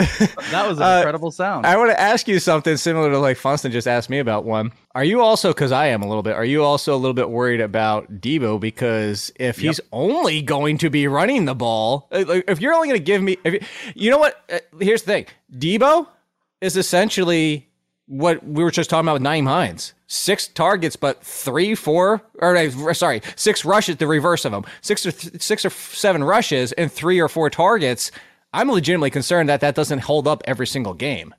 That 0.51 0.69
was 0.69 0.77
an 0.79 0.85
Uh, 0.85 0.97
incredible 0.99 1.31
sound. 1.31 1.65
I 1.67 1.77
want 1.79 1.91
to 1.91 1.99
ask 2.01 2.29
you 2.29 2.39
something 2.39 2.77
similar 2.77 3.11
to 3.13 3.19
like 3.19 3.39
Funston 3.39 3.73
just 3.73 3.89
asked 3.89 4.11
me 4.11 4.19
about 4.19 4.45
one. 4.45 4.73
Are 4.95 5.05
you 5.05 5.23
also, 5.23 5.49
because 5.53 5.73
I 5.73 5.87
am 5.87 6.03
a 6.03 6.07
little 6.07 6.23
bit, 6.23 6.35
are 6.35 6.45
you 6.45 6.63
also 6.63 6.95
a 6.95 6.99
little 6.99 7.15
bit 7.15 7.29
worried 7.29 7.61
about 7.61 8.21
Deebo? 8.21 8.61
Because 8.61 8.93
if 9.36 9.59
he's 9.59 9.80
only 9.92 10.42
going 10.42 10.78
to 10.78 10.90
be 10.90 11.07
running 11.07 11.45
the 11.45 11.55
ball, 11.55 12.09
uh, 12.12 12.24
if 12.49 12.61
you're 12.61 12.74
only 12.74 12.88
going 12.88 13.01
to 13.01 13.05
give 13.05 13.22
me, 13.22 13.36
if 13.45 13.55
you, 13.55 13.61
you 13.95 14.11
know 14.11 14.18
what? 14.18 14.42
Uh, 14.51 14.59
here's 14.80 15.03
the 15.03 15.12
thing 15.12 15.26
Deebo 15.53 16.07
is 16.61 16.76
essentially 16.76 17.68
what 18.07 18.47
we 18.47 18.62
were 18.62 18.70
just 18.70 18.90
talking 18.90 19.07
about 19.07 19.14
with 19.14 19.22
Nyheim 19.22 19.47
Hines. 19.47 19.95
Six 20.07 20.49
targets, 20.49 20.97
but 20.97 21.24
three, 21.24 21.74
four, 21.74 22.22
or 22.38 22.57
uh, 22.57 22.95
sorry, 22.95 23.22
six 23.36 23.64
rushes, 23.64 23.97
the 23.97 24.07
reverse 24.07 24.45
of 24.45 24.53
them. 24.53 24.64
Six 24.80 25.07
or 25.07 25.12
th- 25.12 25.42
six 25.42 25.64
or 25.64 25.70
seven 25.70 26.22
rushes 26.22 26.72
and 26.72 26.92
three 26.92 27.20
or 27.20 27.28
four 27.28 27.51
targets. 27.51 28.11
I'm 28.53 28.70
legitimately 28.70 29.11
concerned 29.11 29.49
that 29.49 29.61
that 29.61 29.74
doesn't 29.74 30.01
hold 30.01 30.28
up 30.28 30.42
every 30.47 30.66
single 30.66 30.95
game. 30.95 31.34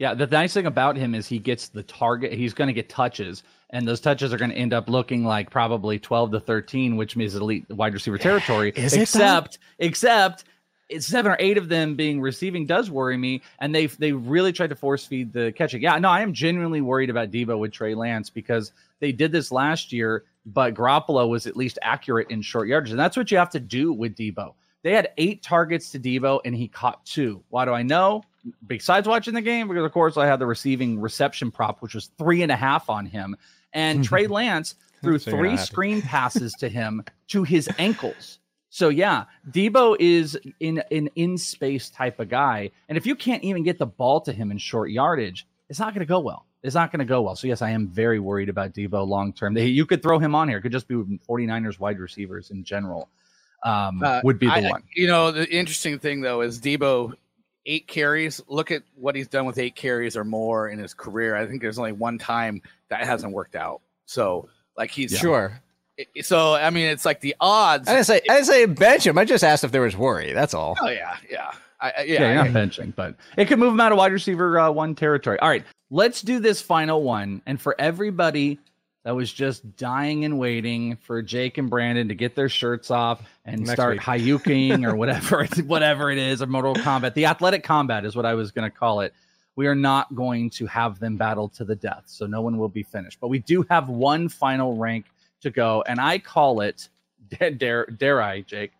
Yeah, 0.00 0.14
the 0.14 0.26
nice 0.26 0.54
thing 0.54 0.64
about 0.64 0.96
him 0.96 1.14
is 1.14 1.28
he 1.28 1.38
gets 1.38 1.68
the 1.68 1.82
target. 1.82 2.32
He's 2.32 2.54
going 2.54 2.68
to 2.68 2.72
get 2.72 2.88
touches, 2.88 3.42
and 3.68 3.86
those 3.86 4.00
touches 4.00 4.32
are 4.32 4.38
going 4.38 4.50
to 4.50 4.56
end 4.56 4.72
up 4.72 4.88
looking 4.88 5.26
like 5.26 5.50
probably 5.50 5.98
12 5.98 6.32
to 6.32 6.40
13, 6.40 6.96
which 6.96 7.16
means 7.16 7.34
elite 7.34 7.68
wide 7.68 7.92
receiver 7.92 8.16
territory. 8.16 8.72
Is 8.76 8.94
except, 8.94 9.58
except 9.78 10.44
it's 10.88 11.06
seven 11.06 11.32
or 11.32 11.36
eight 11.38 11.58
of 11.58 11.68
them 11.68 11.96
being 11.96 12.18
receiving 12.18 12.64
does 12.64 12.90
worry 12.90 13.18
me, 13.18 13.42
and 13.58 13.74
they 13.74 13.86
they 13.86 14.12
really 14.12 14.54
tried 14.54 14.70
to 14.70 14.74
force 14.74 15.04
feed 15.04 15.34
the 15.34 15.52
catching. 15.52 15.82
Yeah, 15.82 15.98
no, 15.98 16.08
I 16.08 16.22
am 16.22 16.32
genuinely 16.32 16.80
worried 16.80 17.10
about 17.10 17.30
Deebo 17.30 17.58
with 17.58 17.70
Trey 17.70 17.94
Lance 17.94 18.30
because 18.30 18.72
they 19.00 19.12
did 19.12 19.32
this 19.32 19.52
last 19.52 19.92
year, 19.92 20.24
but 20.46 20.72
Garoppolo 20.72 21.28
was 21.28 21.46
at 21.46 21.58
least 21.58 21.78
accurate 21.82 22.30
in 22.30 22.40
short 22.40 22.68
yardage, 22.68 22.90
and 22.90 22.98
that's 22.98 23.18
what 23.18 23.30
you 23.30 23.36
have 23.36 23.50
to 23.50 23.60
do 23.60 23.92
with 23.92 24.16
Deebo. 24.16 24.54
They 24.82 24.92
had 24.94 25.10
eight 25.18 25.42
targets 25.42 25.90
to 25.90 25.98
Deebo, 25.98 26.40
and 26.46 26.54
he 26.54 26.68
caught 26.68 27.04
two. 27.04 27.42
Why 27.50 27.66
do 27.66 27.74
I 27.74 27.82
know? 27.82 28.22
Besides 28.66 29.06
watching 29.06 29.34
the 29.34 29.42
game, 29.42 29.68
because 29.68 29.84
of 29.84 29.92
course 29.92 30.16
I 30.16 30.26
had 30.26 30.38
the 30.38 30.46
receiving 30.46 31.00
reception 31.00 31.50
prop, 31.50 31.80
which 31.82 31.94
was 31.94 32.10
three 32.18 32.42
and 32.42 32.50
a 32.50 32.56
half 32.56 32.88
on 32.88 33.06
him, 33.06 33.36
and 33.72 34.04
Trey 34.04 34.26
Lance 34.26 34.74
threw 35.02 35.18
So 35.18 35.30
three 35.30 35.56
screen 35.56 36.02
passes 36.16 36.52
to 36.54 36.68
him 36.68 37.04
to 37.28 37.42
his 37.42 37.68
ankles. 37.78 38.38
So 38.70 38.88
yeah, 38.88 39.24
Deebo 39.50 39.96
is 39.98 40.38
in 40.60 40.82
an 40.90 41.10
in 41.16 41.36
space 41.36 41.90
type 41.90 42.20
of 42.20 42.28
guy, 42.28 42.70
and 42.88 42.96
if 42.96 43.04
you 43.04 43.16
can't 43.16 43.42
even 43.42 43.62
get 43.64 43.78
the 43.78 43.86
ball 43.86 44.20
to 44.22 44.32
him 44.32 44.50
in 44.50 44.58
short 44.58 44.90
yardage, 44.90 45.46
it's 45.68 45.80
not 45.80 45.92
going 45.92 46.00
to 46.00 46.08
go 46.08 46.20
well. 46.20 46.46
It's 46.62 46.74
not 46.74 46.92
going 46.92 47.00
to 47.00 47.04
go 47.06 47.22
well. 47.22 47.36
So 47.36 47.46
yes, 47.46 47.62
I 47.62 47.70
am 47.70 47.88
very 47.88 48.20
worried 48.20 48.48
about 48.48 48.74
Deebo 48.74 49.06
long 49.06 49.32
term. 49.32 49.56
You 49.56 49.86
could 49.86 50.02
throw 50.02 50.18
him 50.18 50.34
on 50.34 50.48
here. 50.48 50.58
It 50.58 50.62
could 50.62 50.72
just 50.72 50.88
be 50.88 50.94
49ers 50.94 51.80
wide 51.80 51.98
receivers 51.98 52.50
in 52.50 52.64
general. 52.64 53.08
Um, 53.64 54.02
Uh, 54.02 54.20
would 54.24 54.38
be 54.38 54.46
the 54.46 54.52
I- 54.52 54.70
one. 54.70 54.82
You 54.94 55.06
know, 55.06 55.32
the 55.32 55.50
interesting 55.52 55.98
thing 55.98 56.20
though 56.20 56.40
is 56.40 56.60
Deebo 56.60 57.14
eight 57.66 57.86
carries. 57.86 58.40
Look 58.48 58.70
at 58.70 58.82
what 58.94 59.14
he's 59.14 59.28
done 59.28 59.44
with 59.46 59.58
eight 59.58 59.74
carries 59.76 60.16
or 60.16 60.24
more 60.24 60.68
in 60.68 60.78
his 60.78 60.94
career. 60.94 61.36
I 61.36 61.46
think 61.46 61.62
there's 61.62 61.78
only 61.78 61.92
one 61.92 62.18
time 62.18 62.62
that 62.88 63.04
hasn't 63.04 63.32
worked 63.32 63.56
out. 63.56 63.80
So 64.06 64.48
like 64.76 64.90
he's 64.90 65.16
Sure. 65.16 65.60
So 66.22 66.54
I 66.54 66.70
mean, 66.70 66.86
it's 66.86 67.04
like 67.04 67.20
the 67.20 67.36
odds. 67.40 67.86
I 67.88 67.92
didn't 67.92 68.06
say 68.06 68.20
I 68.28 68.34
didn't 68.34 68.46
say 68.46 68.64
bench 68.66 69.06
him. 69.06 69.18
I 69.18 69.24
just 69.24 69.44
asked 69.44 69.64
if 69.64 69.72
there 69.72 69.82
was 69.82 69.96
worry. 69.96 70.32
That's 70.32 70.54
all. 70.54 70.76
Oh 70.80 70.88
yeah, 70.88 71.16
yeah, 71.30 71.52
I, 71.80 71.90
I- 71.98 72.02
Yeah, 72.02 72.12
yeah. 72.20 72.32
you're 72.32 72.42
I- 72.42 72.48
not 72.48 72.54
benching, 72.56 72.94
but 72.96 73.16
it 73.36 73.46
could 73.48 73.58
move 73.58 73.72
him 73.74 73.80
out 73.80 73.92
of 73.92 73.98
wide 73.98 74.12
receiver 74.12 74.58
uh, 74.58 74.70
one 74.70 74.94
territory. 74.94 75.38
All 75.40 75.48
right, 75.50 75.64
let's 75.90 76.22
do 76.22 76.38
this 76.40 76.62
final 76.62 77.02
one. 77.02 77.42
And 77.44 77.60
for 77.60 77.76
everybody 77.78 78.58
that 79.04 79.14
was 79.14 79.32
just 79.32 79.76
dying 79.76 80.24
and 80.24 80.38
waiting 80.38 80.96
for 80.96 81.22
Jake 81.22 81.56
and 81.58 81.70
Brandon 81.70 82.08
to 82.08 82.14
get 82.14 82.34
their 82.34 82.48
shirts 82.48 82.90
off 82.90 83.22
and 83.44 83.60
Next 83.60 83.72
start 83.72 83.92
week. 83.94 84.00
hayuking 84.02 84.86
or 84.86 84.94
whatever, 84.96 85.46
whatever 85.66 86.10
it 86.10 86.18
is, 86.18 86.42
or 86.42 86.46
Mortal 86.46 86.74
Kombat, 86.74 87.14
the 87.14 87.26
athletic 87.26 87.64
combat 87.64 88.04
is 88.04 88.14
what 88.14 88.26
I 88.26 88.34
was 88.34 88.50
going 88.50 88.70
to 88.70 88.76
call 88.76 89.00
it. 89.00 89.14
We 89.56 89.66
are 89.66 89.74
not 89.74 90.14
going 90.14 90.50
to 90.50 90.66
have 90.66 90.98
them 91.00 91.16
battle 91.16 91.48
to 91.50 91.64
the 91.64 91.74
death, 91.74 92.04
so 92.06 92.26
no 92.26 92.40
one 92.42 92.58
will 92.58 92.68
be 92.68 92.82
finished. 92.82 93.18
But 93.20 93.28
we 93.28 93.38
do 93.38 93.64
have 93.70 93.88
one 93.88 94.28
final 94.28 94.76
rank 94.76 95.06
to 95.40 95.50
go, 95.50 95.82
and 95.86 96.00
I 96.00 96.18
call 96.18 96.60
it 96.60 96.88
dare 97.58 97.86
dare 97.86 98.22
I, 98.22 98.42
Jake? 98.42 98.72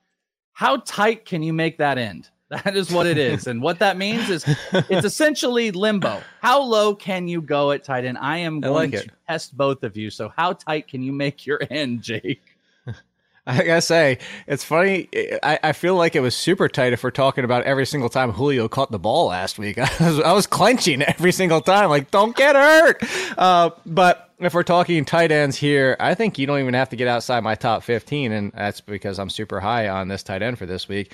How 0.52 0.76
tight 0.78 1.24
can 1.24 1.42
you 1.42 1.52
make 1.52 1.78
that 1.78 1.96
end? 1.98 2.28
That 2.50 2.76
is 2.76 2.90
what 2.90 3.06
it 3.06 3.16
is. 3.16 3.46
And 3.46 3.62
what 3.62 3.78
that 3.78 3.96
means 3.96 4.28
is 4.28 4.44
it's 4.72 5.04
essentially 5.06 5.70
limbo. 5.70 6.20
How 6.42 6.60
low 6.60 6.96
can 6.96 7.28
you 7.28 7.40
go 7.40 7.70
at 7.70 7.84
tight 7.84 8.04
end? 8.04 8.18
I 8.18 8.38
am 8.38 8.58
I 8.58 8.60
going 8.60 8.90
like 8.90 9.02
to 9.02 9.06
it. 9.06 9.12
test 9.28 9.56
both 9.56 9.84
of 9.84 9.96
you. 9.96 10.10
So 10.10 10.32
how 10.36 10.54
tight 10.54 10.88
can 10.88 11.00
you 11.02 11.12
make 11.12 11.46
your 11.46 11.60
end, 11.70 12.02
Jake? 12.02 12.42
I 13.46 13.64
gotta 13.64 13.80
say, 13.80 14.18
it's 14.48 14.64
funny. 14.64 15.08
I, 15.44 15.60
I 15.62 15.72
feel 15.72 15.94
like 15.94 16.16
it 16.16 16.20
was 16.20 16.36
super 16.36 16.68
tight 16.68 16.92
if 16.92 17.04
we're 17.04 17.12
talking 17.12 17.44
about 17.44 17.62
every 17.64 17.86
single 17.86 18.08
time 18.08 18.32
Julio 18.32 18.68
caught 18.68 18.90
the 18.90 18.98
ball 18.98 19.28
last 19.28 19.56
week. 19.56 19.78
I 19.78 19.88
was, 20.00 20.20
I 20.20 20.32
was 20.32 20.46
clenching 20.48 21.02
every 21.02 21.32
single 21.32 21.60
time, 21.60 21.88
like, 21.88 22.10
don't 22.10 22.34
get 22.34 22.56
hurt. 22.56 23.02
Uh, 23.38 23.70
but 23.86 24.30
if 24.40 24.54
we're 24.54 24.62
talking 24.62 25.04
tight 25.04 25.30
ends 25.30 25.56
here, 25.56 25.96
I 26.00 26.14
think 26.14 26.38
you 26.38 26.46
don't 26.46 26.58
even 26.58 26.74
have 26.74 26.88
to 26.88 26.96
get 26.96 27.06
outside 27.06 27.44
my 27.44 27.54
top 27.54 27.82
15, 27.82 28.32
and 28.32 28.52
that's 28.52 28.80
because 28.80 29.18
I'm 29.18 29.30
super 29.30 29.60
high 29.60 29.88
on 29.88 30.08
this 30.08 30.22
tight 30.22 30.42
end 30.42 30.58
for 30.58 30.66
this 30.66 30.88
week. 30.88 31.12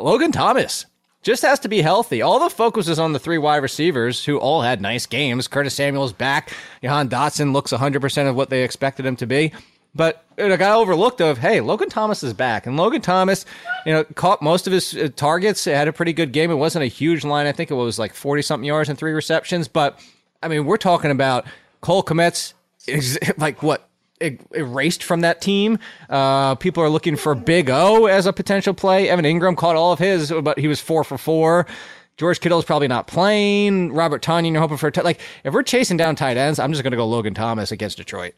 Logan 0.00 0.32
Thomas 0.32 0.86
just 1.22 1.42
has 1.42 1.58
to 1.60 1.68
be 1.68 1.80
healthy. 1.80 2.22
All 2.22 2.38
the 2.38 2.50
focus 2.50 2.86
is 2.86 2.98
on 2.98 3.12
the 3.12 3.18
three 3.18 3.38
wide 3.38 3.58
receivers 3.58 4.24
who 4.24 4.38
all 4.38 4.62
had 4.62 4.80
nice 4.80 5.06
games. 5.06 5.48
Curtis 5.48 5.74
Samuel's 5.74 6.12
back. 6.12 6.52
Jahan 6.82 7.08
Dotson 7.08 7.52
looks 7.52 7.72
100% 7.72 8.28
of 8.28 8.36
what 8.36 8.50
they 8.50 8.62
expected 8.62 9.06
him 9.06 9.16
to 9.16 9.26
be. 9.26 9.52
But 9.94 10.24
it 10.36 10.58
got 10.58 10.76
overlooked 10.76 11.20
of, 11.20 11.38
hey, 11.38 11.60
Logan 11.60 11.88
Thomas 11.88 12.22
is 12.22 12.34
back. 12.34 12.66
And 12.66 12.76
Logan 12.76 13.00
Thomas, 13.00 13.46
you 13.86 13.92
know, 13.92 14.04
caught 14.04 14.42
most 14.42 14.66
of 14.66 14.72
his 14.72 14.94
uh, 14.94 15.08
targets, 15.14 15.64
had 15.64 15.86
a 15.86 15.92
pretty 15.92 16.12
good 16.12 16.32
game. 16.32 16.50
It 16.50 16.56
wasn't 16.56 16.82
a 16.82 16.88
huge 16.88 17.24
line. 17.24 17.46
I 17.46 17.52
think 17.52 17.70
it 17.70 17.74
was 17.74 17.98
like 17.98 18.12
40 18.12 18.42
something 18.42 18.66
yards 18.66 18.88
and 18.88 18.98
three 18.98 19.12
receptions. 19.12 19.68
But, 19.68 20.00
I 20.42 20.48
mean, 20.48 20.66
we're 20.66 20.78
talking 20.78 21.12
about 21.12 21.46
Cole 21.80 22.02
Kmet's, 22.02 22.54
like, 23.38 23.62
what? 23.62 23.88
Erased 24.20 25.02
from 25.02 25.20
that 25.20 25.40
team. 25.40 25.78
Uh, 26.08 26.54
people 26.54 26.82
are 26.82 26.88
looking 26.88 27.16
for 27.16 27.34
Big 27.34 27.68
O 27.68 28.06
as 28.06 28.26
a 28.26 28.32
potential 28.32 28.72
play. 28.72 29.08
Evan 29.08 29.24
Engram 29.24 29.56
caught 29.56 29.76
all 29.76 29.92
of 29.92 29.98
his, 29.98 30.30
but 30.30 30.58
he 30.58 30.68
was 30.68 30.80
four 30.80 31.04
for 31.04 31.18
four. 31.18 31.66
George 32.16 32.38
Kittle's 32.40 32.64
probably 32.64 32.86
not 32.86 33.08
playing. 33.08 33.92
Robert 33.92 34.22
Tonyan, 34.22 34.52
you're 34.52 34.60
hoping 34.60 34.76
for 34.76 34.86
a 34.86 34.92
t- 34.92 35.02
like. 35.02 35.20
If 35.42 35.52
we're 35.52 35.64
chasing 35.64 35.96
down 35.96 36.14
tight 36.14 36.36
ends, 36.36 36.60
I'm 36.60 36.72
just 36.72 36.84
going 36.84 36.92
to 36.92 36.96
go 36.96 37.06
Logan 37.06 37.34
Thomas 37.34 37.72
against 37.72 37.96
Detroit. 37.96 38.34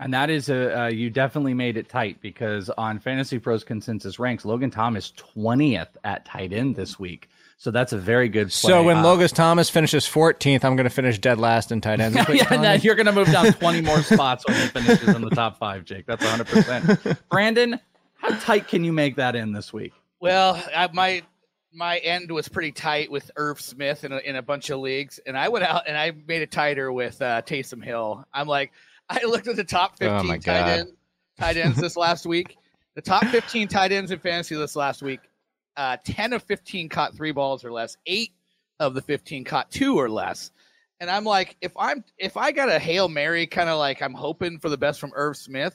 And 0.00 0.14
that 0.14 0.30
is 0.30 0.48
a 0.48 0.84
uh, 0.84 0.86
you 0.88 1.10
definitely 1.10 1.52
made 1.54 1.76
it 1.76 1.88
tight 1.88 2.20
because 2.22 2.70
on 2.70 2.98
FantasyPros 2.98 3.64
consensus 3.66 4.18
ranks, 4.18 4.44
Logan 4.46 4.70
Thomas 4.70 5.12
20th 5.36 5.88
at 6.02 6.24
tight 6.24 6.52
end 6.54 6.74
this 6.74 6.98
week. 6.98 7.28
So 7.58 7.70
that's 7.70 7.92
a 7.92 7.98
very 7.98 8.30
good 8.30 8.46
play. 8.48 8.70
So 8.70 8.82
when 8.82 8.96
Uh, 8.96 9.02
Logan 9.02 9.28
Thomas 9.28 9.68
finishes 9.68 10.06
14th, 10.06 10.64
I'm 10.64 10.76
going 10.76 10.84
to 10.84 10.90
finish 10.90 11.18
dead 11.18 11.38
last 11.38 11.70
in 11.70 11.82
tight 11.82 12.00
ends. 12.00 12.16
Is 12.20 12.26
you're 12.28 12.36
yeah, 12.36 12.56
no, 12.56 12.72
you're 12.72 12.94
going 12.94 13.04
to 13.04 13.12
move 13.12 13.30
down 13.30 13.52
20 13.52 13.82
more 13.82 14.02
spots 14.02 14.46
when 14.48 14.56
he 14.58 14.66
finishes 14.68 15.08
in 15.14 15.20
the 15.20 15.28
top 15.28 15.58
five, 15.58 15.84
Jake. 15.84 16.06
That's 16.06 16.24
100%. 16.24 17.18
Brandon, 17.30 17.78
how 18.14 18.34
tight 18.38 18.66
can 18.68 18.82
you 18.82 18.94
make 18.94 19.16
that 19.16 19.36
in 19.36 19.52
this 19.52 19.70
week? 19.74 19.92
Well, 20.20 20.62
I, 20.74 20.88
my 20.94 21.22
my 21.72 21.98
end 21.98 22.30
was 22.30 22.48
pretty 22.48 22.72
tight 22.72 23.10
with 23.10 23.30
Irv 23.36 23.60
Smith 23.60 24.04
in 24.04 24.12
a, 24.12 24.18
in 24.18 24.36
a 24.36 24.42
bunch 24.42 24.70
of 24.70 24.80
leagues, 24.80 25.20
and 25.24 25.36
I 25.36 25.50
went 25.50 25.64
out 25.64 25.82
and 25.86 25.96
I 25.96 26.12
made 26.26 26.40
it 26.42 26.50
tighter 26.50 26.90
with 26.90 27.20
uh, 27.20 27.42
Taysom 27.42 27.84
Hill. 27.84 28.24
I'm 28.32 28.48
like, 28.48 28.72
I 29.22 29.26
looked 29.26 29.48
at 29.48 29.56
the 29.56 29.64
top 29.64 29.94
Oh 30.00 30.22
15 30.22 30.26
my 30.26 30.38
tight 30.38 30.68
end 30.68 30.88
tight 31.38 31.56
ends 31.56 31.78
this 31.78 31.96
last 31.96 32.26
week. 32.26 32.56
The 32.94 33.02
top 33.02 33.24
15 33.26 33.66
tight 33.68 33.92
ends 33.92 34.10
in 34.10 34.18
fantasy 34.18 34.54
this 34.54 34.76
last 34.76 35.02
week, 35.02 35.20
uh, 35.76 35.96
10 36.04 36.32
of 36.32 36.42
15 36.42 36.88
caught 36.88 37.14
three 37.14 37.32
balls 37.32 37.64
or 37.64 37.72
less. 37.72 37.96
Eight 38.06 38.32
of 38.78 38.94
the 38.94 39.02
15 39.02 39.44
caught 39.44 39.70
two 39.70 39.98
or 39.98 40.08
less. 40.08 40.50
And 41.00 41.10
I'm 41.10 41.24
like, 41.24 41.56
if 41.60 41.72
I'm 41.76 42.04
if 42.18 42.36
I 42.36 42.52
got 42.52 42.68
a 42.68 42.78
hail 42.78 43.08
mary, 43.08 43.46
kind 43.46 43.70
of 43.70 43.78
like 43.78 44.02
I'm 44.02 44.12
hoping 44.12 44.58
for 44.58 44.68
the 44.68 44.76
best 44.76 45.00
from 45.00 45.12
Irv 45.14 45.36
Smith, 45.36 45.74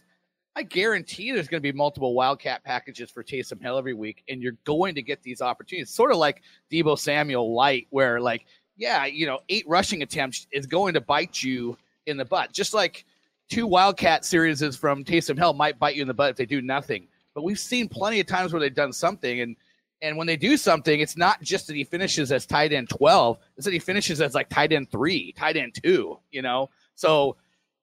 I 0.55 0.63
guarantee 0.63 1.31
there's 1.31 1.47
going 1.47 1.61
to 1.61 1.73
be 1.73 1.75
multiple 1.75 2.13
Wildcat 2.13 2.63
packages 2.63 3.09
for 3.09 3.23
Taysom 3.23 3.59
Hill 3.59 3.77
every 3.77 3.95
week, 3.95 4.23
and 4.29 4.41
you're 4.41 4.57
going 4.65 4.93
to 4.95 5.01
get 5.01 5.23
these 5.23 5.41
opportunities. 5.41 5.89
Sort 5.89 6.11
of 6.11 6.17
like 6.17 6.43
Deebo 6.71 6.97
Samuel 6.97 7.55
light, 7.55 7.88
where 7.89 8.21
like, 8.21 8.45
yeah, 8.77 9.05
you 9.05 9.25
know, 9.25 9.39
eight 9.49 9.65
rushing 9.67 10.03
attempts 10.03 10.45
is 10.51 10.67
going 10.67 10.93
to 10.93 11.01
bite 11.01 11.41
you 11.41 11.75
in 12.05 12.17
the 12.17 12.25
butt, 12.25 12.53
just 12.53 12.75
like 12.75 13.03
two 13.49 13.67
Wildcat 13.67 14.25
series 14.25 14.61
from 14.75 15.03
Taysom 15.03 15.37
Hill 15.37 15.53
might 15.53 15.79
bite 15.79 15.95
you 15.95 16.01
in 16.01 16.07
the 16.07 16.13
butt 16.13 16.31
if 16.31 16.37
they 16.37 16.45
do 16.45 16.61
nothing. 16.61 17.07
But 17.33 17.43
we've 17.43 17.59
seen 17.59 17.89
plenty 17.89 18.19
of 18.19 18.27
times 18.27 18.53
where 18.53 18.59
they've 18.59 18.73
done 18.73 18.93
something, 18.93 19.41
and 19.41 19.55
and 20.01 20.17
when 20.17 20.27
they 20.27 20.37
do 20.37 20.57
something, 20.57 20.99
it's 20.99 21.17
not 21.17 21.41
just 21.41 21.67
that 21.67 21.75
he 21.75 21.83
finishes 21.83 22.31
as 22.31 22.45
tight 22.45 22.73
end 22.73 22.89
twelve; 22.89 23.39
it's 23.57 23.65
that 23.65 23.73
he 23.73 23.79
finishes 23.79 24.21
as 24.21 24.33
like 24.33 24.49
tight 24.49 24.71
end 24.71 24.89
three, 24.91 25.33
tight 25.33 25.57
end 25.57 25.75
two. 25.81 26.19
You 26.31 26.41
know, 26.41 26.69
so 26.95 27.35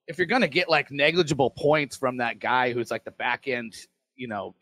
if 0.07 0.17
you're 0.17 0.27
to 0.27 0.47
get 0.47 0.69
like 0.69 0.91
negligible 0.91 1.49
points 1.49 1.95
from 1.95 2.17
that 2.17 2.39
guy 2.39 2.73
who's 2.73 2.91
like 2.91 3.03
the 3.03 3.11
back 3.11 3.47
end, 3.47 3.75
you 4.15 4.27
know, 4.27 4.55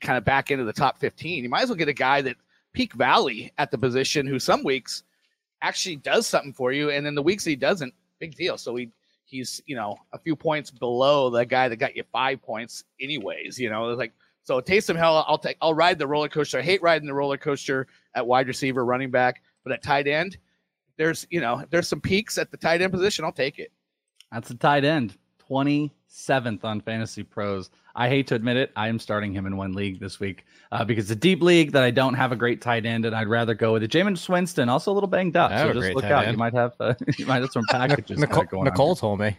kind 0.00 0.16
of 0.16 0.24
back 0.24 0.50
into 0.50 0.64
the 0.64 0.72
top 0.72 0.98
15, 0.98 1.44
you 1.44 1.50
might 1.50 1.62
as 1.62 1.68
well 1.68 1.76
get 1.76 1.88
a 1.88 1.94
guy 1.94 2.22
that 2.22 2.36
peak 2.72 2.94
valley 2.94 3.52
at 3.58 3.70
the 3.70 3.78
position 3.78 4.26
who 4.26 4.38
some 4.38 4.64
weeks 4.64 5.02
actually 5.62 5.96
does 5.96 6.26
something 6.26 6.52
for 6.52 6.72
you. 6.72 6.90
And 6.90 7.04
then 7.04 7.14
the 7.14 7.22
weeks 7.22 7.44
he 7.44 7.56
doesn't, 7.56 7.92
big 8.18 8.34
deal. 8.34 8.56
So 8.56 8.76
he, 8.76 8.90
he's, 9.28 9.62
you 9.66 9.76
know, 9.76 9.96
a 10.12 10.18
few 10.18 10.34
points 10.34 10.70
below 10.70 11.30
the 11.30 11.44
guy 11.44 11.68
that 11.68 11.76
got 11.76 11.94
you 11.94 12.02
five 12.12 12.40
points 12.42 12.84
anyways, 13.00 13.58
you 13.58 13.70
know, 13.70 13.90
it's 13.90 13.98
like, 13.98 14.12
so 14.42 14.60
Taysom 14.60 14.96
Hill, 14.96 15.24
I'll 15.28 15.36
take, 15.38 15.58
I'll 15.60 15.74
ride 15.74 15.98
the 15.98 16.06
roller 16.06 16.28
coaster. 16.28 16.58
I 16.58 16.62
hate 16.62 16.80
riding 16.80 17.06
the 17.06 17.12
roller 17.12 17.36
coaster 17.36 17.86
at 18.14 18.26
wide 18.26 18.48
receiver, 18.48 18.84
running 18.84 19.10
back, 19.10 19.42
but 19.62 19.72
at 19.72 19.82
tight 19.82 20.06
end, 20.08 20.38
there's, 20.96 21.26
you 21.30 21.40
know, 21.40 21.62
there's 21.68 21.86
some 21.86 22.00
peaks 22.00 22.38
at 22.38 22.50
the 22.50 22.56
tight 22.56 22.80
end 22.80 22.92
position. 22.92 23.24
I'll 23.26 23.32
take 23.32 23.58
it. 23.58 23.70
That's 24.32 24.50
a 24.50 24.54
tight 24.54 24.84
end, 24.84 25.16
27th 26.08 26.64
on 26.64 26.80
FantasyPros. 26.80 27.70
I 27.94 28.08
hate 28.08 28.28
to 28.28 28.34
admit 28.34 28.56
it, 28.56 28.70
I 28.76 28.88
am 28.88 28.98
starting 28.98 29.32
him 29.32 29.46
in 29.46 29.56
one 29.56 29.72
league 29.72 29.98
this 29.98 30.20
week 30.20 30.44
uh, 30.70 30.84
because 30.84 31.04
it's 31.04 31.10
a 31.10 31.20
deep 31.20 31.42
league 31.42 31.72
that 31.72 31.82
I 31.82 31.90
don't 31.90 32.14
have 32.14 32.32
a 32.32 32.36
great 32.36 32.60
tight 32.60 32.86
end, 32.86 33.04
and 33.04 33.14
I'd 33.14 33.28
rather 33.28 33.54
go 33.54 33.72
with 33.72 33.82
it. 33.82 33.90
Jameis 33.90 34.28
Winston, 34.28 34.68
also 34.68 34.92
a 34.92 34.94
little 34.94 35.08
banged 35.08 35.36
up, 35.36 35.50
so 35.50 35.72
just 35.72 35.94
look 35.94 36.04
out. 36.04 36.24
end. 36.24 36.32
You 36.32 36.38
might 36.38 36.54
have 36.54 36.74
uh, 36.78 36.94
you 37.18 37.26
might 37.26 37.42
have 37.42 37.50
some 37.50 37.64
packages 37.70 38.18
Nicole, 38.18 38.44
going 38.44 38.64
Nicole 38.64 38.94
told 38.94 39.20
me. 39.20 39.36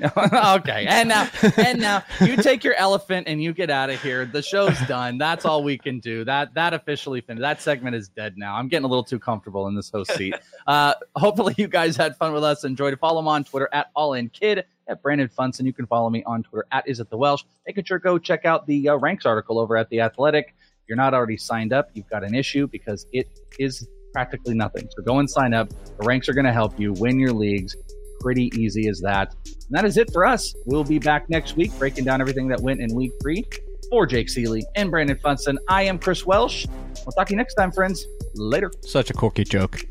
okay, 0.16 0.86
and 0.86 1.08
now, 1.08 1.28
and 1.56 1.80
now, 1.80 2.04
you 2.20 2.36
take 2.36 2.62
your 2.62 2.74
elephant 2.74 3.26
and 3.26 3.42
you 3.42 3.52
get 3.52 3.70
out 3.70 3.90
of 3.90 4.00
here. 4.00 4.24
The 4.24 4.40
show's 4.40 4.78
done. 4.86 5.18
That's 5.18 5.44
all 5.44 5.64
we 5.64 5.76
can 5.76 5.98
do. 5.98 6.24
That 6.24 6.54
that 6.54 6.74
officially 6.74 7.22
finished. 7.22 7.40
That 7.40 7.60
segment 7.60 7.96
is 7.96 8.08
dead 8.08 8.38
now. 8.38 8.54
I'm 8.54 8.68
getting 8.68 8.84
a 8.84 8.88
little 8.88 9.02
too 9.02 9.18
comfortable 9.18 9.66
in 9.66 9.74
this 9.74 9.90
host 9.90 10.12
seat. 10.12 10.34
Uh, 10.66 10.94
hopefully, 11.16 11.54
you 11.56 11.66
guys 11.66 11.96
had 11.96 12.16
fun 12.16 12.32
with 12.32 12.44
us. 12.44 12.62
Enjoyed. 12.62 12.96
Follow 13.00 13.18
him 13.18 13.26
on 13.26 13.42
Twitter 13.42 13.68
at 13.72 13.90
All 13.96 14.14
In 14.14 14.28
Kid 14.28 14.64
at 14.88 15.02
Brandon 15.02 15.28
Funston. 15.28 15.66
You 15.66 15.72
can 15.72 15.86
follow 15.86 16.10
me 16.10 16.22
on 16.24 16.42
Twitter 16.42 16.66
at 16.72 16.88
Is 16.88 17.00
It 17.00 17.10
The 17.10 17.16
Welsh. 17.16 17.42
Make 17.66 17.86
sure 17.86 17.98
go 17.98 18.18
check 18.18 18.44
out 18.44 18.66
the 18.66 18.90
uh, 18.90 18.96
ranks 18.96 19.26
article 19.26 19.58
over 19.58 19.76
at 19.76 19.88
the 19.88 20.00
Athletic. 20.00 20.54
If 20.58 20.88
you're 20.88 20.96
not 20.96 21.14
already 21.14 21.36
signed 21.36 21.72
up, 21.72 21.90
you've 21.94 22.08
got 22.08 22.24
an 22.24 22.34
issue 22.34 22.66
because 22.66 23.06
it 23.12 23.28
is 23.58 23.88
practically 24.12 24.54
nothing. 24.54 24.88
So 24.96 25.02
go 25.02 25.18
and 25.18 25.28
sign 25.28 25.54
up. 25.54 25.70
The 25.70 26.06
ranks 26.06 26.28
are 26.28 26.34
going 26.34 26.46
to 26.46 26.52
help 26.52 26.78
you 26.78 26.92
win 26.94 27.18
your 27.18 27.32
leagues. 27.32 27.76
Pretty 28.20 28.50
easy 28.54 28.88
as 28.88 29.00
that. 29.00 29.34
And 29.46 29.70
that 29.70 29.84
is 29.84 29.96
it 29.96 30.12
for 30.12 30.24
us. 30.24 30.54
We'll 30.66 30.84
be 30.84 30.98
back 30.98 31.28
next 31.28 31.56
week 31.56 31.76
breaking 31.78 32.04
down 32.04 32.20
everything 32.20 32.48
that 32.48 32.60
went 32.60 32.80
in 32.80 32.94
week 32.94 33.12
three. 33.20 33.44
For 33.90 34.06
Jake 34.06 34.28
Ciely 34.28 34.62
and 34.76 34.90
Brandon 34.90 35.18
Funston, 35.22 35.58
I 35.68 35.82
am 35.82 35.98
Chris 35.98 36.24
Welsh. 36.24 36.66
We'll 37.04 37.12
talk 37.12 37.26
to 37.26 37.32
you 37.32 37.36
next 37.36 37.54
time, 37.54 37.70
friends. 37.70 38.06
Later. 38.34 38.72
Such 38.80 39.10
a 39.10 39.12
quirky 39.12 39.44
joke. 39.44 39.84